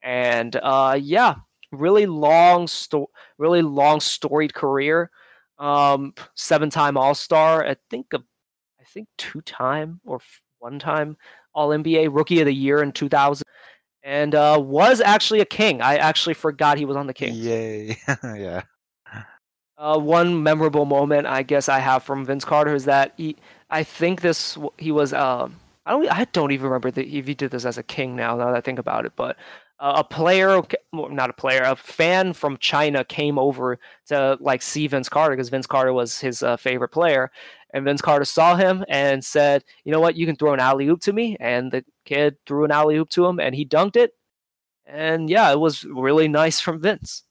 and 0.04 0.56
uh, 0.58 0.96
yeah, 1.02 1.36
really 1.76 2.06
long, 2.06 2.68
sto- 2.68 3.10
really 3.38 3.62
long 3.62 4.00
storied 4.00 4.54
career. 4.54 5.12
Um, 5.58 6.14
seven-time 6.36 6.98
All-Star. 6.98 7.66
I 7.66 7.76
think, 7.90 8.08
a, 8.14 8.18
I 8.80 8.84
think 8.84 9.08
two-time 9.18 10.02
or 10.06 10.20
one-time 10.60 11.18
All 11.54 11.70
NBA 11.70 12.10
Rookie 12.12 12.42
of 12.42 12.46
the 12.46 12.54
Year 12.54 12.82
in 12.82 12.92
2000 12.92 13.46
and 14.06 14.36
uh, 14.36 14.58
was 14.62 15.02
actually 15.02 15.42
a 15.42 15.46
king. 15.46 15.82
I 15.82 15.98
actually 15.98 16.36
forgot 16.36 16.78
he 16.78 16.86
was 16.86 16.96
on 16.96 17.08
the 17.08 17.14
Kings. 17.14 17.38
Yay. 17.38 17.98
yeah. 18.24 18.62
Uh, 19.78 20.00
one 20.00 20.42
memorable 20.42 20.86
moment 20.86 21.28
I 21.28 21.44
guess 21.44 21.68
I 21.68 21.80
have 21.80 22.04
from 22.04 22.24
Vince 22.24 22.46
Carter 22.46 22.74
is 22.74 22.86
that 22.86 23.14
he, 23.18 23.36
I 23.70 23.84
think 23.84 24.22
this 24.22 24.58
he 24.78 24.92
was. 24.92 25.12
Um, 25.12 25.60
I 25.86 25.92
don't. 25.92 26.08
I 26.08 26.26
don't 26.26 26.52
even 26.52 26.66
remember 26.66 26.92
the, 26.92 27.06
if 27.06 27.28
he 27.28 27.34
did 27.34 27.52
this 27.52 27.66
as 27.66 27.78
a 27.78 27.84
king 27.84 28.16
now. 28.16 28.38
Now 28.38 28.46
that 28.46 28.56
I 28.56 28.62
think 28.62 28.80
about 28.80 29.06
it, 29.06 29.14
but 29.16 29.36
a 29.96 30.04
player, 30.04 30.62
not 30.94 31.30
a 31.30 31.34
player, 31.34 31.64
a 31.64 31.76
fan 31.76 32.34
from 32.34 32.58
China 32.58 33.04
came 33.04 33.38
over 33.38 33.80
to 34.08 34.38
like 34.40 34.62
see 34.62 34.88
Vince 34.88 35.10
Carter 35.10 35.36
because 35.36 35.50
Vince 35.50 35.68
Carter 35.68 35.94
was 35.94 36.20
his 36.20 36.42
uh, 36.42 36.58
favorite 36.58 36.90
player, 36.90 37.32
and 37.74 37.86
Vince 37.86 38.02
Carter 38.02 38.26
saw 38.26 38.56
him 38.56 38.84
and 38.90 39.24
said, 39.24 39.64
"You 39.84 39.92
know 39.92 40.00
what? 40.00 40.16
You 40.16 40.26
can 40.26 40.36
throw 40.36 40.54
an 40.54 40.60
alley 40.60 40.88
oop 40.88 41.02
to 41.02 41.14
me." 41.14 41.38
And 41.40 41.72
the 41.72 41.86
kid 42.06 42.38
threw 42.48 42.66
an 42.66 42.72
alley 42.72 42.98
oop 42.98 43.10
to 43.12 43.26
him, 43.26 43.40
and 43.40 43.54
he 43.54 43.66
dunked 43.66 43.96
it. 43.96 44.14
And 44.86 45.30
yeah, 45.30 45.52
it 45.52 45.60
was 45.60 45.84
really 45.86 46.28
nice 46.28 46.60
from 46.60 46.82
Vince. 46.82 47.24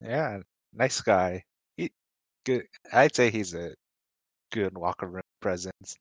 Yeah. 0.00 0.40
Nice 0.74 1.00
guy. 1.00 1.44
He 1.76 1.90
good. 2.44 2.66
I'd 2.92 3.14
say 3.14 3.30
he's 3.30 3.54
a 3.54 3.74
good 4.52 4.74
locker 4.74 5.06
room 5.06 5.22
presence. 5.40 5.96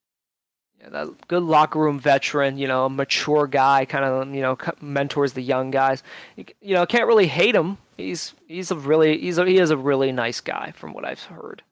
That 0.92 1.28
good 1.28 1.44
locker 1.44 1.80
room 1.80 2.00
veteran, 2.00 2.58
you 2.58 2.68
know, 2.68 2.88
mature 2.90 3.48
guy, 3.48 3.86
kind 3.86 4.06
of, 4.06 4.34
you 4.34 4.42
know, 4.42 4.58
mentors 4.82 5.34
the 5.34 5.42
young 5.42 5.72
guys. 5.72 6.04
You, 6.36 6.46
you 6.62 6.74
know, 6.74 6.86
can't 6.86 7.08
really 7.08 7.28
hate 7.28 7.56
him. 7.56 7.78
He's 7.98 8.34
he's 8.48 8.72
a 8.72 8.76
really 8.76 9.20
he's 9.20 9.38
a, 9.38 9.46
he 9.46 9.58
is 9.58 9.72
a 9.72 9.78
really 9.78 10.12
nice 10.12 10.42
guy 10.42 10.72
from 10.76 10.94
what 10.94 11.06
I've 11.06 11.24
heard. 11.24 11.64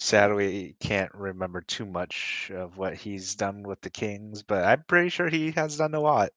Sadly, 0.00 0.74
can't 0.80 1.14
remember 1.14 1.60
too 1.60 1.84
much 1.84 2.50
of 2.54 2.78
what 2.78 2.94
he's 2.94 3.34
done 3.34 3.62
with 3.62 3.82
the 3.82 3.90
Kings, 3.90 4.42
but 4.42 4.64
I'm 4.64 4.82
pretty 4.88 5.10
sure 5.10 5.28
he 5.28 5.50
has 5.52 5.76
done 5.76 5.94
a 5.94 6.00
lot. 6.00 6.30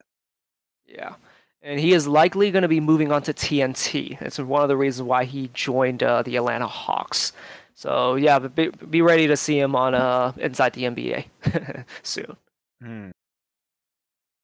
Yeah. 0.85 1.15
And 1.61 1.79
he 1.79 1.93
is 1.93 2.05
likely 2.05 2.51
going 2.51 2.63
to 2.63 2.67
be 2.67 2.81
moving 2.81 3.13
on 3.13 3.21
to 3.23 3.33
TNT. 3.33 4.21
It's 4.21 4.37
one 4.37 4.63
of 4.63 4.67
the 4.67 4.75
reasons 4.75 5.07
why 5.07 5.23
he 5.23 5.49
joined 5.53 6.03
uh, 6.03 6.23
the 6.23 6.35
Atlanta 6.35 6.67
Hawks. 6.67 7.31
So 7.75 8.15
yeah, 8.15 8.39
but 8.39 8.55
be, 8.55 8.69
be 8.69 9.01
ready 9.01 9.27
to 9.27 9.37
see 9.37 9.59
him 9.59 9.75
on 9.75 9.95
uh 9.95 10.33
inside 10.37 10.73
the 10.73 10.83
NBA 10.83 11.85
soon. 12.03 12.35
Hmm. 12.81 13.09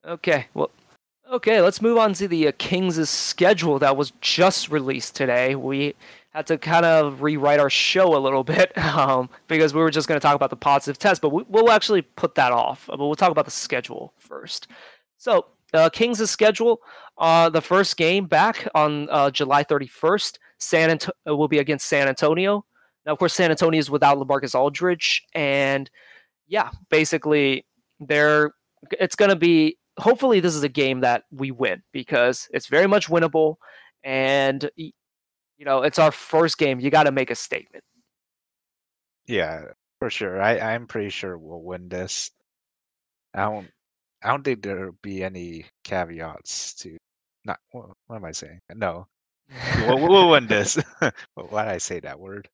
Okay, 0.05 0.47
well, 0.53 0.71
okay, 1.31 1.61
let's 1.61 1.81
move 1.81 1.97
on 1.97 2.13
to 2.13 2.27
the 2.27 2.47
uh, 2.47 2.51
Kings' 2.57 3.09
schedule 3.09 3.79
that 3.79 3.97
was 3.97 4.11
just 4.21 4.69
released 4.69 5.15
today. 5.15 5.55
We 5.55 5.95
had 6.31 6.47
to 6.47 6.57
kind 6.57 6.85
of 6.85 7.21
rewrite 7.21 7.59
our 7.59 7.69
show 7.69 8.15
a 8.15 8.19
little 8.19 8.43
bit 8.43 8.75
um, 8.95 9.29
because 9.47 9.73
we 9.73 9.81
were 9.81 9.91
just 9.91 10.07
going 10.07 10.19
to 10.19 10.25
talk 10.25 10.35
about 10.35 10.49
the 10.49 10.55
positive 10.55 10.97
test, 10.97 11.21
but 11.21 11.29
we, 11.29 11.43
we'll 11.47 11.71
actually 11.71 12.01
put 12.01 12.35
that 12.35 12.51
off. 12.51 12.85
But 12.87 12.99
we'll 12.99 13.15
talk 13.15 13.31
about 13.31 13.45
the 13.45 13.51
schedule 13.51 14.13
first. 14.17 14.67
So, 15.17 15.47
uh, 15.73 15.89
Kings' 15.89 16.29
schedule, 16.29 16.81
uh, 17.17 17.49
the 17.49 17.61
first 17.61 17.97
game 17.97 18.25
back 18.25 18.67
on 18.73 19.09
uh, 19.09 19.29
July 19.31 19.63
31st, 19.63 20.37
San 20.57 20.89
Anto- 20.89 21.11
will 21.25 21.47
be 21.47 21.59
against 21.59 21.87
San 21.87 22.07
Antonio. 22.07 22.65
Now, 23.05 23.13
of 23.13 23.19
course, 23.19 23.33
San 23.33 23.51
Antonio 23.51 23.79
is 23.79 23.89
without 23.89 24.17
LaMarcus 24.17 24.55
Aldridge, 24.55 25.25
and 25.33 25.89
yeah, 26.47 26.71
basically, 26.89 27.65
they're 27.99 28.51
it's 28.91 29.15
going 29.15 29.29
to 29.29 29.35
be 29.35 29.77
hopefully 29.97 30.39
this 30.39 30.55
is 30.55 30.63
a 30.63 30.69
game 30.69 31.01
that 31.01 31.23
we 31.31 31.51
win 31.51 31.81
because 31.91 32.47
it's 32.53 32.67
very 32.67 32.87
much 32.87 33.09
winnable 33.09 33.55
and 34.03 34.69
you 34.77 34.91
know 35.59 35.81
it's 35.81 35.99
our 35.99 36.11
first 36.11 36.57
game 36.57 36.79
you 36.79 36.89
got 36.89 37.03
to 37.03 37.11
make 37.11 37.29
a 37.29 37.35
statement 37.35 37.83
Yeah, 39.27 39.65
for 39.99 40.09
sure. 40.09 40.41
I, 40.41 40.59
I'm 40.59 40.87
pretty 40.87 41.09
sure 41.09 41.37
we'll 41.37 41.61
win 41.61 41.89
this. 41.89 42.31
I 43.33 43.43
don't. 43.43 43.69
I 44.23 44.29
don't 44.31 44.43
think 44.43 44.61
there'll 44.63 44.97
be 45.03 45.23
any 45.23 45.65
caveats 45.83 46.73
to. 46.75 46.97
Not. 47.45 47.59
What, 47.71 47.91
what 48.07 48.17
am 48.17 48.25
I 48.25 48.31
saying? 48.31 48.59
No. 48.75 49.07
We'll, 49.87 49.99
we'll 49.99 50.29
win 50.31 50.47
this. 50.47 50.77
Why 51.35 51.65
did 51.65 51.73
I 51.73 51.77
say 51.79 51.99
that 52.01 52.19
word? 52.19 52.49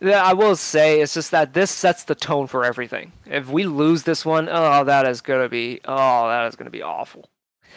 Yeah 0.00 0.22
i 0.22 0.32
will 0.32 0.56
say 0.56 1.00
it's 1.00 1.14
just 1.14 1.30
that 1.30 1.54
this 1.54 1.70
sets 1.70 2.04
the 2.04 2.14
tone 2.14 2.46
for 2.46 2.64
everything 2.64 3.12
if 3.26 3.48
we 3.48 3.64
lose 3.64 4.02
this 4.02 4.24
one 4.24 4.48
oh 4.50 4.84
that 4.84 5.06
is 5.06 5.20
going 5.20 5.42
to 5.42 5.48
be 5.48 5.80
oh 5.84 6.28
that 6.28 6.46
is 6.46 6.56
going 6.56 6.66
to 6.66 6.70
be 6.70 6.82
awful 6.82 7.28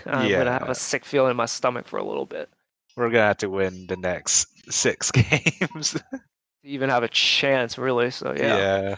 i'm 0.05 0.29
going 0.29 0.45
to 0.45 0.51
have 0.51 0.69
a 0.69 0.75
sick 0.75 1.05
feeling 1.05 1.31
in 1.31 1.37
my 1.37 1.45
stomach 1.45 1.87
for 1.87 1.97
a 1.97 2.03
little 2.03 2.25
bit 2.25 2.49
We're 2.95 3.09
gonna 3.09 3.27
have 3.27 3.37
to 3.37 3.49
win 3.49 3.87
the 3.87 3.97
next 3.97 4.47
six 4.71 5.11
games. 5.11 5.91
to 6.11 6.21
even 6.63 6.89
have 6.89 7.03
a 7.03 7.07
chance 7.09 7.77
really 7.77 8.11
so 8.11 8.33
yeah 8.35 8.57
yeah. 8.57 8.95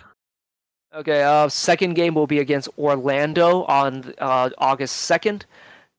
Okay, 0.95 1.21
uh, 1.21 1.49
second 1.49 1.93
game 1.95 2.15
will 2.15 2.27
be 2.27 2.39
against 2.39 2.69
Orlando 2.77 3.63
on 3.65 4.13
uh, 4.19 4.49
August 4.57 5.11
2nd. 5.11 5.43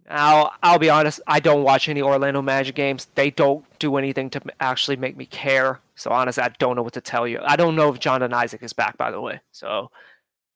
Now, 0.08 0.52
I'll 0.62 0.78
be 0.78 0.88
honest, 0.88 1.20
I 1.26 1.40
don't 1.40 1.62
watch 1.62 1.88
any 1.88 2.00
Orlando 2.00 2.40
Magic 2.40 2.74
games. 2.74 3.06
They 3.14 3.30
don't 3.30 3.64
do 3.78 3.96
anything 3.96 4.30
to 4.30 4.40
actually 4.60 4.96
make 4.96 5.16
me 5.16 5.26
care. 5.26 5.78
So, 5.98 6.10
honestly, 6.10 6.42
I 6.42 6.48
don't 6.58 6.76
know 6.76 6.82
what 6.82 6.94
to 6.94 7.00
tell 7.00 7.26
you. 7.26 7.40
I 7.44 7.56
don't 7.56 7.76
know 7.76 7.92
if 7.92 7.98
Jonathan 7.98 8.32
Isaac 8.34 8.62
is 8.62 8.72
back, 8.72 8.96
by 8.96 9.10
the 9.10 9.20
way. 9.20 9.40
So, 9.52 9.90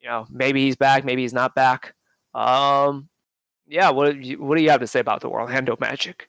You 0.00 0.08
know, 0.08 0.26
maybe 0.30 0.64
he's 0.64 0.76
back, 0.76 1.04
maybe 1.04 1.22
he's 1.22 1.32
not 1.34 1.54
back. 1.54 1.94
Um, 2.34 3.08
yeah. 3.66 3.90
What 3.90 4.12
do 4.14 4.18
you, 4.20 4.42
what 4.42 4.56
do 4.56 4.62
you 4.62 4.70
have 4.70 4.80
to 4.80 4.86
say 4.86 5.00
about 5.00 5.20
the 5.20 5.28
Orlando 5.28 5.76
Magic? 5.80 6.28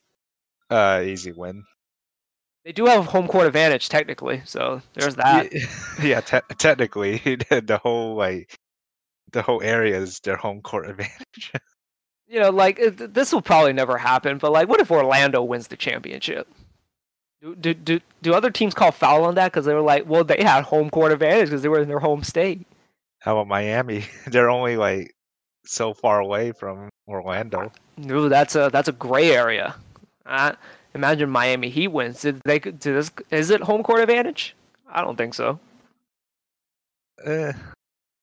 Uh, 0.69 1.01
easy 1.05 1.31
win. 1.31 1.63
They 2.65 2.71
do 2.71 2.85
have 2.85 3.05
home 3.05 3.27
court 3.27 3.45
advantage 3.47 3.89
technically, 3.89 4.41
so 4.45 4.81
there's 4.93 5.15
that. 5.15 5.49
Yeah, 6.01 6.21
te- 6.21 6.39
technically, 6.57 7.17
the 7.49 7.79
whole 7.83 8.15
like 8.15 8.57
the 9.31 9.41
whole 9.41 9.61
area 9.61 9.97
is 9.99 10.19
their 10.21 10.37
home 10.37 10.61
court 10.61 10.89
advantage. 10.89 11.51
you 12.27 12.39
know, 12.39 12.51
like 12.51 12.79
it, 12.79 13.13
this 13.13 13.33
will 13.33 13.41
probably 13.41 13.73
never 13.73 13.97
happen, 13.97 14.37
but 14.37 14.51
like, 14.51 14.69
what 14.69 14.79
if 14.79 14.89
Orlando 14.91 15.43
wins 15.43 15.67
the 15.67 15.75
championship? 15.77 16.47
Do 17.43 17.73
do 17.73 17.99
do, 18.21 18.33
other 18.33 18.49
teams 18.49 18.73
call 18.73 18.91
foul 18.91 19.25
on 19.25 19.35
that 19.35 19.51
because 19.51 19.65
they 19.65 19.73
were 19.73 19.81
like, 19.81 20.07
well, 20.07 20.23
they 20.23 20.41
had 20.41 20.63
home 20.63 20.89
court 20.89 21.11
advantage 21.11 21.47
because 21.47 21.61
they 21.61 21.67
were 21.67 21.81
in 21.81 21.89
their 21.89 21.99
home 21.99 22.23
state. 22.23 22.65
How 23.19 23.33
about 23.33 23.49
Miami? 23.49 24.05
They're 24.27 24.49
only 24.49 24.77
like 24.77 25.13
so 25.65 25.93
far 25.93 26.19
away 26.19 26.53
from 26.53 26.89
Orlando. 27.05 27.71
Ooh, 28.09 28.29
that's 28.29 28.55
a 28.55 28.69
that's 28.71 28.87
a 28.87 28.93
gray 28.93 29.31
area. 29.31 29.75
Uh, 30.25 30.53
imagine 30.93 31.29
Miami 31.29 31.69
Heat 31.69 31.89
wins. 31.89 32.21
Did 32.21 32.39
they? 32.45 32.59
Did 32.59 32.79
this? 32.81 33.11
Is 33.29 33.49
it 33.49 33.59
home 33.59 33.83
court 33.83 33.99
advantage? 33.99 34.55
I 34.89 35.01
don't 35.01 35.17
think 35.17 35.33
so. 35.33 35.59
Eh, 37.25 37.51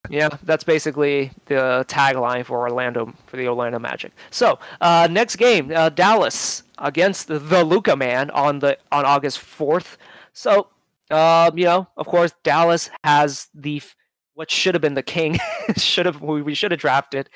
Yeah, 0.08 0.30
that's 0.42 0.64
basically 0.64 1.30
the 1.46 1.84
tagline 1.88 2.44
for 2.44 2.58
Orlando 2.60 3.12
for 3.26 3.36
the 3.36 3.46
Orlando 3.48 3.78
Magic. 3.78 4.12
So 4.30 4.58
uh, 4.80 5.08
next 5.10 5.36
game, 5.36 5.70
uh, 5.74 5.90
Dallas 5.90 6.62
against 6.78 7.28
the, 7.28 7.38
the 7.38 7.62
Luka 7.62 7.94
man 7.96 8.30
on 8.30 8.60
the 8.60 8.78
on 8.90 9.04
August 9.04 9.40
fourth. 9.40 9.98
So 10.32 10.68
um, 11.10 11.58
you 11.58 11.64
know, 11.64 11.88
of 11.96 12.06
course, 12.06 12.32
Dallas 12.42 12.90
has 13.04 13.48
the 13.54 13.82
what 14.34 14.50
should 14.50 14.74
have 14.74 14.80
been 14.82 14.94
the 14.94 15.02
king. 15.02 15.38
should 15.76 16.06
have 16.06 16.22
we, 16.22 16.40
we 16.42 16.54
should 16.54 16.70
have 16.70 16.80
drafted 16.80 17.28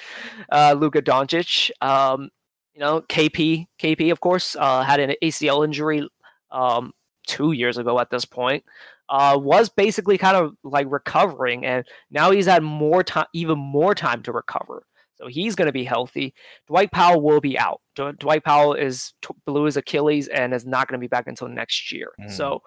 uh, 0.51 0.75
Luka 0.79 1.03
Doncic. 1.03 1.71
Um, 1.83 2.31
you 2.73 2.81
know, 2.81 3.03
KP 3.03 3.67
KP 3.79 4.11
of 4.11 4.21
course 4.21 4.57
uh, 4.59 4.83
had 4.83 5.01
an 5.01 5.15
ACL 5.23 5.65
injury 5.65 6.09
um, 6.51 6.93
two 7.27 7.53
years 7.53 7.79
ago 7.79 8.01
at 8.01 8.11
this 8.11 8.25
point. 8.25 8.65
Uh, 9.11 9.39
was 9.39 9.69
basically 9.69 10.17
kind 10.17 10.37
of 10.37 10.57
like 10.65 10.87
recovering, 10.89 11.67
and 11.67 11.85
now 12.11 12.31
he's 12.31 12.47
had 12.47 12.63
more 12.63 13.03
time, 13.03 13.27
even 13.35 13.59
more 13.59 13.95
time 13.95 14.23
to 14.23 14.33
recover. 14.33 14.87
So 15.17 15.27
he's 15.29 15.55
going 15.55 15.67
to 15.67 15.73
be 15.73 15.85
healthy. 15.85 16.35
Dwight 16.67 16.91
Powell 16.91 17.21
will 17.21 17.41
be 17.41 17.59
out. 17.59 17.81
Dw- 17.97 18.19
Dwight 18.19 18.45
Powell 18.45 18.75
is 18.75 19.13
t- 19.23 19.35
blew 19.47 19.65
his 19.65 19.77
Achilles 19.77 20.29
and 20.29 20.53
is 20.53 20.67
not 20.67 20.89
going 20.89 20.99
to 20.99 21.05
be 21.05 21.09
back 21.09 21.27
until 21.27 21.49
next 21.49 21.93
year. 21.93 22.13
Mm. 22.21 22.31
So, 22.31 22.63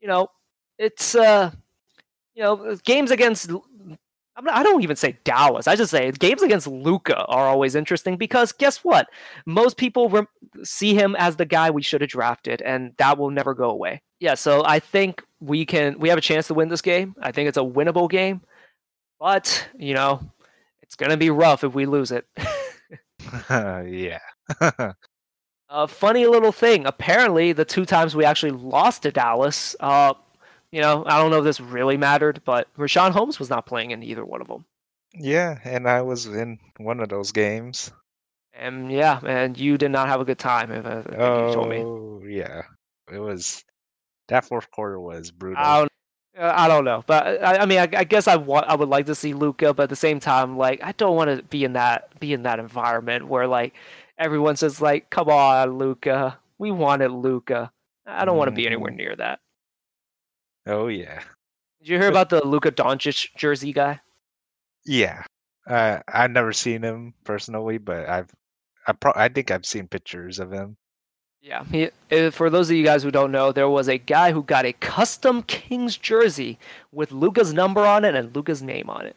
you 0.00 0.08
know, 0.08 0.26
it's 0.78 1.14
uh, 1.14 1.50
you 2.34 2.42
know, 2.42 2.76
games 2.84 3.10
against. 3.10 3.50
I'm 4.36 4.44
not- 4.44 4.54
I 4.54 4.62
don't 4.62 4.82
even 4.82 4.96
say 4.96 5.18
Dallas. 5.24 5.66
I 5.68 5.76
just 5.76 5.90
say 5.90 6.10
games 6.12 6.42
against 6.42 6.66
Luka 6.66 7.24
are 7.26 7.46
always 7.48 7.74
interesting 7.74 8.16
because 8.16 8.50
guess 8.52 8.78
what? 8.78 9.08
Most 9.46 9.76
people 9.76 10.08
rem- 10.08 10.28
see 10.62 10.94
him 10.94 11.14
as 11.18 11.36
the 11.36 11.44
guy 11.44 11.70
we 11.70 11.82
should 11.82 12.00
have 12.00 12.10
drafted, 12.10 12.62
and 12.62 12.94
that 12.96 13.18
will 13.18 13.30
never 13.30 13.52
go 13.54 13.70
away. 13.70 14.00
Yeah, 14.20 14.34
so 14.34 14.62
I 14.64 14.78
think 14.78 15.22
we 15.40 15.66
can. 15.66 15.98
We 15.98 16.08
have 16.08 16.18
a 16.18 16.22
chance 16.22 16.46
to 16.46 16.54
win 16.54 16.68
this 16.68 16.80
game. 16.82 17.14
I 17.20 17.32
think 17.32 17.48
it's 17.48 17.58
a 17.58 17.62
winnable 17.62 18.08
game, 18.08 18.40
but 19.20 19.68
you 19.78 19.92
know, 19.94 20.20
it's 20.82 20.94
gonna 20.96 21.16
be 21.16 21.28
rough 21.30 21.62
if 21.64 21.74
we 21.74 21.84
lose 21.86 22.10
it. 22.12 22.26
yeah. 23.50 24.18
A 25.74 25.88
funny 25.88 26.26
little 26.26 26.52
thing. 26.52 26.84
Apparently, 26.84 27.52
the 27.52 27.64
two 27.64 27.86
times 27.86 28.14
we 28.14 28.26
actually 28.26 28.52
lost 28.52 29.02
to 29.04 29.10
Dallas, 29.10 29.74
uh, 29.80 30.12
you 30.72 30.80
know, 30.80 31.04
I 31.06 31.18
don't 31.18 31.30
know 31.30 31.38
if 31.38 31.44
this 31.44 31.60
really 31.60 31.96
mattered, 31.96 32.42
but 32.44 32.66
Richaun 32.76 33.12
Holmes 33.12 33.38
was 33.38 33.50
not 33.50 33.66
playing 33.66 33.90
in 33.92 34.02
either 34.02 34.24
one 34.24 34.40
of 34.40 34.48
them. 34.48 34.64
yeah, 35.14 35.58
and 35.64 35.88
I 35.88 36.02
was 36.02 36.26
in 36.26 36.58
one 36.78 37.00
of 37.00 37.08
those 37.10 37.32
games. 37.32 37.92
And 38.54 38.90
yeah, 38.92 39.20
and 39.24 39.56
you 39.58 39.78
did 39.78 39.90
not 39.90 40.08
have 40.08 40.20
a 40.20 40.24
good 40.24 40.38
time. 40.38 40.70
If, 40.72 40.84
uh, 40.86 41.02
if 41.06 41.48
you 41.48 41.54
told 41.54 41.68
me, 41.68 41.78
Oh, 41.78 42.22
yeah. 42.26 42.62
It 43.12 43.18
was 43.18 43.64
that 44.28 44.44
fourth 44.44 44.70
quarter 44.70 44.98
was 45.00 45.30
brutal. 45.30 45.62
I 45.62 45.78
don't, 45.80 45.90
uh, 46.38 46.52
I 46.54 46.68
don't 46.68 46.84
know, 46.84 47.02
but 47.06 47.42
I, 47.42 47.58
I 47.58 47.66
mean, 47.66 47.78
I, 47.78 47.88
I 47.94 48.04
guess 48.04 48.26
I 48.28 48.36
want, 48.36 48.66
I 48.68 48.74
would 48.74 48.88
like 48.88 49.06
to 49.06 49.14
see 49.14 49.34
Luka, 49.34 49.74
but 49.74 49.84
at 49.84 49.88
the 49.90 49.96
same 49.96 50.20
time, 50.20 50.56
like, 50.56 50.82
I 50.82 50.92
don't 50.92 51.16
want 51.16 51.36
to 51.36 51.42
be 51.44 51.64
in 51.64 51.74
that, 51.74 52.18
be 52.20 52.32
in 52.32 52.42
that 52.44 52.58
environment 52.58 53.26
where 53.28 53.46
like 53.46 53.74
everyone 54.18 54.56
says 54.56 54.80
like, 54.80 55.10
"Come 55.10 55.28
on, 55.28 55.78
Luka, 55.78 56.38
we 56.58 56.70
wanted 56.70 57.10
Luka." 57.10 57.70
I 58.06 58.24
don't 58.24 58.36
want 58.38 58.48
to 58.48 58.52
be 58.52 58.66
anywhere 58.66 58.92
Mhm. 58.92 58.96
near 58.96 59.16
that. 59.16 59.40
Oh 60.66 60.88
yeah. 60.88 61.22
Did 61.80 61.88
you 61.88 61.98
hear 61.98 62.08
about 62.08 62.28
the 62.28 62.46
Luka 62.46 62.70
Doncic 62.70 63.34
jersey 63.36 63.72
guy? 63.72 64.00
Yeah. 64.84 65.24
Uh, 65.66 66.00
I've 66.08 66.30
never 66.30 66.52
seen 66.52 66.82
him 66.82 67.14
personally, 67.24 67.78
but 67.78 68.08
I've 68.08 68.30
I 68.86 68.92
pro- 68.92 69.12
I 69.14 69.28
think 69.28 69.50
I've 69.50 69.66
seen 69.66 69.88
pictures 69.88 70.38
of 70.38 70.52
him. 70.52 70.76
Yeah. 71.40 71.64
He, 71.64 71.90
uh, 72.12 72.30
for 72.30 72.50
those 72.50 72.70
of 72.70 72.76
you 72.76 72.84
guys 72.84 73.02
who 73.02 73.10
don't 73.10 73.32
know, 73.32 73.50
there 73.50 73.68
was 73.68 73.88
a 73.88 73.98
guy 73.98 74.30
who 74.32 74.44
got 74.44 74.64
a 74.64 74.72
custom 74.74 75.42
Kings 75.42 75.96
jersey 75.96 76.58
with 76.92 77.10
Luka's 77.10 77.52
number 77.52 77.84
on 77.84 78.04
it 78.04 78.14
and 78.14 78.34
Luka's 78.34 78.62
name 78.62 78.88
on 78.88 79.06
it. 79.06 79.16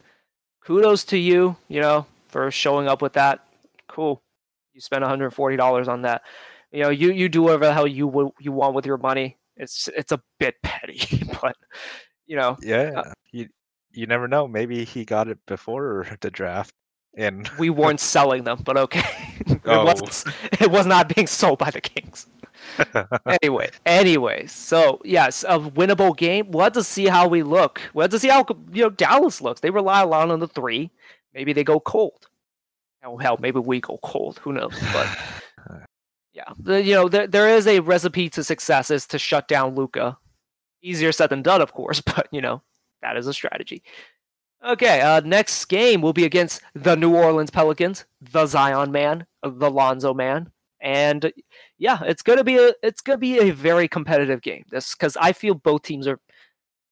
Kudos 0.64 1.04
to 1.06 1.18
you, 1.18 1.56
you 1.68 1.80
know, 1.80 2.08
for 2.30 2.50
showing 2.50 2.88
up 2.88 3.02
with 3.02 3.14
that. 3.14 3.46
Cool. 3.88 4.20
You 4.74 4.82
spent 4.82 5.04
$140 5.04 5.88
on 5.88 6.02
that. 6.02 6.24
You 6.72 6.84
know, 6.84 6.90
you, 6.90 7.12
you 7.12 7.30
do 7.30 7.44
whatever 7.44 7.66
the 7.66 7.74
hell 7.74 7.88
you 7.88 8.08
would 8.08 8.32
you 8.40 8.52
want 8.52 8.74
with 8.74 8.88
your 8.88 8.98
money. 8.98 9.38
It's 9.58 9.88
it's 9.96 10.12
a 10.12 10.22
bit 10.40 10.56
petty, 10.64 11.24
but 11.42 11.56
you 12.28 12.36
know, 12.36 12.52
uh, 12.52 12.58
Yeah. 12.62 13.14
you 13.32 13.48
you 13.92 14.06
never 14.08 14.28
know. 14.28 14.48
Maybe 14.48 14.84
he 14.84 15.06
got 15.06 15.28
it 15.28 15.40
before 15.48 16.06
the 16.22 16.30
draft. 16.32 16.74
And 17.18 17.50
we 17.58 17.70
weren't 17.82 18.02
selling 18.02 18.44
them, 18.44 18.62
but 18.66 18.76
okay. 18.78 19.04
it, 19.48 19.62
Oh. 19.66 19.86
was, 19.86 20.26
it 20.60 20.70
was 20.70 20.86
not 20.86 21.14
being 21.16 21.28
sold 21.28 21.60
by 21.60 21.72
the 21.72 21.80
Kings. 21.80 22.28
anyway, 23.42 23.70
anyway, 23.86 24.46
so 24.48 25.00
yes, 25.06 25.44
a 25.48 25.58
winnable 25.60 26.16
game. 26.18 26.52
We'll 26.52 26.64
have 26.66 26.74
to 26.74 26.84
see 26.84 27.06
how 27.06 27.28
we 27.28 27.42
look. 27.44 27.82
We'll 27.94 28.04
have 28.04 28.12
to 28.12 28.20
see 28.20 28.28
how 28.28 28.46
you 28.74 28.84
know 28.84 28.90
Dallas 28.90 29.40
looks. 29.42 29.62
They 29.62 29.70
rely 29.70 30.02
a 30.02 30.06
lot 30.06 30.30
on 30.30 30.40
the 30.40 30.48
three. 30.48 30.92
Maybe 31.34 31.54
they 31.54 31.64
go 31.64 31.80
cold. 31.80 32.28
Hell, 33.02 33.18
hell, 33.18 33.38
maybe 33.40 33.60
we 33.60 33.80
go 33.82 33.98
cold. 34.04 34.40
Who 34.40 34.52
knows? 34.52 34.78
But 34.92 35.08
uh, 35.70 35.78
yeah, 36.36 36.52
the, 36.60 36.84
you 36.84 36.94
know, 36.94 37.08
there 37.08 37.28
there 37.28 37.48
is 37.48 37.66
a 37.66 37.80
recipe 37.80 38.30
to 38.32 38.44
success 38.44 38.92
is 38.92 39.08
to 39.08 39.18
shut 39.18 39.48
down 39.48 39.74
Luka. 39.74 40.18
Easier 40.82 41.14
said 41.14 41.30
than 41.30 41.42
done, 41.42 41.62
of 41.62 41.74
course, 41.74 42.02
but 42.06 42.28
you 42.32 42.42
know 42.42 42.62
that 43.02 43.16
is 43.16 43.28
a 43.28 43.34
strategy. 43.34 43.82
Okay, 44.66 45.00
uh, 45.02 45.22
next 45.22 45.64
game 45.66 46.02
will 46.02 46.14
be 46.14 46.26
against 46.26 46.62
the 46.74 46.96
New 46.96 47.16
Orleans 47.16 47.52
Pelicans, 47.52 48.06
the 48.20 48.46
Zion 48.46 48.92
man, 48.92 49.26
the 49.44 49.70
Lonzo 49.72 50.14
man, 50.14 50.52
and 50.82 51.32
yeah, 51.78 52.00
it's 52.04 52.22
gonna 52.22 52.44
be 52.44 52.58
a 52.58 52.74
it's 52.84 53.02
gonna 53.02 53.18
be 53.18 53.40
a 53.40 53.52
very 53.52 53.88
competitive 53.88 54.42
game. 54.42 54.66
This 54.70 54.94
because 54.94 55.16
I 55.18 55.32
feel 55.32 55.56
both 55.56 55.84
teams 55.84 56.06
are. 56.06 56.20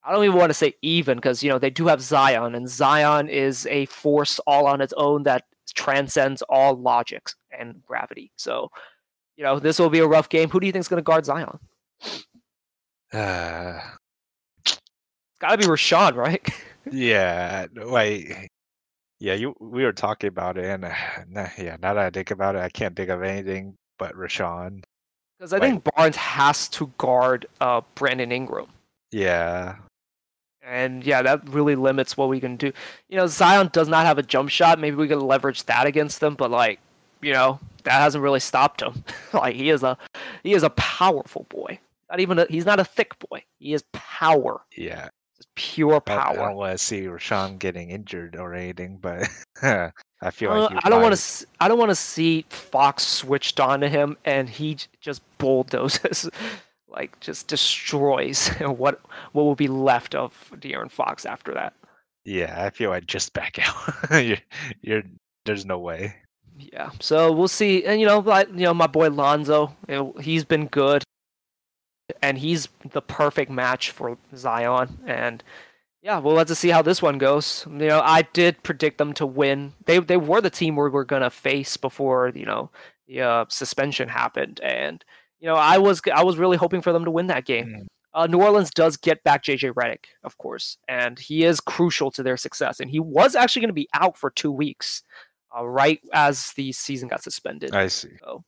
I 0.06 0.12
don't 0.12 0.26
even 0.26 0.38
want 0.38 0.50
to 0.50 0.54
say 0.54 0.74
even 0.82 1.18
because 1.18 1.44
you 1.44 1.50
know 1.50 1.60
they 1.60 1.70
do 1.70 1.88
have 1.88 2.02
Zion, 2.02 2.56
and 2.56 2.70
Zion 2.70 3.28
is 3.28 3.68
a 3.68 3.86
force 3.88 4.40
all 4.48 4.68
on 4.68 4.80
its 4.80 4.94
own 4.96 5.24
that 5.24 5.44
transcends 5.76 6.42
all 6.50 6.76
logics 6.76 7.36
and 7.58 7.82
gravity. 7.84 8.32
So, 8.36 8.70
you 9.38 9.44
know, 9.44 9.60
this 9.60 9.80
will 9.80 9.90
be 9.90 10.00
a 10.00 10.08
rough 10.08 10.30
game. 10.30 10.50
Who 10.50 10.60
do 10.60 10.66
you 10.68 10.72
think 10.74 10.82
is 10.82 10.88
going 10.88 10.98
to 11.00 11.04
guard 11.04 11.26
Zion? 11.26 11.60
uh, 13.14 13.80
It's 14.66 15.40
got 15.40 15.52
to 15.52 15.58
be 15.58 15.66
Richaun, 15.66 16.16
right? 16.16 16.48
yeah, 16.92 17.68
like 17.76 18.50
yeah, 19.20 19.34
you 19.34 19.56
we 19.60 19.84
were 19.84 19.94
talking 19.94 20.28
about 20.28 20.58
it, 20.58 20.66
and 20.66 20.86
uh, 20.86 20.94
nah, 21.30 21.50
yeah, 21.58 21.78
now 21.82 21.94
that 21.94 22.06
I 22.06 22.10
think 22.10 22.32
about 22.32 22.56
it, 22.56 22.62
I 22.62 22.70
can't 22.70 22.96
think 22.96 23.10
of 23.10 23.24
anything 23.24 23.76
but 23.98 24.16
Richaun. 24.16 24.84
Because 25.38 25.54
I 25.54 25.60
Right. 25.60 25.72
think 25.72 25.84
Barnes 25.96 26.16
has 26.16 26.70
to 26.70 26.92
guard 26.98 27.46
uh, 27.62 27.82
Brandon 27.96 28.32
Ingram. 28.32 28.68
Yeah, 29.12 29.76
And 30.62 31.04
yeah, 31.04 31.22
that 31.22 31.48
really 31.50 31.76
limits 31.76 32.16
what 32.18 32.30
we 32.30 32.40
can 32.40 32.56
do. 32.56 32.72
You 33.10 33.18
know, 33.18 33.28
Zion 33.28 33.70
does 33.74 33.88
not 33.90 34.06
have 34.06 34.18
a 34.18 34.24
jump 34.24 34.50
shot. 34.50 34.80
Maybe 34.80 34.96
we 34.96 35.08
can 35.08 35.20
leverage 35.20 35.64
that 35.66 35.86
against 35.88 36.20
them, 36.22 36.36
but 36.36 36.50
like, 36.52 36.80
you 37.22 37.34
know, 37.34 37.60
that 37.84 38.02
hasn't 38.02 38.24
really 38.24 38.40
stopped 38.40 38.82
him. 38.82 39.04
like 39.34 39.56
he 39.56 39.70
is 39.70 39.84
a 39.84 39.98
he 40.44 40.54
is 40.54 40.64
a 40.64 40.70
powerful 40.72 41.46
boy. 41.50 41.80
Not 42.10 42.20
even 42.20 42.40
a, 42.40 42.46
he's 42.50 42.66
not 42.66 42.80
a 42.80 42.86
thick 42.86 43.18
boy. 43.30 43.44
He 43.60 43.74
is 43.74 43.84
power. 43.92 44.62
yeah. 44.78 45.10
Just 45.38 45.54
pure 45.56 45.94
I, 45.94 45.96
I 45.96 46.00
power. 46.00 46.36
don't 46.36 46.56
want 46.56 46.74
to 46.74 46.78
see 46.78 47.02
Richaun 47.04 47.58
getting 47.58 47.90
injured 47.90 48.36
or 48.36 48.54
anything, 48.54 48.98
but 49.02 49.28
I 49.64 50.32
feel 50.32 50.52
I 50.52 50.60
like 50.60 50.76
uh, 50.76 50.80
I 50.84 50.90
don't 50.90 51.02
want 51.02 51.16
to. 51.16 51.48
I 51.60 51.68
don't 51.68 51.80
want 51.80 51.90
to 51.92 51.96
see 51.96 52.46
Fox 52.50 53.04
switched 53.06 53.60
onto 53.60 53.88
him 53.88 54.16
and 54.26 54.48
he 54.48 54.78
just 55.02 55.22
bulldozes, 55.40 56.30
like 56.88 57.20
just 57.20 57.48
destroys 57.48 58.50
what 58.60 59.02
what 59.32 59.44
will 59.44 59.56
be 59.56 59.68
left 59.68 60.14
of 60.16 60.52
De'Aaron 60.56 60.92
Fox 60.92 61.26
after 61.26 61.54
that. 61.56 61.74
Yeah, 62.26 62.64
I 62.64 62.70
feel 62.70 62.90
like 62.90 63.06
just 63.06 63.34
back 63.34 63.60
out. 63.60 64.24
you're, 64.24 64.38
you're, 64.82 65.04
there's 65.46 65.66
no 65.66 65.80
way. 65.80 66.16
Yeah, 66.58 66.92
so 67.00 67.32
we'll 67.32 67.48
see. 67.48 67.86
And 67.86 68.00
you 68.00 68.08
know, 68.08 68.20
like 68.20 68.50
you 68.50 68.66
know, 68.66 68.74
my 68.74 68.88
boy 68.88 69.10
Lonzo, 69.10 69.76
he's 70.20 70.46
been 70.46 70.68
good, 70.68 71.04
and 72.22 72.38
he's 72.38 72.68
the 72.92 73.02
perfect 73.02 73.52
match 73.52 73.92
for 73.92 74.18
Zion. 74.36 75.00
And 75.06 75.44
Yeah, 76.02 76.20
well, 76.20 76.36
let's 76.36 76.58
see 76.58 76.70
how 76.70 76.82
this 76.82 77.02
one 77.02 77.18
goes. 77.18 77.66
You 77.70 77.88
know, 77.88 78.02
I 78.04 78.24
did 78.34 78.62
predict 78.64 78.98
them 78.98 79.14
to 79.14 79.26
win. 79.26 79.74
They 79.86 80.00
they 80.00 80.18
were 80.18 80.42
the 80.42 80.50
team 80.50 80.76
we 80.76 80.90
were 80.90 81.06
gonna 81.06 81.30
face 81.30 81.78
before 81.78 82.32
you 82.36 82.46
know 82.46 82.70
the 83.08 83.22
uh, 83.22 83.46
suspension 83.50 84.10
happened, 84.10 84.60
and 84.64 85.04
you 85.40 85.48
know 85.48 85.56
I 85.56 85.78
was 85.80 86.02
I 86.14 86.24
was 86.24 86.38
really 86.38 86.58
hoping 86.58 86.82
for 86.82 86.94
them 86.94 87.06
to 87.06 87.12
win 87.12 87.28
that 87.28 87.46
game. 87.46 87.68
Mm. 87.68 87.88
Uh, 88.14 88.28
New 88.28 88.42
Orleans 88.42 88.70
does 88.70 88.96
get 88.96 89.24
back 89.24 89.44
JJ 89.44 89.74
Redick, 89.74 90.06
of 90.24 90.38
course, 90.38 90.78
and 90.88 91.18
he 91.18 91.44
is 91.46 91.60
crucial 91.60 92.12
to 92.12 92.22
their 92.22 92.38
success. 92.38 92.80
And 92.80 92.90
he 92.90 93.00
was 93.00 93.36
actually 93.36 93.62
going 93.62 93.70
to 93.70 93.74
be 93.74 93.90
out 93.96 94.18
for 94.18 94.30
two 94.30 94.52
weeks, 94.52 95.02
uh, 95.58 95.66
right 95.66 96.02
as 96.14 96.52
the 96.54 96.72
season 96.72 97.08
got 97.08 97.24
suspended. 97.24 97.74
I 97.74 97.88
see. 97.88 98.10
So, 98.24 98.44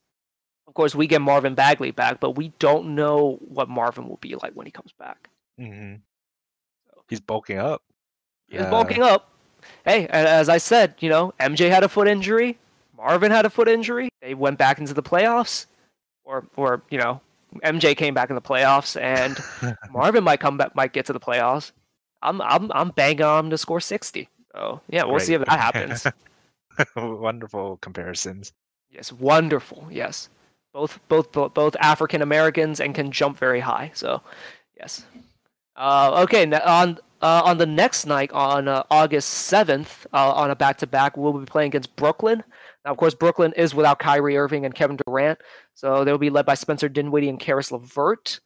of 0.68 0.74
course, 0.74 0.96
we 0.96 1.08
get 1.08 1.22
Marvin 1.22 1.56
Bagley 1.56 1.92
back, 1.92 2.20
but 2.20 2.32
we 2.32 2.50
don't 2.60 2.96
know 2.96 3.38
what 3.42 3.70
Marvin 3.70 4.08
will 4.08 4.18
be 4.18 4.36
like 4.36 4.54
when 4.54 4.66
he 4.66 4.72
comes 4.72 4.92
back. 4.98 5.30
Mm-hmm. 5.60 5.96
So, 6.90 7.04
he's 7.10 7.20
bulking 7.20 7.60
up. 7.60 7.82
He's 8.48 8.62
yeah. 8.62 8.70
bulking 8.70 9.02
up. 9.02 9.30
Hey, 9.84 10.08
as 10.08 10.50
I 10.50 10.58
said, 10.58 10.96
you 11.00 11.10
know, 11.10 11.34
MJ 11.40 11.70
had 11.70 11.84
a 11.84 11.90
foot 11.90 12.08
injury. 12.08 12.58
Marvin 12.96 13.32
had 13.32 13.46
a 13.46 13.50
foot 13.50 13.68
injury. 13.68 14.10
They 14.22 14.34
went 14.34 14.58
back 14.58 14.80
into 14.80 14.94
the 14.94 15.04
playoffs, 15.04 15.66
or 16.24 16.46
or 16.56 16.84
you 16.90 16.98
know, 16.98 17.20
MJ 17.64 17.96
came 17.96 18.14
back 18.14 18.30
in 18.30 18.36
the 18.36 18.42
playoffs, 18.42 19.00
and 19.00 19.38
Marvin 19.92 20.24
might 20.24 20.40
come 20.40 20.58
back, 20.58 20.76
might 20.76 20.94
get 20.94 21.06
to 21.08 21.14
the 21.14 21.20
playoffs. 21.20 21.72
I'm 22.22 22.42
I'm 22.42 22.72
I'm 22.74 22.90
banging 22.90 23.24
on 23.24 23.46
him 23.46 23.50
to 23.52 23.58
score 23.58 23.80
sixty. 23.80 24.30
So 24.54 24.82
yeah, 24.90 25.04
we'll 25.04 25.16
Great. 25.16 25.26
see 25.26 25.34
if 25.34 25.46
that 25.46 25.60
happens. 25.60 26.06
wonderful 26.96 27.78
comparisons. 27.78 28.54
Yes, 28.90 29.12
wonderful. 29.12 29.88
Yes, 29.92 30.30
both 30.74 31.00
both 31.08 31.32
both 31.32 31.76
African 31.80 32.22
Americans 32.22 32.80
and 32.80 32.96
can 32.96 33.12
jump 33.12 33.38
very 33.38 33.60
high. 33.60 33.92
So 33.94 34.22
yes. 34.78 35.06
Uh, 35.76 36.22
okay, 36.24 36.50
on 36.62 36.98
uh, 37.22 37.42
on 37.44 37.58
the 37.58 37.66
next 37.66 38.06
night 38.06 38.32
on 38.32 38.68
uh, 38.68 38.84
August 38.92 39.30
seventh, 39.30 40.06
uh, 40.14 40.32
on 40.32 40.52
a 40.52 40.56
back 40.56 40.78
to 40.78 40.88
back, 40.88 41.18
we'll 41.18 41.34
be 41.34 41.46
playing 41.46 41.68
against 41.68 41.96
Brooklyn. 41.96 42.44
Now, 42.86 42.92
of 42.92 42.98
course, 42.98 43.16
Brooklyn 43.16 43.52
is 43.54 43.74
without 43.74 44.00
Kyrie 44.00 44.38
Irving 44.38 44.66
and 44.66 44.76
Kevin 44.76 44.98
Durant, 44.98 45.40
so 45.74 46.04
they'll 46.04 46.18
be 46.18 46.30
led 46.30 46.46
by 46.46 46.54
Spencer 46.54 46.88
Dinwiddie 46.88 47.30
and 47.30 47.40
Caris 47.40 47.72
LeVert. 47.72 48.40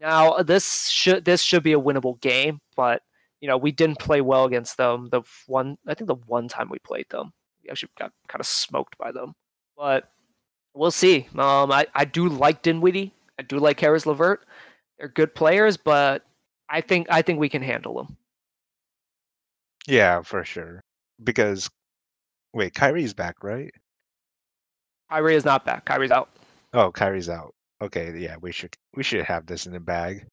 Now, 0.00 0.38
this 0.42 0.88
should 0.88 1.24
this 1.24 1.42
should 1.42 1.62
be 1.62 1.72
a 1.72 1.80
winnable 1.80 2.20
game, 2.20 2.60
but 2.76 3.02
you 3.40 3.48
know 3.48 3.56
we 3.56 3.72
didn't 3.72 3.98
play 3.98 4.20
well 4.20 4.44
against 4.44 4.76
them. 4.76 5.08
The 5.10 5.22
one 5.46 5.76
I 5.86 5.94
think 5.94 6.08
the 6.08 6.14
one 6.14 6.48
time 6.48 6.68
we 6.70 6.78
played 6.78 7.06
them, 7.10 7.32
we 7.62 7.70
actually 7.70 7.90
got 7.98 8.12
kind 8.28 8.40
of 8.40 8.46
smoked 8.46 8.96
by 8.98 9.12
them. 9.12 9.34
But 9.76 10.10
we'll 10.74 10.90
see. 10.90 11.28
Um, 11.36 11.72
I 11.72 11.86
I 11.94 12.04
do 12.04 12.28
like 12.28 12.62
Dinwiddie. 12.62 13.12
I 13.38 13.42
do 13.42 13.58
like 13.58 13.76
Caris 13.76 14.06
LeVert. 14.06 14.46
They're 14.98 15.08
good 15.08 15.34
players, 15.34 15.76
but 15.76 16.24
I 16.68 16.80
think 16.80 17.06
I 17.10 17.22
think 17.22 17.38
we 17.38 17.48
can 17.48 17.62
handle 17.62 17.94
them. 17.94 18.16
Yeah, 19.86 20.22
for 20.22 20.44
sure. 20.44 20.80
Because 21.24 21.70
Wait, 22.52 22.74
Kyrie's 22.74 23.14
back, 23.14 23.44
right? 23.44 23.72
Kyrie 25.08 25.36
is 25.36 25.44
not 25.44 25.64
back. 25.64 25.84
Kyrie's 25.84 26.10
out. 26.10 26.30
Oh, 26.72 26.90
Kyrie's 26.90 27.28
out. 27.28 27.54
Okay, 27.80 28.16
yeah, 28.18 28.36
we 28.40 28.52
should 28.52 28.74
we 28.94 29.02
should 29.02 29.24
have 29.24 29.46
this 29.46 29.66
in 29.66 29.72
the 29.72 29.80
bag. 29.80 30.26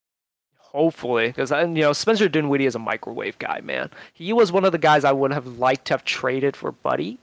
Hopefully, 0.71 1.27
because 1.27 1.51
you 1.51 1.67
know 1.67 1.93
Spencer 1.93 2.27
Dinwiddie 2.27 2.65
is 2.65 2.75
a 2.75 2.79
microwave 2.79 3.39
guy, 3.39 3.61
man. 3.61 3.89
He 4.13 4.33
was 4.33 4.51
one 4.51 4.65
of 4.65 4.71
the 4.71 4.77
guys 4.77 5.03
I 5.03 5.11
would 5.11 5.31
have 5.31 5.59
liked 5.59 5.85
to 5.85 5.93
have 5.93 6.03
traded 6.03 6.55
for 6.55 6.71
Buddy, 6.71 7.17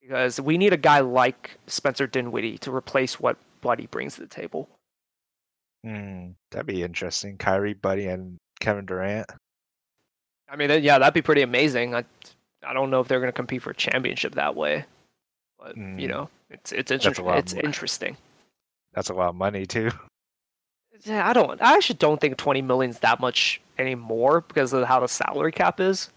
because 0.00 0.40
we 0.40 0.58
need 0.58 0.72
a 0.72 0.78
guy 0.78 1.00
like 1.00 1.58
Spencer 1.66 2.06
Dinwiddie 2.06 2.58
to 2.58 2.74
replace 2.74 3.20
what 3.20 3.36
Buddy 3.60 3.86
brings 3.86 4.16
to 4.16 4.22
the 4.22 4.26
table. 4.26 4.68
Hmm, 5.84 6.30
that'd 6.50 6.66
be 6.66 6.82
interesting. 6.82 7.38
Kyrie, 7.38 7.74
Buddy, 7.74 8.06
and 8.06 8.38
Kevin 8.60 8.84
Durant. 8.84 9.30
I 10.48 10.56
mean, 10.56 10.82
yeah, 10.82 10.98
that'd 10.98 11.14
be 11.14 11.22
pretty 11.22 11.42
amazing. 11.42 11.94
I, 11.94 12.04
I 12.64 12.72
don't 12.72 12.90
know 12.90 13.00
if 13.00 13.08
they're 13.08 13.20
going 13.20 13.32
to 13.32 13.36
compete 13.36 13.62
for 13.62 13.70
a 13.70 13.74
championship 13.74 14.34
that 14.34 14.54
way, 14.54 14.84
but 15.58 15.76
mm. 15.76 16.00
you 16.00 16.08
know, 16.08 16.28
it's 16.50 16.72
it's 16.72 16.90
inter- 16.90 17.12
it's 17.36 17.54
interesting. 17.54 18.16
That's 18.92 19.08
a 19.08 19.14
lot 19.14 19.30
of 19.30 19.36
money 19.36 19.66
too. 19.66 19.90
Yeah, 21.04 21.28
I 21.28 21.32
don't. 21.32 21.60
I 21.60 21.74
actually 21.74 21.96
don't 21.96 22.20
think 22.20 22.36
twenty 22.36 22.62
million 22.62 22.90
is 22.90 22.98
that 23.00 23.20
much 23.20 23.60
anymore 23.78 24.42
because 24.42 24.72
of 24.72 24.84
how 24.84 25.00
the 25.00 25.08
salary 25.08 25.52
cap 25.52 25.80
is. 25.80 26.10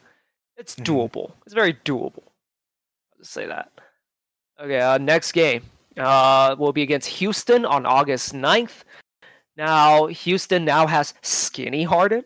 It's 0.57 0.75
mm-hmm. 0.75 0.93
doable. 0.93 1.31
It's 1.45 1.53
very 1.53 1.73
doable. 1.73 2.23
I'll 2.23 3.19
just 3.19 3.31
say 3.31 3.47
that. 3.47 3.71
Okay, 4.59 4.79
uh, 4.79 4.97
next 4.97 5.33
game 5.33 5.63
uh, 5.97 6.55
will 6.57 6.73
be 6.73 6.81
against 6.81 7.07
Houston 7.09 7.65
on 7.65 7.85
August 7.85 8.33
9th. 8.33 8.83
Now, 9.57 10.07
Houston 10.07 10.65
now 10.65 10.87
has 10.87 11.13
Skinny 11.21 11.83
Harden, 11.83 12.23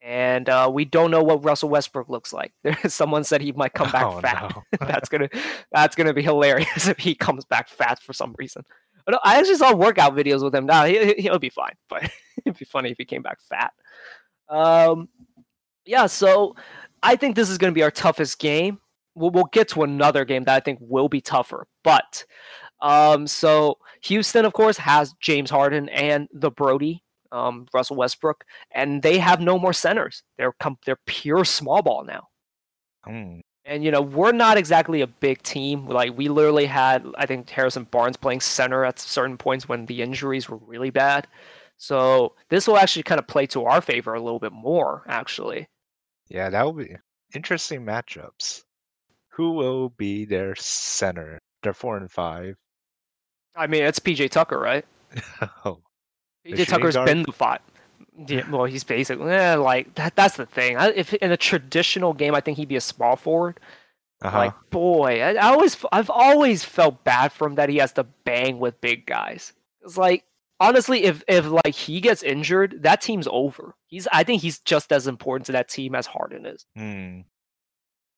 and 0.00 0.48
uh, 0.48 0.70
we 0.72 0.84
don't 0.84 1.10
know 1.10 1.22
what 1.22 1.44
Russell 1.44 1.68
Westbrook 1.68 2.08
looks 2.08 2.32
like. 2.32 2.52
Someone 2.86 3.24
said 3.24 3.40
he 3.40 3.52
might 3.52 3.74
come 3.74 3.90
back 3.90 4.06
oh, 4.06 4.20
fat. 4.20 4.52
No. 4.54 4.62
that's 4.86 5.08
gonna 5.08 5.28
that's 5.72 5.96
gonna 5.96 6.14
be 6.14 6.22
hilarious 6.22 6.86
if 6.88 6.98
he 6.98 7.14
comes 7.14 7.44
back 7.44 7.68
fat 7.68 8.00
for 8.00 8.12
some 8.12 8.34
reason. 8.38 8.64
I 9.24 9.38
actually 9.38 9.56
saw 9.56 9.74
workout 9.74 10.14
videos 10.14 10.42
with 10.42 10.54
him. 10.54 10.66
Now 10.66 10.84
he, 10.84 11.14
he'll 11.18 11.38
be 11.38 11.50
fine, 11.50 11.74
but 11.88 12.10
it'd 12.44 12.58
be 12.58 12.64
funny 12.64 12.90
if 12.90 12.98
he 12.98 13.04
came 13.04 13.22
back 13.22 13.40
fat. 13.40 13.72
Um, 14.48 15.08
yeah. 15.84 16.06
So 16.06 16.54
I 17.02 17.16
think 17.16 17.36
this 17.36 17.50
is 17.50 17.58
gonna 17.58 17.72
be 17.72 17.82
our 17.82 17.90
toughest 17.90 18.38
game. 18.38 18.78
We'll, 19.14 19.30
we'll 19.30 19.50
get 19.52 19.68
to 19.68 19.82
another 19.82 20.24
game 20.24 20.44
that 20.44 20.56
I 20.56 20.60
think 20.60 20.78
will 20.80 21.08
be 21.08 21.20
tougher, 21.20 21.66
but 21.84 22.24
um, 22.80 23.26
so 23.26 23.78
Houston, 24.04 24.44
of 24.44 24.52
course, 24.52 24.76
has 24.78 25.14
James 25.20 25.50
Harden 25.50 25.88
and 25.90 26.28
the 26.32 26.50
Brodie 26.50 27.02
um, 27.32 27.66
Russell 27.72 27.96
Westbrook, 27.96 28.44
and 28.70 29.02
they 29.02 29.18
have 29.18 29.40
no 29.40 29.58
more 29.58 29.72
centers. 29.72 30.22
They're 30.36 30.52
com- 30.60 30.78
they're 30.84 30.98
pure 31.06 31.44
small 31.44 31.82
ball 31.82 32.04
now. 32.04 32.28
Mm. 33.06 33.40
And 33.64 33.84
you 33.84 33.90
know 33.90 34.02
we're 34.02 34.32
not 34.32 34.56
exactly 34.56 35.02
a 35.02 35.06
big 35.06 35.42
team. 35.42 35.86
Like 35.86 36.16
we 36.16 36.28
literally 36.28 36.66
had, 36.66 37.06
I 37.16 37.26
think 37.26 37.48
Harrison 37.48 37.84
Barnes 37.84 38.16
playing 38.16 38.40
center 38.40 38.84
at 38.84 38.98
certain 38.98 39.36
points 39.36 39.68
when 39.68 39.86
the 39.86 40.02
injuries 40.02 40.48
were 40.48 40.56
really 40.58 40.90
bad. 40.90 41.28
So 41.76 42.34
this 42.48 42.66
will 42.66 42.76
actually 42.76 43.02
kind 43.02 43.18
of 43.18 43.26
play 43.26 43.46
to 43.48 43.64
our 43.64 43.80
favor 43.80 44.14
a 44.14 44.20
little 44.20 44.38
bit 44.38 44.52
more, 44.52 45.04
actually. 45.08 45.66
Yeah, 46.28 46.48
that 46.50 46.64
will 46.64 46.72
be 46.74 46.94
interesting 47.34 47.84
matchups. 47.84 48.62
Who 49.30 49.52
will 49.52 49.90
be 49.90 50.24
their 50.24 50.54
center? 50.56 51.38
They're 51.62 51.72
four 51.72 51.96
and 51.96 52.10
five. 52.10 52.54
I 53.56 53.66
mean, 53.66 53.82
it's 53.82 53.98
PJ 53.98 54.30
Tucker, 54.30 54.58
right? 54.58 54.84
oh, 55.64 55.80
PJ 56.46 56.66
Tucker's 56.68 56.94
guard? 56.94 57.06
been 57.06 57.22
the 57.22 57.32
five. 57.32 57.60
Yeah, 58.26 58.48
well, 58.50 58.64
he's 58.64 58.84
basically 58.84 59.32
eh, 59.32 59.54
like 59.54 59.94
that. 59.94 60.16
That's 60.16 60.36
the 60.36 60.46
thing. 60.46 60.76
I, 60.76 60.88
if 60.88 61.14
in 61.14 61.32
a 61.32 61.36
traditional 61.36 62.12
game, 62.12 62.34
I 62.34 62.40
think 62.40 62.58
he'd 62.58 62.68
be 62.68 62.76
a 62.76 62.80
small 62.80 63.16
forward. 63.16 63.58
Uh-huh. 64.20 64.36
Like 64.36 64.54
boy, 64.70 65.20
I, 65.20 65.32
I, 65.34 65.52
always, 65.52 65.76
I've 65.90 66.10
always 66.10 66.62
felt 66.64 67.02
bad 67.04 67.32
for 67.32 67.46
him 67.46 67.56
that 67.56 67.68
he 67.68 67.78
has 67.78 67.92
to 67.94 68.04
bang 68.24 68.58
with 68.60 68.80
big 68.80 69.06
guys. 69.06 69.52
It's 69.82 69.96
like 69.96 70.24
honestly, 70.60 71.04
if 71.04 71.24
if 71.26 71.46
like 71.46 71.74
he 71.74 72.00
gets 72.00 72.22
injured, 72.22 72.82
that 72.82 73.00
team's 73.00 73.28
over. 73.30 73.74
He's, 73.86 74.06
I 74.12 74.24
think 74.24 74.42
he's 74.42 74.60
just 74.60 74.92
as 74.92 75.06
important 75.06 75.46
to 75.46 75.52
that 75.52 75.68
team 75.68 75.94
as 75.94 76.06
Harden 76.06 76.46
is. 76.46 76.64
Hmm. 76.76 77.20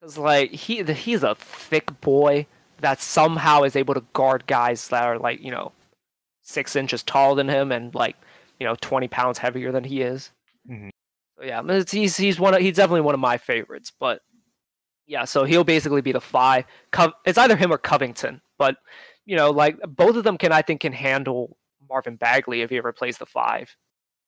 Because 0.01 0.19
like 0.19 0.51
he, 0.51 0.83
he's 0.83 1.23
a 1.23 1.35
thick 1.37 2.01
boy 2.01 2.47
that 2.81 3.01
somehow 3.01 3.63
is 3.63 3.77
able 3.77 3.95
to 3.95 4.05
guard 4.13 4.47
guys 4.47 4.89
that 4.89 5.05
are 5.05 5.19
like 5.19 5.43
you 5.43 5.51
know 5.51 5.73
six 6.43 6.77
inches 6.77 7.03
taller 7.03 7.37
than 7.37 7.49
him 7.49 7.73
and 7.73 7.95
like 7.95 8.17
you 8.61 8.67
know 8.67 8.77
20 8.81 9.09
pounds 9.09 9.39
heavier 9.39 9.73
than 9.73 9.85
he 9.85 10.03
is. 10.03 10.31
Mm-hmm. 10.71 10.89
So 11.39 11.45
yeah, 11.45 11.83
he's 11.91 12.17
he's 12.17 12.39
one 12.39 12.55
of, 12.55 12.61
he's 12.61 12.77
definitely 12.77 13.03
one 13.03 13.15
of 13.15 13.21
my 13.21 13.37
favorites. 13.37 13.93
But 13.99 14.21
yeah, 15.07 15.25
so 15.25 15.45
he'll 15.45 15.65
basically 15.65 16.01
be 16.01 16.13
the 16.13 16.21
five. 16.21 16.65
It's 17.27 17.39
either 17.39 17.57
him 17.57 17.73
or 17.73 17.79
Covington, 17.79 18.41
but 18.59 18.77
you 19.27 19.37
know, 19.37 19.51
like 19.51 19.79
both 19.89 20.17
of 20.17 20.25
them 20.25 20.39
can 20.39 20.53
I 20.53 20.63
think 20.63 20.81
can 20.81 20.93
handle 20.93 21.57
Marvin 21.89 22.17
Bagley 22.17 22.63
if 22.63 22.71
he 22.71 22.79
ever 22.79 22.93
plays 22.93 23.19
the 23.19 23.27
5 23.27 23.77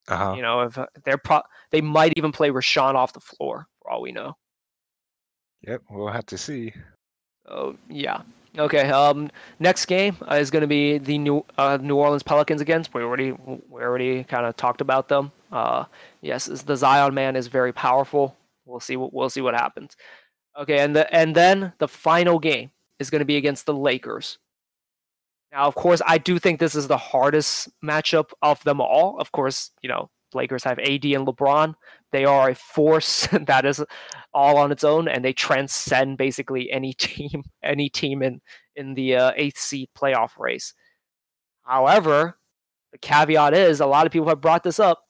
uh-huh. 0.09 0.33
You 0.35 0.41
know, 0.41 0.61
if 0.61 0.77
they're 1.03 1.17
pro- 1.17 1.41
they 1.71 1.81
might 1.81 2.13
even 2.15 2.31
play 2.31 2.49
Richaun 2.49 2.95
off 2.95 3.11
the 3.11 3.19
floor 3.19 3.67
for 3.81 3.91
all 3.91 4.01
we 4.01 4.13
know. 4.13 4.37
Yep, 5.67 5.81
we'll 5.89 6.07
have 6.07 6.25
to 6.27 6.37
see. 6.37 6.71
Oh 7.45 7.75
yeah, 7.89 8.21
Okay. 8.57 8.89
Um, 8.89 9.29
next 9.59 9.85
game 9.85 10.17
uh, 10.29 10.35
is 10.35 10.49
going 10.49 10.61
to 10.61 10.67
be 10.67 10.97
the 10.97 11.17
New 11.17 11.45
uh, 11.57 11.77
New 11.81 11.95
Orleans 11.95 12.23
Pelicans 12.23 12.61
against. 12.61 12.93
We 12.93 13.01
already 13.01 13.31
we 13.31 13.81
already 13.81 14.23
kind 14.23 14.45
of 14.45 14.55
talked 14.55 14.81
about 14.81 15.07
them. 15.07 15.31
Uh, 15.51 15.85
yes, 16.21 16.45
the 16.45 16.75
Zion 16.75 17.13
man 17.13 17.35
is 17.35 17.47
very 17.47 17.71
powerful. 17.71 18.35
We'll 18.65 18.79
see. 18.79 18.97
What, 18.97 19.13
we'll 19.13 19.29
see 19.29 19.41
what 19.41 19.53
happens. 19.53 19.95
Okay, 20.57 20.79
and 20.79 20.95
the 20.95 21.13
and 21.13 21.35
then 21.35 21.73
the 21.77 21.87
final 21.87 22.39
game 22.39 22.71
is 22.99 23.09
going 23.09 23.19
to 23.19 23.25
be 23.25 23.37
against 23.37 23.65
the 23.65 23.73
Lakers. 23.73 24.39
Now, 25.51 25.65
of 25.65 25.75
course, 25.75 26.01
I 26.05 26.17
do 26.17 26.39
think 26.39 26.59
this 26.59 26.75
is 26.75 26.87
the 26.87 26.97
hardest 26.97 27.69
matchup 27.83 28.31
of 28.41 28.63
them 28.63 28.81
all. 28.81 29.19
Of 29.19 29.31
course, 29.31 29.71
you 29.81 29.89
know 29.89 30.09
Lakers 30.33 30.63
have 30.63 30.79
AD 30.79 31.05
and 31.05 31.27
LeBron. 31.27 31.75
They 32.11 32.25
are 32.25 32.49
a 32.49 32.55
force 32.55 33.27
that 33.31 33.65
is 33.65 33.83
all 34.33 34.57
on 34.57 34.71
its 34.71 34.83
own, 34.83 35.07
and 35.07 35.23
they 35.23 35.33
transcend 35.33 36.17
basically 36.17 36.71
any 36.71 36.93
team, 36.97 37.43
any 37.63 37.89
team 37.89 38.21
in 38.21 38.41
in 38.75 38.93
the 38.93 39.15
uh, 39.15 39.31
eighth 39.35 39.57
seed 39.57 39.89
playoff 39.97 40.37
race. 40.37 40.73
However, 41.63 42.37
the 42.91 42.97
caveat 42.97 43.53
is 43.53 43.81
a 43.81 43.85
lot 43.85 44.05
of 44.05 44.11
people 44.11 44.29
have 44.29 44.41
brought 44.41 44.63
this 44.63 44.79
up. 44.79 45.03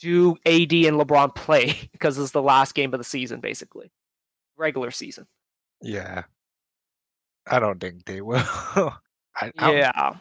do 0.00 0.36
AD 0.46 0.72
and 0.72 0.98
LeBron 0.98 1.34
play 1.34 1.88
because 1.92 2.18
it's 2.18 2.30
the 2.30 2.42
last 2.42 2.74
game 2.74 2.94
of 2.94 2.98
the 2.98 3.04
season, 3.04 3.40
basically, 3.40 3.90
regular 4.56 4.90
season. 4.90 5.26
Yeah. 5.82 6.22
I 7.50 7.58
don't 7.58 7.80
think 7.80 8.04
they 8.04 8.20
will. 8.20 8.36
I, 8.36 9.52
I, 9.58 9.72
Yeah, 9.72 10.16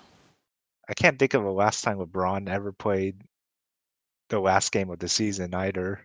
I 0.89 0.93
can't 0.93 1.19
think 1.19 1.33
of 1.33 1.43
the 1.43 1.51
last 1.51 1.83
time 1.83 1.97
LeBron 1.97 2.49
ever 2.49 2.71
played 2.71 3.21
the 4.29 4.39
last 4.39 4.71
game 4.71 4.89
of 4.89 4.99
the 4.99 5.09
season 5.09 5.53
either. 5.53 6.01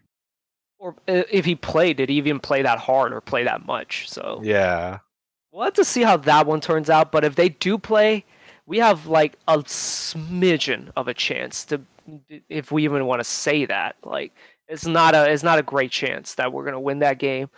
or 0.78 0.96
if 1.06 1.44
he 1.44 1.54
played, 1.54 1.96
did 1.96 2.08
he 2.08 2.16
even 2.16 2.40
play 2.40 2.62
that 2.62 2.78
hard 2.78 3.12
or 3.12 3.20
play 3.20 3.44
that 3.44 3.64
much? 3.64 4.08
So 4.08 4.42
Yeah. 4.42 5.00
we'll 5.50 5.64
have 5.64 5.74
to 5.74 5.84
see 5.84 6.02
how 6.02 6.16
that 6.18 6.46
one 6.46 6.60
turns 6.60 6.90
out. 6.90 7.12
But 7.12 7.24
if 7.24 7.34
they 7.34 7.48
do 7.48 7.78
play, 7.78 8.24
we 8.66 8.78
have 8.78 9.06
like 9.06 9.38
a 9.48 9.58
smidgen 9.58 10.90
of 10.96 11.08
a 11.08 11.14
chance 11.14 11.64
to, 11.66 11.80
if 12.48 12.72
we 12.72 12.84
even 12.84 13.06
want 13.06 13.20
to 13.20 13.24
say 13.24 13.64
that. 13.66 13.96
Like 14.04 14.32
it's 14.68 14.86
not 14.86 15.14
a 15.14 15.30
it's 15.30 15.42
not 15.42 15.58
a 15.58 15.62
great 15.62 15.90
chance 15.90 16.34
that 16.36 16.52
we're 16.52 16.64
gonna 16.64 16.80
win 16.80 17.00
that 17.00 17.18
game. 17.18 17.48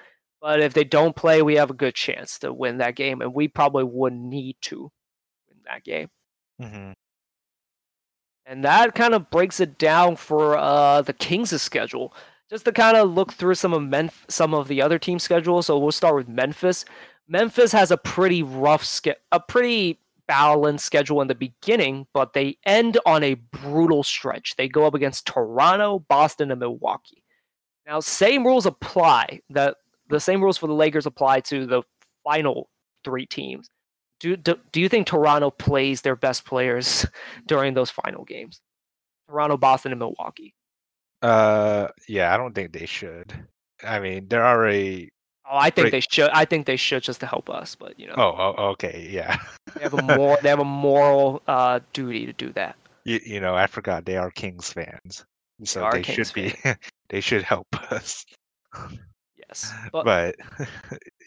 But 0.41 0.61
if 0.61 0.75
they 0.75 0.85
don't 0.85 1.17
play, 1.17 1.43
we 1.43 1.55
have 1.57 1.71
a 1.71 1.75
good 1.75 1.95
chance 1.95 2.39
to 2.41 2.53
win 2.53 2.79
that 2.79 2.97
game, 2.97 3.23
and 3.23 3.33
we 3.35 3.49
probably 3.49 3.85
would 3.85 4.13
need 4.13 4.57
to 4.63 4.91
win 5.49 5.59
that 5.67 5.85
game. 5.85 6.11
hmm 6.59 6.93
And 8.47 8.65
that 8.65 8.95
kind 8.95 9.15
of 9.15 9.31
breaks 9.31 9.61
it 9.61 9.79
down 9.79 10.17
for 10.17 10.57
uh, 10.57 11.03
the 11.03 11.13
Kings' 11.13 11.61
schedule. 11.63 12.15
Just 12.51 12.67
to 12.67 12.73
kind 12.73 12.97
of 12.97 13.11
look 13.11 13.33
through 13.33 13.55
some 13.55 13.73
of 13.73 13.83
Menf- 13.83 14.31
some 14.31 14.53
of 14.53 14.69
the 14.69 14.83
other 14.83 14.99
team 14.99 15.19
schedules. 15.19 15.67
So 15.67 15.79
we'll 15.79 15.93
start 15.93 16.15
with 16.15 16.29
Memphis. 16.29 16.85
Memphis 17.27 17.73
has 17.73 17.91
a 17.91 17.97
pretty 17.97 18.43
rough 18.43 18.85
ske- 18.85 19.19
a 19.33 19.41
pretty 19.41 19.99
balanced 20.27 20.85
schedule 20.85 21.21
in 21.21 21.29
the 21.29 21.35
beginning, 21.35 22.07
but 22.13 22.33
they 22.33 22.59
end 22.65 22.99
on 23.07 23.23
a 23.23 23.35
brutal 23.35 24.03
stretch. 24.03 24.57
They 24.57 24.69
go 24.69 24.87
up 24.87 24.95
against 24.95 25.27
Toronto, 25.27 26.01
Boston, 26.01 26.51
and 26.51 26.61
Milwaukee. 26.61 27.25
Now, 27.87 28.01
same 28.01 28.47
rules 28.47 28.67
apply. 28.67 29.41
That 29.51 29.77
the 30.09 30.21
same 30.21 30.43
rules 30.43 30.59
for 30.59 30.67
the 30.67 30.75
Lakers 30.75 31.07
apply 31.07 31.41
to 31.41 31.67
the 31.67 31.83
final 32.23 32.69
three 33.05 33.27
teams. 33.27 33.69
Do, 34.25 34.37
do, 34.39 34.57
do 34.73 34.81
you 34.81 34.89
think 34.89 35.07
Toronto 35.07 35.51
plays 35.51 36.01
their 36.01 36.17
best 36.17 36.47
players 36.47 37.05
during 37.47 37.75
those 37.75 37.91
final 37.91 38.25
games? 38.25 38.59
Toronto, 39.29 39.59
Boston, 39.59 39.93
and 39.93 39.99
Milwaukee. 39.99 40.55
Uh, 41.21 41.89
yeah, 42.09 42.33
I 42.33 42.39
don't 42.39 42.55
think 42.55 42.73
they 42.73 42.87
should. 42.87 43.35
I 43.83 44.01
mean, 44.01 44.27
they're 44.29 44.47
already. 44.47 45.11
Oh, 45.45 45.59
I 45.59 45.69
think 45.69 45.85
Right. 45.85 45.93
they 45.93 46.01
should. 46.01 46.31
I 46.31 46.47
think 46.47 46.65
they 46.65 46.77
should 46.77 47.03
just 47.03 47.21
to 47.21 47.27
help 47.27 47.51
us. 47.51 47.75
But 47.75 48.01
you 48.01 48.07
know, 48.07 48.15
Oh, 48.17 48.55
oh 48.57 48.65
okay, 48.71 49.07
yeah. 49.11 49.37
they 49.75 49.83
have 49.83 49.93
a 49.93 50.01
more 50.17 50.39
they 50.41 50.49
have 50.49 50.59
a 50.61 50.65
moral 50.65 51.43
uh, 51.47 51.81
duty 51.93 52.25
to 52.25 52.33
do 52.33 52.51
that. 52.53 52.77
you, 53.05 53.21
you 53.27 53.41
know, 53.41 53.55
I 53.55 53.67
forgot 53.67 54.07
they 54.07 54.17
are 54.17 54.31
Kings 54.31 54.73
fans, 54.73 55.27
so 55.65 55.87
they 55.93 56.01
Kings 56.01 56.29
should 56.29 56.35
be. 56.35 56.55
they 57.11 57.21
should 57.21 57.43
help 57.43 57.67
us. 57.93 58.25
Yes, 59.37 59.71
but, 59.93 60.05
but 60.07 60.37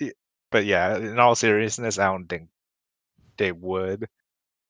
but 0.52 0.66
yeah, 0.66 0.98
in 0.98 1.20
all 1.20 1.36
seriousness, 1.36 2.00
I 2.00 2.06
don't 2.12 2.26
think 2.28 2.50
they 3.38 3.52
would, 3.52 4.08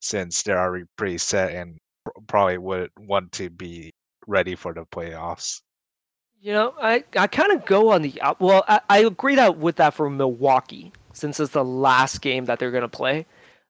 since 0.02 0.44
they're 0.44 0.60
already 0.60 0.86
pretty 0.98 1.18
set 1.20 1.54
and 1.54 1.78
pr- 2.06 2.12
probably 2.28 2.58
would 2.60 2.92
want 3.00 3.32
to 3.34 3.50
be 3.50 3.94
ready 4.28 4.56
for 4.56 4.74
the 4.74 4.86
playoffs. 4.86 5.62
you 6.40 6.54
know, 6.54 6.74
I 6.82 7.04
I 7.16 7.28
kind 7.28 7.52
of 7.52 7.66
go 7.66 7.92
on 7.92 8.02
the 8.04 8.20
well. 8.40 8.64
I, 8.68 8.82
I 8.90 9.00
agree 9.00 9.36
that 9.36 9.58
with 9.58 9.78
that 9.78 9.94
for 9.94 10.10
Milwaukee, 10.10 10.92
since 11.14 11.40
it's 11.40 11.52
the 11.54 11.64
last 11.66 12.22
game 12.22 12.46
that 12.46 12.60
they're 12.60 12.72
gonna 12.72 12.88
play. 12.88 13.26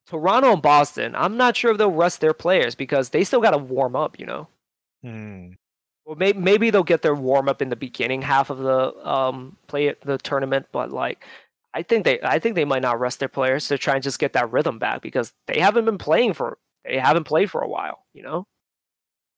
Toronto 0.08 0.54
and 0.54 0.62
Boston, 0.62 1.16
I'm 1.16 1.38
not 1.38 1.56
sure 1.58 1.72
if 1.72 1.78
they'll 1.78 1.92
rest 1.92 2.22
their 2.22 2.34
players 2.34 2.76
because 2.76 3.10
they 3.10 3.24
still 3.24 3.42
got 3.42 3.52
to 3.52 3.58
warm 3.58 3.96
up. 3.96 4.20
You 4.20 4.26
know. 4.26 4.48
Hmm. 5.04 5.54
Well, 6.06 6.16
maybe 6.16 6.40
maybe 6.40 6.70
they'll 6.70 6.84
get 6.84 7.02
their 7.02 7.16
warm 7.16 7.50
up 7.50 7.62
in 7.62 7.70
the 7.70 7.76
beginning 7.76 8.22
half 8.22 8.50
of 8.50 8.60
the 8.60 8.96
um 9.08 9.58
play 9.68 9.94
the 10.04 10.18
tournament, 10.18 10.68
but 10.72 10.92
like 10.92 11.26
I 11.74 11.84
think 11.84 12.06
they 12.06 12.20
I 12.22 12.40
think 12.40 12.56
they 12.56 12.66
might 12.66 12.82
not 12.82 13.00
rest 13.00 13.20
their 13.20 13.28
players 13.28 13.68
to 13.68 13.78
try 13.78 13.96
and 13.96 14.04
just 14.04 14.20
get 14.20 14.34
that 14.34 14.52
rhythm 14.52 14.80
back 14.80 15.02
because 15.02 15.34
they 15.48 15.60
haven't 15.60 15.86
been 15.86 15.98
playing 15.98 16.34
for 16.34 16.58
they 16.86 16.98
haven't 16.98 17.26
played 17.26 17.52
for 17.52 17.62
a 17.62 17.68
while, 17.68 18.06
you 18.14 18.24
know. 18.24 18.48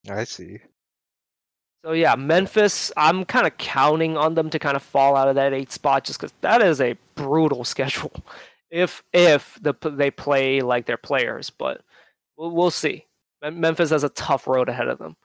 I 0.10 0.24
see. 0.24 0.60
So 1.84 1.94
yeah, 1.94 2.16
Memphis, 2.16 2.92
I'm 2.98 3.24
kind 3.26 3.48
of 3.48 3.58
counting 3.58 4.18
on 4.18 4.36
them 4.36 4.50
to 4.50 4.60
kind 4.60 4.76
of 4.76 4.84
fall 4.84 5.16
out 5.16 5.30
of 5.30 5.36
that 5.36 5.54
eight 5.54 5.72
spot 5.72 6.04
just 6.04 6.20
because 6.20 6.34
that 6.42 6.62
is 6.62 6.82
a 6.82 6.98
brutal 7.16 7.64
schedule. 7.64 8.12
If 8.70 9.04
if 9.14 9.58
the 9.62 9.74
they 9.84 10.12
play 10.12 10.62
like 10.62 10.86
their 10.86 10.98
players, 10.98 11.50
but 11.50 11.82
we'll, 12.38 12.52
we'll 12.52 12.72
see. 12.72 13.06
Memphis 13.42 13.92
has 13.92 14.04
a 14.04 14.10
tough 14.10 14.48
road 14.48 14.70
ahead 14.70 14.90
of 14.90 15.00
them. 15.00 15.16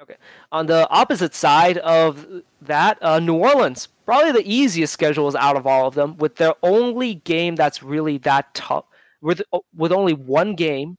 Okay, 0.00 0.16
on 0.52 0.66
the 0.66 0.88
opposite 0.90 1.34
side 1.34 1.78
of 1.78 2.26
that, 2.62 2.98
uh, 3.02 3.18
New 3.18 3.34
Orleans 3.34 3.88
probably 4.08 4.32
the 4.32 4.50
easiest 4.50 4.90
schedules 4.90 5.34
out 5.34 5.54
of 5.54 5.66
all 5.66 5.86
of 5.86 5.94
them, 5.94 6.16
with 6.16 6.36
their 6.36 6.54
only 6.62 7.16
game 7.16 7.54
that's 7.56 7.82
really 7.82 8.16
that 8.16 8.54
tough, 8.54 8.86
with 9.20 9.42
with 9.76 9.92
only 9.92 10.14
one 10.14 10.54
game 10.54 10.96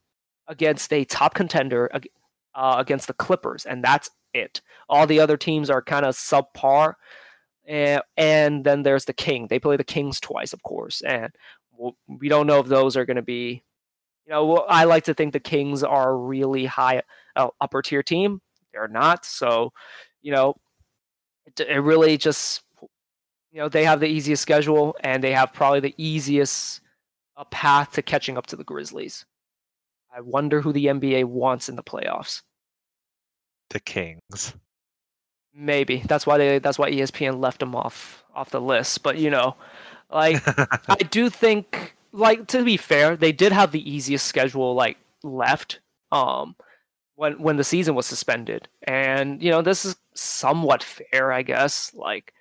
against 0.48 0.94
a 0.94 1.04
top 1.06 1.34
contender 1.34 1.90
uh, 2.54 2.76
against 2.78 3.08
the 3.08 3.14
Clippers, 3.14 3.66
and 3.66 3.84
that's 3.84 4.12
it. 4.36 4.62
All 4.90 5.08
the 5.08 5.20
other 5.20 5.38
teams 5.38 5.72
are 5.72 5.82
kind 5.82 6.06
of 6.06 6.14
subpar. 6.14 6.94
And, 7.68 8.04
and 8.16 8.64
then 8.64 8.84
there's 8.84 9.06
the 9.06 9.14
King. 9.14 9.48
They 9.48 9.58
play 9.60 9.76
the 9.76 9.84
Kings 9.84 10.20
twice, 10.20 10.54
of 10.54 10.62
course, 10.62 11.02
and 11.02 11.32
we 12.08 12.30
don't 12.30 12.46
know 12.46 12.60
if 12.60 12.68
those 12.68 12.96
are 12.96 13.06
going 13.06 13.16
to 13.18 13.24
be. 13.24 13.64
You 14.28 14.34
know, 14.34 14.58
I 14.58 14.84
like 14.84 15.06
to 15.06 15.16
think 15.16 15.34
the 15.34 15.40
Kings 15.40 15.84
are 15.84 16.12
a 16.12 16.16
really 16.16 16.66
high 16.66 17.02
uh, 17.36 17.50
upper 17.60 17.82
tier 17.82 18.04
team. 18.04 18.40
They're 18.72 18.88
not, 18.88 19.26
so 19.26 19.74
you 20.22 20.32
know, 20.32 20.54
it, 21.48 21.60
it 21.60 21.80
really 21.80 22.16
just 22.16 22.62
you 23.52 23.60
know 23.60 23.70
they 23.70 23.84
have 23.86 24.00
the 24.00 24.08
easiest 24.08 24.42
schedule 24.42 24.96
and 25.02 25.24
they 25.24 25.32
have 25.32 25.54
probably 25.54 25.80
the 25.80 25.96
easiest 25.98 26.82
uh, 27.38 27.44
path 27.46 27.94
to 27.94 28.02
catching 28.02 28.38
up 28.38 28.48
to 28.48 28.56
the 28.56 28.64
Grizzlies. 28.64 29.26
I 30.14 30.22
wonder 30.22 30.62
who 30.62 30.74
the 30.74 30.88
NBA 30.88 31.26
wants 31.26 31.70
in 31.70 31.76
the 31.76 31.84
playoffs. 31.84 32.42
The 33.70 33.80
Kings. 33.80 34.54
Maybe 35.54 36.04
that's 36.08 36.26
why 36.26 36.38
they 36.38 36.60
that's 36.60 36.80
why 36.80 36.92
ESPN 36.92 37.40
left 37.40 37.60
them 37.60 37.76
off 37.76 38.24
off 38.34 38.50
the 38.52 38.62
list. 38.62 39.04
But 39.04 39.18
you 39.18 39.30
know, 39.30 39.56
like 40.12 40.42
I 40.90 40.98
do 41.10 41.30
think 41.30 41.96
like 42.12 42.48
to 42.48 42.64
be 42.64 42.78
fair, 42.78 43.16
they 43.16 43.32
did 43.32 43.52
have 43.52 43.72
the 43.72 43.90
easiest 43.90 44.26
schedule 44.26 44.74
like 44.74 44.98
left 45.24 45.80
um 46.12 46.56
when 47.16 47.40
when 47.42 47.58
the 47.58 47.64
season 47.64 47.96
was 47.96 48.06
suspended. 48.06 48.68
And 48.84 49.42
you 49.42 49.52
know, 49.52 49.62
this 49.62 49.86
is 49.86 49.96
somewhat 50.14 50.84
fair, 50.84 51.32
I 51.32 51.42
guess. 51.42 51.94
Like 51.94 52.34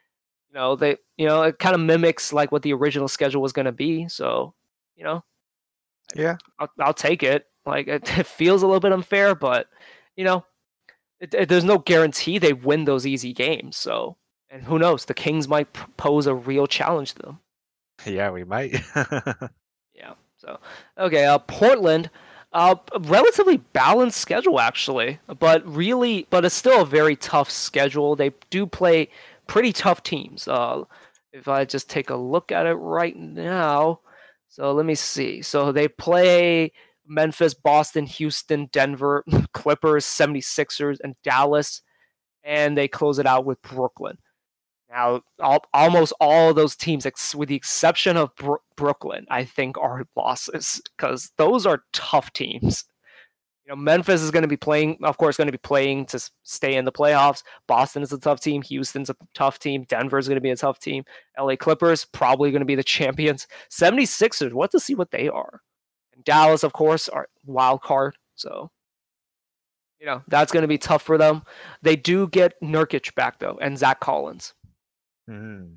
know, 0.59 0.77
they 0.77 0.97
you 1.17 1.27
know, 1.27 1.43
it 1.45 1.59
kind 1.59 1.75
of 1.75 1.81
mimics 1.81 2.33
like 2.33 2.53
what 2.53 2.63
the 2.63 2.73
original 2.75 3.09
schedule 3.09 3.41
was 3.43 3.53
going 3.53 3.67
to 3.67 3.73
be. 3.73 4.09
So, 4.09 4.55
you 4.97 5.05
know, 5.05 5.25
yeah. 6.15 6.37
I'll, 6.59 6.71
I'll 6.81 6.95
take 6.95 7.23
it. 7.23 7.47
Like 7.67 7.89
it, 7.89 8.19
it 8.19 8.27
feels 8.27 8.63
a 8.63 8.67
little 8.67 8.81
bit 8.81 8.93
unfair, 8.93 9.35
but 9.35 9.69
you 10.17 10.25
know, 10.25 10.45
it, 11.21 11.33
it- 11.35 11.49
there's 11.49 11.65
no 11.65 11.79
guarantee 11.79 12.39
they 12.39 12.53
win 12.53 12.85
those 12.85 13.07
easy 13.07 13.33
games. 13.33 13.77
So, 13.77 14.17
and 14.51 14.63
who 14.63 14.79
knows? 14.79 15.05
The 15.05 15.15
Kings 15.15 15.49
might 15.49 15.73
pose 15.97 16.27
a 16.27 16.35
real 16.35 16.67
challenge 16.67 17.15
to 17.15 17.23
them. 17.23 17.41
Yeah, 18.07 18.31
we 18.31 18.45
might. 18.45 18.81
Yeah. 19.95 20.15
So, 20.37 20.61
okay. 20.97 21.25
Uh, 21.27 21.39
Portland, 21.39 22.09
uh, 22.53 22.77
relatively 23.01 23.57
balanced 23.57 24.19
schedule 24.21 24.61
actually, 24.61 25.19
but 25.41 25.67
really, 25.67 26.27
but 26.31 26.45
it's 26.45 26.55
still 26.55 26.83
a 26.83 26.87
very 26.87 27.17
tough 27.17 27.51
schedule. 27.51 28.15
They 28.15 28.31
do 28.51 28.65
play 28.65 29.09
pretty 29.49 29.73
tough 29.73 30.05
teams. 30.05 30.47
Uh, 30.47 30.85
if 31.33 31.49
I 31.49 31.65
just 31.65 31.91
take 31.91 32.11
a 32.11 32.17
look 32.17 32.53
at 32.53 32.67
it 32.67 32.75
right 32.75 33.17
now, 33.17 34.01
so 34.49 34.73
let 34.73 34.87
me 34.87 34.95
see. 34.95 35.43
So 35.43 35.73
they 35.73 35.89
play 35.89 36.73
Memphis, 37.07 37.55
Boston, 37.55 38.07
Houston, 38.07 38.69
Denver, 38.73 39.25
Clippers, 39.53 40.05
76ers, 40.05 40.99
and 41.03 41.17
Dallas, 41.25 41.83
and 42.45 42.79
they 42.79 42.89
close 42.89 43.19
it 43.19 43.27
out 43.27 43.45
with 43.45 43.61
Brooklyn. 43.63 44.19
Now, 44.91 45.21
all, 45.39 45.65
almost 45.75 46.15
all 46.19 46.55
those 46.55 46.75
teams, 46.75 47.05
ex- 47.05 47.35
with 47.35 47.51
the 47.51 47.55
exception 47.55 48.17
of 48.17 48.35
Bro- 48.37 48.63
Brooklyn, 48.77 49.27
I 49.29 49.45
think 49.45 49.77
are 49.77 50.07
losses 50.17 50.81
because 50.97 51.31
those 51.37 51.67
are 51.67 51.85
tough 51.93 52.33
teams. 52.33 52.85
You 53.69 53.77
know, 53.77 53.83
Memphis 53.83 54.23
is 54.23 54.31
going 54.31 54.45
to 54.45 54.49
be 54.49 54.57
playing, 54.57 54.97
of 55.03 55.19
course, 55.19 55.37
going 55.37 55.49
to 55.49 55.53
be 55.53 55.59
playing 55.59 56.07
to 56.07 56.31
stay 56.43 56.77
in 56.77 56.87
the 56.87 56.93
playoffs. 56.93 57.43
Boston 57.67 58.03
is 58.03 58.15
a 58.15 58.19
tough 58.19 58.41
team. 58.41 58.63
Houston's 58.63 59.11
a 59.11 59.17
tough 59.35 59.59
team. 59.59 59.85
Denver 59.91 60.17
is 60.17 60.27
going 60.27 60.39
to 60.39 60.41
be 60.41 60.49
a 60.49 60.57
tough 60.57 60.79
team. 60.79 61.05
LA 61.39 61.55
Clippers 61.55 62.07
probably 62.07 62.51
going 62.51 62.63
to 62.63 62.67
be 62.67 62.77
the 62.77 62.83
champions. 62.99 63.47
76ers, 63.71 64.55
what 64.55 64.71
to 64.71 64.81
see 64.81 64.95
what 64.95 65.11
they 65.11 65.29
are. 65.29 65.61
And 66.15 66.25
Dallas, 66.25 66.63
of 66.63 66.73
course, 66.73 67.11
are 67.11 67.29
wild 67.45 67.83
card. 67.83 68.17
So, 68.37 68.71
you 70.01 70.07
know, 70.07 70.23
that's 70.29 70.51
going 70.51 70.63
to 70.63 70.69
be 70.69 70.79
tough 70.79 71.03
for 71.03 71.19
them. 71.19 71.43
They 71.83 71.95
do 71.95 72.27
get 72.29 72.59
Nurkic 72.63 73.15
back 73.17 73.39
though, 73.39 73.59
and 73.61 73.77
Zach 73.77 74.01
Collins. 74.01 74.55
Mhm. 75.29 75.77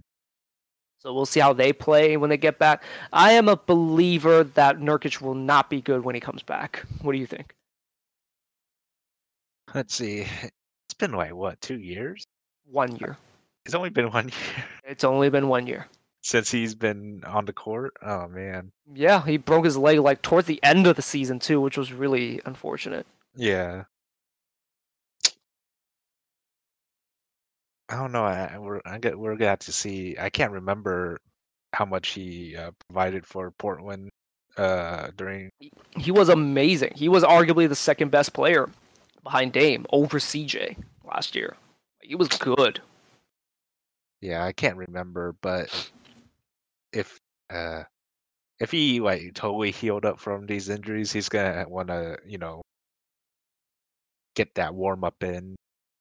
So 0.99 1.13
we'll 1.13 1.25
see 1.25 1.41
how 1.41 1.51
they 1.51 1.73
play 1.73 2.15
when 2.15 2.29
they 2.29 2.37
get 2.37 2.57
back. 2.57 2.85
I 3.11 3.33
am 3.33 3.49
a 3.49 3.57
believer 3.57 4.45
that 4.45 4.77
Nurkic 4.77 5.19
will 5.19 5.35
not 5.35 5.69
be 5.69 5.81
good 5.81 6.05
when 6.05 6.15
he 6.15 6.21
comes 6.21 6.41
back. 6.41 6.85
What 7.01 7.11
do 7.11 7.17
you 7.17 7.25
think? 7.25 7.53
Let's 9.73 9.95
see. 9.95 10.25
It's 10.43 10.93
been 10.97 11.11
like 11.11 11.33
what 11.33 11.59
two 11.61 11.79
years? 11.79 12.25
One 12.65 12.95
year. 12.97 13.17
It's 13.65 13.75
only 13.75 13.89
been 13.89 14.11
one 14.11 14.29
year 14.29 14.65
It's 14.85 15.03
only 15.03 15.29
been 15.29 15.47
one 15.47 15.67
year. 15.67 15.87
since 16.21 16.51
he's 16.51 16.75
been 16.75 17.23
on 17.25 17.45
the 17.45 17.53
court. 17.53 17.93
Oh 18.01 18.27
man. 18.27 18.71
Yeah, 18.93 19.23
he 19.25 19.37
broke 19.37 19.65
his 19.65 19.77
leg 19.77 19.99
like 19.99 20.21
towards 20.21 20.47
the 20.47 20.61
end 20.63 20.87
of 20.87 20.95
the 20.95 21.01
season 21.01 21.39
too, 21.39 21.61
which 21.61 21.77
was 21.77 21.93
really 21.93 22.41
unfortunate. 22.45 23.05
Yeah. 23.35 23.83
I 27.89 27.95
don't 27.97 28.11
know. 28.13 28.23
I, 28.23 28.57
we're 28.57 28.81
I 28.85 28.97
get 28.99 29.17
we're 29.19 29.35
gonna 29.35 29.49
have 29.49 29.59
to 29.59 29.71
see. 29.73 30.15
I 30.17 30.29
can't 30.29 30.51
remember 30.53 31.19
how 31.73 31.85
much 31.85 32.09
he 32.09 32.55
uh, 32.55 32.71
provided 32.87 33.25
for 33.25 33.51
Portland 33.51 34.09
uh, 34.57 35.09
during. 35.17 35.49
He 35.97 36.11
was 36.11 36.29
amazing. 36.29 36.93
He 36.95 37.09
was 37.09 37.23
arguably 37.23 37.67
the 37.67 37.75
second 37.75 38.09
best 38.11 38.31
player 38.33 38.69
behind 39.23 39.53
Dame 39.53 39.85
over 39.91 40.19
CJ 40.19 40.77
last 41.03 41.35
year. 41.35 41.55
He 42.01 42.15
was 42.15 42.27
good. 42.29 42.81
Yeah, 44.21 44.43
I 44.43 44.51
can't 44.51 44.77
remember, 44.77 45.35
but 45.41 45.91
if 46.93 47.17
uh, 47.49 47.83
if 48.59 48.71
he 48.71 48.99
like 48.99 49.33
totally 49.33 49.71
healed 49.71 50.05
up 50.05 50.19
from 50.19 50.45
these 50.45 50.69
injuries, 50.69 51.11
he's 51.11 51.29
gonna 51.29 51.65
want 51.67 51.87
to 51.87 52.17
you 52.25 52.37
know 52.37 52.61
get 54.35 54.53
that 54.55 54.73
warm 54.73 55.03
up 55.03 55.23
in 55.23 55.55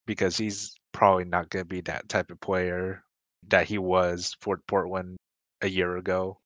because 0.07 0.37
he's 0.37 0.75
probably 0.93 1.25
not 1.25 1.49
gonna 1.51 1.65
be 1.65 1.81
that 1.83 2.09
type 2.09 2.31
of 2.31 2.41
player 2.41 3.03
that 3.49 3.67
he 3.67 3.79
was 3.79 4.35
for 4.41 4.61
Portland 4.69 5.17
a 5.63 5.69
year 5.69 5.97
ago. 5.97 6.40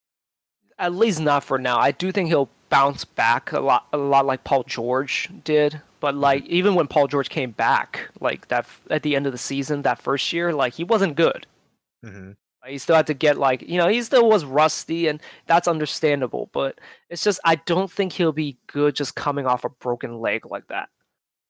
At 0.78 0.94
least 0.94 1.20
not 1.20 1.44
for 1.44 1.58
now. 1.58 1.78
I 1.78 1.92
do 1.92 2.10
think 2.12 2.28
he'll 2.28 2.50
bounce 2.68 3.04
back 3.04 3.52
a 3.52 3.60
lot, 3.60 3.86
a 3.92 3.96
lot 3.98 4.26
like 4.26 4.44
Paul 4.44 4.64
George 4.64 5.30
did. 5.44 5.80
But 6.00 6.14
like 6.16 6.44
even 6.46 6.74
when 6.74 6.88
Paul 6.88 7.06
George 7.06 7.30
came 7.30 7.52
back, 7.52 8.08
like 8.20 8.48
that 8.48 8.66
at 8.90 9.02
the 9.02 9.16
end 9.16 9.26
of 9.26 9.32
the 9.32 9.38
season, 9.38 9.82
that 9.82 10.00
first 10.02 10.32
year, 10.32 10.52
like 10.52 10.74
he 10.74 10.84
wasn't 10.84 11.16
good. 11.16 11.46
hmm 12.04 12.32
He 12.66 12.78
still 12.78 12.96
had 12.96 13.06
to 13.08 13.14
get 13.14 13.38
like 13.38 13.62
you 13.62 13.78
know 13.78 13.88
he 13.88 14.02
still 14.02 14.28
was 14.28 14.44
rusty, 14.44 15.08
and 15.08 15.20
that's 15.46 15.68
understandable. 15.68 16.50
But 16.52 16.78
it's 17.10 17.24
just 17.24 17.40
I 17.44 17.56
don't 17.56 17.90
think 17.90 18.12
he'll 18.12 18.32
be 18.32 18.58
good 18.66 18.96
just 18.96 19.14
coming 19.16 19.46
off 19.46 19.64
a 19.64 19.70
broken 19.70 20.18
leg 20.20 20.46
like 20.46 20.66
that. 20.68 20.88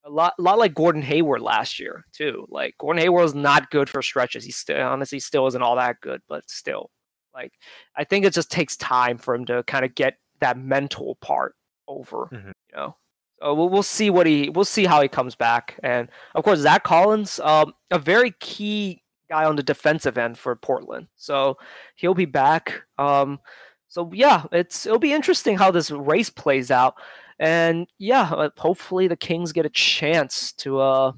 A 0.05 0.11
lot, 0.11 0.35
a 0.39 0.43
lot 0.43 0.59
like 0.59 0.75
Gordon 0.75 1.03
Hayward 1.03 1.41
last 1.43 1.81
year 1.81 2.05
too. 2.13 2.47
Like 2.51 2.77
Gordon 2.79 3.03
Hayward 3.03 3.23
was 3.23 3.35
not 3.35 3.71
good 3.71 3.89
for 3.89 4.03
stretches. 4.03 4.45
He 4.45 4.53
still 4.53 4.87
honestly 4.87 5.21
still 5.21 5.47
isn't 5.49 5.63
all 5.63 5.77
that 5.77 6.01
good, 6.01 6.21
but 6.29 6.49
still, 6.51 6.91
like 7.35 7.53
I 7.97 8.05
think 8.05 8.25
it 8.25 8.33
just 8.33 8.51
takes 8.51 8.77
time 8.77 9.19
for 9.19 9.35
him 9.35 9.45
to 9.47 9.63
kind 9.65 9.85
of 9.85 9.95
get 9.95 10.19
that 10.41 10.59
mental 10.59 11.17
part 11.17 11.55
over. 11.89 12.29
Mhm. 12.33 12.47
You 12.71 12.77
know. 12.77 12.97
So 13.41 13.53
we'll, 13.55 13.69
we'll 13.69 13.83
see 13.83 14.11
what 14.11 14.27
he 14.27 14.49
we'll 14.51 14.65
see 14.65 14.85
how 14.87 15.03
he 15.03 15.09
comes 15.09 15.35
back, 15.35 15.79
and 15.83 16.09
of 16.35 16.45
course 16.45 16.61
Zach 16.61 16.85
Collins, 16.85 17.41
um, 17.41 17.75
a 17.91 17.99
very 17.99 18.31
key 18.41 19.03
guy 19.29 19.45
on 19.45 19.57
the 19.57 19.63
defensive 19.63 20.17
end 20.17 20.39
for 20.39 20.55
Portland. 20.57 21.09
So 21.17 21.59
he'll 21.97 22.15
be 22.15 22.27
back. 22.27 22.83
Um, 22.99 23.41
so 23.89 24.11
yeah, 24.15 24.45
it's 24.53 24.87
it'll 24.87 24.99
be 24.99 25.13
interesting 25.13 25.57
how 25.59 25.71
this 25.71 25.91
race 25.91 26.31
plays 26.31 26.71
out, 26.71 26.95
and 27.39 27.87
yeah, 27.99 28.31
uh, 28.33 28.51
hopefully 28.57 29.09
the 29.09 29.17
Kings 29.17 29.53
get 29.53 29.67
a 29.67 29.71
chance 29.71 30.53
to 30.55 30.81
uh 30.81 31.13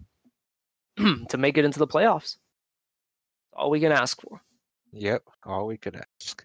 to 1.28 1.36
make 1.38 1.58
it 1.58 1.64
into 1.64 1.78
the 1.78 1.86
playoffs. 1.86 2.38
All 3.52 3.70
we 3.70 3.80
can 3.80 3.92
ask 3.92 4.20
for. 4.20 4.40
Yep, 4.98 5.24
all 5.44 5.66
we 5.66 5.76
could 5.76 5.96
ask. 5.96 6.44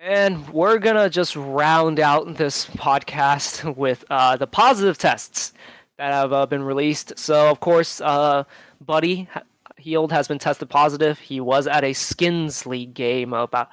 And 0.00 0.48
we're 0.48 0.78
gonna 0.78 1.08
just 1.08 1.36
round 1.36 2.00
out 2.00 2.34
this 2.36 2.66
podcast 2.66 3.76
with 3.76 4.04
uh, 4.10 4.36
the 4.36 4.46
positive 4.46 4.98
tests 4.98 5.52
that 5.96 6.12
have 6.12 6.32
uh, 6.32 6.46
been 6.46 6.62
released. 6.62 7.18
So, 7.18 7.48
of 7.50 7.60
course, 7.60 8.00
uh, 8.00 8.44
Buddy 8.80 9.28
Hield 9.76 10.10
has 10.10 10.26
been 10.26 10.38
tested 10.38 10.68
positive. 10.70 11.18
He 11.20 11.40
was 11.40 11.66
at 11.66 11.84
a 11.84 11.92
Skins 11.92 12.66
League 12.66 12.94
game 12.94 13.32
about 13.32 13.68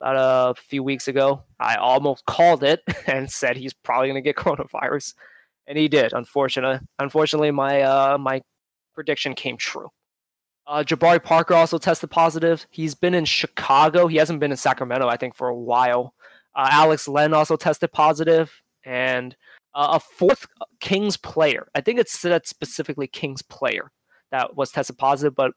about 0.00 0.56
a 0.56 0.60
few 0.60 0.82
weeks 0.82 1.06
ago. 1.06 1.42
I 1.60 1.76
almost 1.76 2.24
called 2.24 2.64
it 2.64 2.80
and 3.06 3.30
said 3.30 3.56
he's 3.56 3.74
probably 3.74 4.08
gonna 4.08 4.22
get 4.22 4.36
coronavirus, 4.36 5.14
and 5.66 5.76
he 5.76 5.88
did. 5.88 6.14
Unfortunately, 6.14 6.80
unfortunately, 6.98 7.50
my 7.50 7.82
uh, 7.82 8.16
my 8.16 8.40
prediction 8.94 9.34
came 9.34 9.58
true. 9.58 9.90
Uh, 10.66 10.82
Jabari 10.82 11.22
Parker 11.22 11.54
also 11.54 11.78
tested 11.78 12.10
positive. 12.10 12.66
He's 12.70 12.94
been 12.94 13.14
in 13.14 13.24
Chicago. 13.24 14.06
He 14.06 14.16
hasn't 14.16 14.40
been 14.40 14.52
in 14.52 14.56
Sacramento, 14.56 15.08
I 15.08 15.16
think, 15.16 15.34
for 15.34 15.48
a 15.48 15.56
while. 15.56 16.14
Uh, 16.54 16.68
Alex 16.70 17.08
Len 17.08 17.34
also 17.34 17.56
tested 17.56 17.90
positive, 17.92 18.52
and 18.84 19.34
uh, 19.74 19.88
a 19.92 20.00
fourth 20.00 20.46
Kings 20.80 21.16
player. 21.16 21.66
I 21.74 21.80
think 21.80 21.98
it's 21.98 22.12
said 22.12 22.46
specifically 22.46 23.06
Kings 23.06 23.42
player 23.42 23.90
that 24.30 24.54
was 24.54 24.70
tested 24.70 24.98
positive, 24.98 25.34
but 25.34 25.52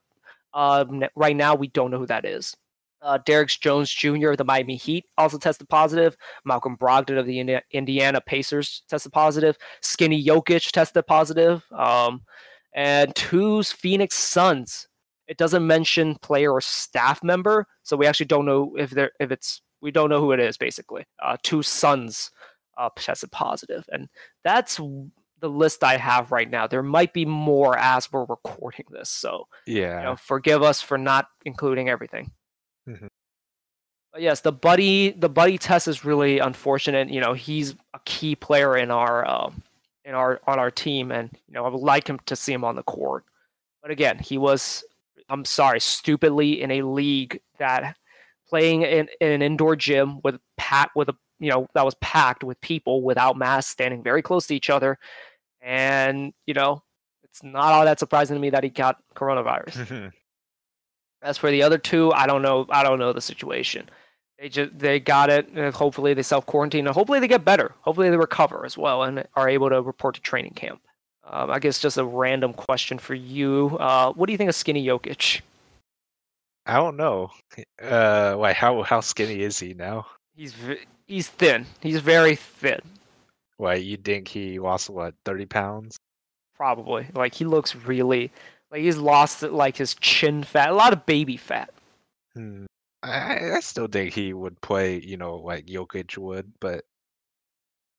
uh, 0.54 0.84
right 1.14 1.36
now 1.36 1.54
we 1.54 1.68
don't 1.68 1.90
know 1.90 1.98
who 1.98 2.06
that 2.06 2.24
is. 2.24 2.56
Uh, 3.02 3.18
Derrick 3.24 3.50
Jones 3.50 3.90
Jr. 3.90 4.30
of 4.30 4.38
the 4.38 4.44
Miami 4.44 4.74
Heat 4.74 5.04
also 5.18 5.38
tested 5.38 5.68
positive. 5.68 6.16
Malcolm 6.44 6.76
Brogdon 6.76 7.18
of 7.18 7.26
the 7.26 7.38
Indi- 7.38 7.60
Indiana 7.70 8.20
Pacers 8.20 8.82
tested 8.88 9.12
positive. 9.12 9.56
Skinny 9.82 10.24
Jokic 10.24 10.72
tested 10.72 11.06
positive. 11.06 11.62
Um, 11.72 12.22
and 12.74 13.14
two 13.14 13.62
Phoenix 13.62 14.16
Suns 14.16 14.88
it 15.28 15.36
doesn't 15.38 15.66
mention 15.66 16.14
player 16.16 16.52
or 16.52 16.60
staff 16.60 17.22
member, 17.22 17.66
so 17.82 17.96
we 17.96 18.06
actually 18.06 18.26
don't 18.26 18.46
know 18.46 18.74
if 18.76 18.90
they're 18.90 19.12
if 19.20 19.30
it's 19.30 19.62
we 19.80 19.90
don't 19.90 20.08
know 20.10 20.20
who 20.20 20.32
it 20.32 20.40
is 20.40 20.56
basically. 20.56 21.04
Uh, 21.22 21.36
two 21.42 21.62
Suns 21.62 22.30
uh, 22.78 22.88
tested 22.96 23.30
positive, 23.32 23.84
and 23.92 24.08
that's 24.44 24.76
the 25.40 25.48
list 25.50 25.84
I 25.84 25.96
have 25.98 26.32
right 26.32 26.48
now. 26.50 26.66
There 26.66 26.82
might 26.82 27.12
be 27.12 27.24
more 27.26 27.76
as 27.78 28.10
we're 28.10 28.24
recording 28.24 28.86
this, 28.90 29.10
so 29.10 29.46
Yeah. 29.66 29.98
you 29.98 30.04
know, 30.04 30.16
forgive 30.16 30.62
us 30.62 30.80
for 30.80 30.96
not 30.96 31.28
including 31.44 31.88
everything. 31.88 32.32
Mm-hmm. 32.88 33.06
But 34.12 34.22
yes, 34.22 34.40
the 34.40 34.52
buddy 34.52 35.10
the 35.10 35.28
buddy 35.28 35.58
test 35.58 35.88
is 35.88 36.04
really 36.04 36.38
unfortunate. 36.38 37.10
You 37.10 37.20
know, 37.20 37.34
he's 37.34 37.74
a 37.92 38.00
key 38.06 38.34
player 38.34 38.76
in 38.76 38.90
our 38.90 39.28
um, 39.28 39.62
in 40.06 40.14
our 40.14 40.40
on 40.46 40.58
our 40.58 40.70
team, 40.70 41.10
and 41.12 41.28
you 41.46 41.52
know, 41.54 41.66
I 41.66 41.68
would 41.68 41.82
like 41.82 42.08
him 42.08 42.18
to 42.26 42.36
see 42.36 42.52
him 42.52 42.64
on 42.64 42.76
the 42.76 42.82
court. 42.82 43.24
But 43.82 43.90
again, 43.90 44.18
he 44.18 44.38
was 44.38 44.84
I'm 45.28 45.44
sorry, 45.44 45.80
stupidly 45.80 46.62
in 46.62 46.70
a 46.70 46.82
league 46.82 47.40
that 47.58 47.96
playing 48.48 48.82
in, 48.82 49.08
in 49.20 49.32
an 49.32 49.42
indoor 49.42 49.76
gym 49.76 50.20
with 50.22 50.38
pat 50.56 50.90
with 50.94 51.08
a 51.08 51.16
you 51.38 51.50
know 51.50 51.66
that 51.74 51.84
was 51.84 51.94
packed 52.00 52.44
with 52.44 52.60
people 52.60 53.02
without 53.02 53.36
masks 53.36 53.70
standing 53.70 54.02
very 54.02 54.22
close 54.22 54.46
to 54.46 54.54
each 54.54 54.70
other, 54.70 54.98
and 55.60 56.32
you 56.46 56.54
know 56.54 56.82
it's 57.24 57.42
not 57.42 57.72
all 57.72 57.84
that 57.84 57.98
surprising 57.98 58.34
to 58.34 58.40
me 58.40 58.50
that 58.50 58.64
he 58.64 58.70
got 58.70 58.96
coronavirus. 59.14 60.12
As 61.22 61.36
for 61.36 61.50
the 61.50 61.62
other 61.62 61.76
two, 61.76 62.12
I 62.12 62.26
don't 62.26 62.40
know. 62.40 62.66
I 62.70 62.82
don't 62.82 62.98
know 62.98 63.12
the 63.12 63.20
situation. 63.20 63.90
They 64.38 64.48
just 64.48 64.78
they 64.78 65.00
got 65.00 65.28
it. 65.28 65.48
And 65.48 65.74
hopefully 65.74 66.14
they 66.14 66.22
self 66.22 66.46
quarantine. 66.46 66.86
And 66.86 66.94
hopefully 66.94 67.20
they 67.20 67.28
get 67.28 67.44
better. 67.44 67.74
Hopefully 67.80 68.08
they 68.08 68.16
recover 68.16 68.64
as 68.64 68.78
well 68.78 69.02
and 69.02 69.26
are 69.34 69.48
able 69.48 69.68
to 69.68 69.82
report 69.82 70.14
to 70.14 70.20
training 70.20 70.52
camp. 70.54 70.80
Um, 71.28 71.50
I 71.50 71.58
guess 71.58 71.80
just 71.80 71.98
a 71.98 72.04
random 72.04 72.52
question 72.52 72.98
for 72.98 73.14
you. 73.14 73.76
Uh, 73.80 74.12
what 74.12 74.26
do 74.26 74.32
you 74.32 74.38
think 74.38 74.48
of 74.48 74.54
Skinny 74.54 74.86
Jokic? 74.86 75.40
I 76.66 76.74
don't 76.76 76.96
know. 76.96 77.30
Uh, 77.82 78.36
like 78.38 78.56
how 78.56 78.82
how 78.82 79.00
skinny 79.00 79.42
is 79.42 79.58
he 79.58 79.74
now? 79.74 80.06
He's 80.34 80.52
v- 80.52 80.84
he's 81.06 81.28
thin. 81.28 81.64
He's 81.80 82.00
very 82.00 82.34
thin. 82.34 82.80
Why 83.56 83.74
you 83.74 83.96
think 83.96 84.28
he 84.28 84.58
lost 84.58 84.90
what 84.90 85.14
thirty 85.24 85.46
pounds? 85.46 85.96
Probably 86.56 87.06
like 87.14 87.34
he 87.34 87.44
looks 87.44 87.76
really 87.76 88.30
like 88.70 88.80
he's 88.80 88.98
lost 88.98 89.42
like 89.42 89.76
his 89.76 89.94
chin 89.94 90.42
fat, 90.42 90.70
a 90.70 90.74
lot 90.74 90.92
of 90.92 91.06
baby 91.06 91.36
fat. 91.36 91.70
Hmm. 92.34 92.64
I 93.02 93.52
I 93.54 93.60
still 93.60 93.86
think 93.86 94.12
he 94.12 94.32
would 94.32 94.60
play. 94.60 95.00
You 95.00 95.16
know, 95.16 95.36
like 95.36 95.66
Jokic 95.66 96.18
would, 96.18 96.52
but 96.60 96.84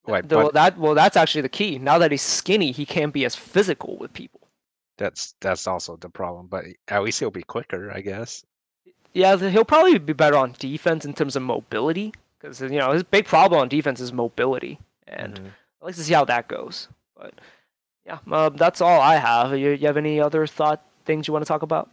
Though 0.08 0.44
but 0.46 0.54
that 0.54 0.78
well, 0.78 0.96
that's 0.96 1.18
actually 1.18 1.42
the 1.42 1.50
key. 1.50 1.78
Now 1.80 1.98
that 2.00 2.12
he's 2.12 2.22
skinny, 2.22 2.72
he 2.72 2.86
can't 2.86 3.14
be 3.14 3.26
as 3.26 3.36
physical 3.36 3.98
with 3.98 4.14
people. 4.14 4.42
that's 4.98 5.36
that's 5.42 5.68
also 5.68 5.98
the 5.98 6.10
problem. 6.10 6.48
But 6.48 6.66
at 6.88 7.04
least 7.04 7.20
he'll 7.20 7.30
be 7.32 7.44
quicker, 7.44 7.92
I 7.92 8.02
guess. 8.02 8.44
Yeah, 9.14 9.36
he'll 9.38 9.66
probably 9.66 9.98
be 10.00 10.14
better 10.14 10.38
on 10.38 10.56
defense 10.60 11.06
in 11.06 11.14
terms 11.14 11.36
of 11.36 11.42
mobility 11.44 12.14
because 12.40 12.62
you 12.62 12.80
know 12.80 12.92
his 12.94 13.04
big 13.04 13.26
problem 13.26 13.60
on 13.62 13.68
defense 13.70 14.00
is 14.00 14.14
mobility, 14.14 14.80
and 15.08 15.36
Mhm. 15.36 15.48
I'd 15.82 15.86
like 15.86 15.96
to 15.96 16.04
see 16.04 16.14
how 16.14 16.26
that 16.26 16.48
goes. 16.48 16.88
But 17.16 17.34
yeah, 18.06 18.20
um, 18.32 18.56
that's 18.56 18.80
all 18.82 19.02
I 19.02 19.16
have. 19.18 19.58
You, 19.58 19.72
you 19.72 19.88
have 19.88 19.98
any 19.98 20.20
other 20.22 20.48
thought 20.48 20.84
things 21.06 21.28
you 21.28 21.34
want 21.34 21.44
to 21.46 21.48
talk 21.48 21.64
about? 21.64 21.90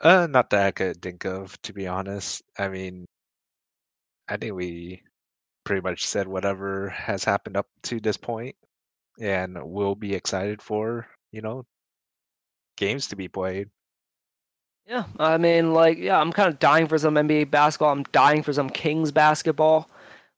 Uh, 0.00 0.26
not 0.30 0.50
that 0.50 0.66
I 0.66 0.70
could 0.72 1.02
think 1.02 1.24
of, 1.24 1.60
to 1.62 1.72
be 1.72 1.86
honest. 1.86 2.42
I 2.58 2.68
mean, 2.68 3.06
I 4.28 4.36
think 4.36 4.54
we 4.54 5.02
pretty 5.70 5.88
much 5.88 6.04
said 6.04 6.26
whatever 6.26 6.88
has 6.88 7.22
happened 7.22 7.56
up 7.56 7.68
to 7.80 8.00
this 8.00 8.16
point, 8.16 8.56
and 9.20 9.56
we'll 9.62 9.94
be 9.94 10.16
excited 10.16 10.60
for, 10.60 11.06
you 11.30 11.40
know, 11.40 11.64
games 12.76 13.06
to 13.06 13.14
be 13.14 13.28
played. 13.28 13.68
Yeah, 14.84 15.04
I 15.20 15.38
mean, 15.38 15.72
like, 15.72 15.96
yeah, 15.96 16.18
I'm 16.18 16.32
kind 16.32 16.48
of 16.48 16.58
dying 16.58 16.88
for 16.88 16.98
some 16.98 17.14
NBA 17.14 17.52
basketball. 17.52 17.92
I'm 17.92 18.02
dying 18.10 18.42
for 18.42 18.52
some 18.52 18.68
Kings 18.68 19.12
basketball. 19.12 19.88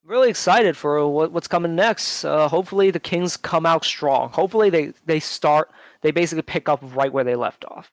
I'm 0.04 0.10
really 0.10 0.28
excited 0.28 0.76
for 0.76 1.08
what, 1.08 1.32
what's 1.32 1.48
coming 1.48 1.74
next. 1.74 2.26
Uh, 2.26 2.46
hopefully 2.46 2.90
the 2.90 3.00
Kings 3.00 3.38
come 3.38 3.64
out 3.64 3.86
strong. 3.86 4.28
Hopefully 4.32 4.68
they 4.68 4.92
they 5.06 5.18
start 5.18 5.70
they 6.02 6.10
basically 6.10 6.42
pick 6.42 6.68
up 6.68 6.80
right 6.94 7.10
where 7.10 7.24
they 7.24 7.36
left 7.36 7.64
off. 7.64 7.90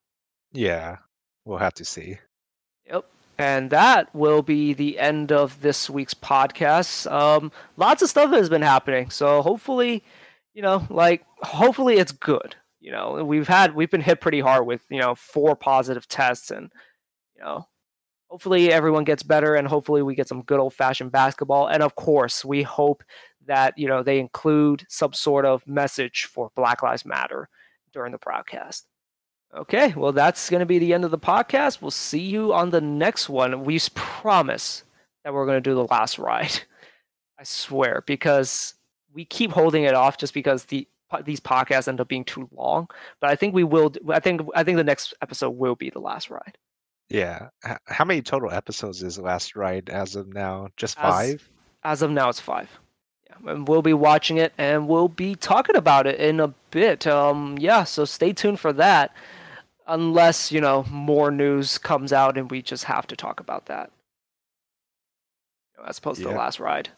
Yeah, 0.51 0.97
we'll 1.45 1.59
have 1.59 1.75
to 1.75 1.85
see. 1.85 2.17
Yep. 2.85 3.05
And 3.39 3.69
that 3.69 4.13
will 4.13 4.41
be 4.41 4.73
the 4.73 4.99
end 4.99 5.31
of 5.31 5.61
this 5.61 5.89
week's 5.89 6.13
podcast. 6.13 7.09
Um, 7.09 7.53
lots 7.77 8.01
of 8.01 8.09
stuff 8.09 8.31
has 8.31 8.49
been 8.49 8.61
happening, 8.61 9.09
so 9.09 9.41
hopefully, 9.41 10.03
you 10.53 10.61
know, 10.61 10.85
like 10.89 11.25
hopefully 11.41 11.95
it's 11.95 12.11
good. 12.11 12.57
You 12.81 12.91
know, 12.91 13.23
we've 13.23 13.47
had 13.47 13.75
we've 13.75 13.89
been 13.89 14.01
hit 14.01 14.19
pretty 14.19 14.41
hard 14.41 14.65
with 14.65 14.81
you 14.89 14.99
know 14.99 15.15
four 15.15 15.55
positive 15.55 16.05
tests, 16.05 16.51
and 16.51 16.69
you 17.33 17.41
know, 17.41 17.65
hopefully 18.27 18.73
everyone 18.73 19.05
gets 19.05 19.23
better, 19.23 19.55
and 19.55 19.69
hopefully 19.69 20.01
we 20.01 20.15
get 20.15 20.27
some 20.27 20.41
good 20.41 20.59
old 20.59 20.73
fashioned 20.73 21.13
basketball. 21.13 21.67
And 21.67 21.81
of 21.81 21.95
course, 21.95 22.43
we 22.43 22.61
hope 22.63 23.05
that 23.45 23.77
you 23.77 23.87
know 23.87 24.03
they 24.03 24.19
include 24.19 24.85
some 24.89 25.13
sort 25.13 25.45
of 25.45 25.65
message 25.65 26.25
for 26.25 26.51
Black 26.57 26.83
Lives 26.83 27.05
Matter 27.05 27.47
during 27.93 28.11
the 28.11 28.17
broadcast. 28.17 28.88
Okay, 29.55 29.93
well, 29.95 30.11
that's 30.11 30.49
going 30.49 30.59
to 30.59 30.65
be 30.65 30.77
the 30.77 30.93
end 30.93 31.05
of 31.05 31.11
the 31.11 31.17
podcast. 31.17 31.81
We'll 31.81 31.91
see 31.91 32.19
you 32.19 32.53
on 32.53 32.69
the 32.69 32.81
next 32.81 33.29
one. 33.29 33.63
We 33.65 33.79
promise 33.95 34.83
that 35.23 35.33
we're 35.33 35.45
going 35.45 35.57
to 35.57 35.69
do 35.69 35.73
the 35.73 35.85
last 35.85 36.19
ride. 36.19 36.61
I 37.39 37.43
swear, 37.43 38.03
because 38.05 38.75
we 39.13 39.25
keep 39.25 39.51
holding 39.51 39.83
it 39.83 39.95
off 39.95 40.17
just 40.17 40.33
because 40.33 40.65
the 40.65 40.87
these 41.23 41.39
podcasts 41.39 41.87
end 41.87 41.99
up 41.99 42.07
being 42.07 42.23
too 42.23 42.47
long. 42.51 42.87
But 43.19 43.31
I 43.31 43.35
think 43.35 43.55
we 43.55 43.63
will. 43.63 43.91
I 44.09 44.19
think 44.19 44.41
I 44.53 44.63
think 44.63 44.77
the 44.77 44.83
next 44.83 45.15
episode 45.21 45.51
will 45.51 45.75
be 45.75 45.89
the 45.89 45.99
last 45.99 46.29
ride. 46.29 46.57
Yeah. 47.09 47.49
How 47.87 48.05
many 48.05 48.21
total 48.21 48.51
episodes 48.51 49.01
is 49.01 49.17
Last 49.17 49.55
Ride 49.55 49.89
as 49.89 50.15
of 50.15 50.31
now? 50.31 50.67
Just 50.77 50.95
five? 50.97 51.49
As, 51.83 51.93
as 51.93 52.01
of 52.03 52.11
now, 52.11 52.29
it's 52.29 52.39
five. 52.39 52.69
Yeah, 53.27 53.51
and 53.51 53.67
we'll 53.67 53.81
be 53.81 53.93
watching 53.93 54.37
it 54.37 54.53
and 54.59 54.87
we'll 54.87 55.07
be 55.07 55.33
talking 55.33 55.75
about 55.75 56.05
it 56.05 56.19
in 56.19 56.39
a 56.39 56.49
bit. 56.69 57.07
Um, 57.07 57.57
yeah, 57.59 57.83
so 57.83 58.05
stay 58.05 58.31
tuned 58.31 58.59
for 58.59 58.71
that 58.73 59.11
unless 59.89 60.51
you 60.51 60.61
know 60.61 60.85
more 60.89 61.31
news 61.31 61.77
comes 61.77 62.13
out 62.13 62.37
and 62.37 62.49
we 62.49 62.61
just 62.61 62.85
have 62.85 63.07
to 63.07 63.15
talk 63.15 63.39
about 63.39 63.65
that. 63.65 63.91
As 65.85 65.97
opposed 65.97 66.19
yeah. 66.19 66.27
to 66.27 66.33
the 66.33 66.37
last 66.37 66.59
ride. 66.59 66.89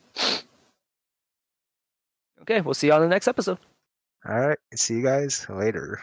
Okay 2.42 2.62
we'll 2.62 2.74
see 2.74 2.88
you 2.88 2.94
on 2.94 3.02
the 3.02 3.08
next 3.08 3.28
episode. 3.28 3.58
All 4.28 4.40
right 4.40 4.58
see 4.76 4.96
you 4.96 5.04
guys 5.04 5.46
later. 5.50 6.02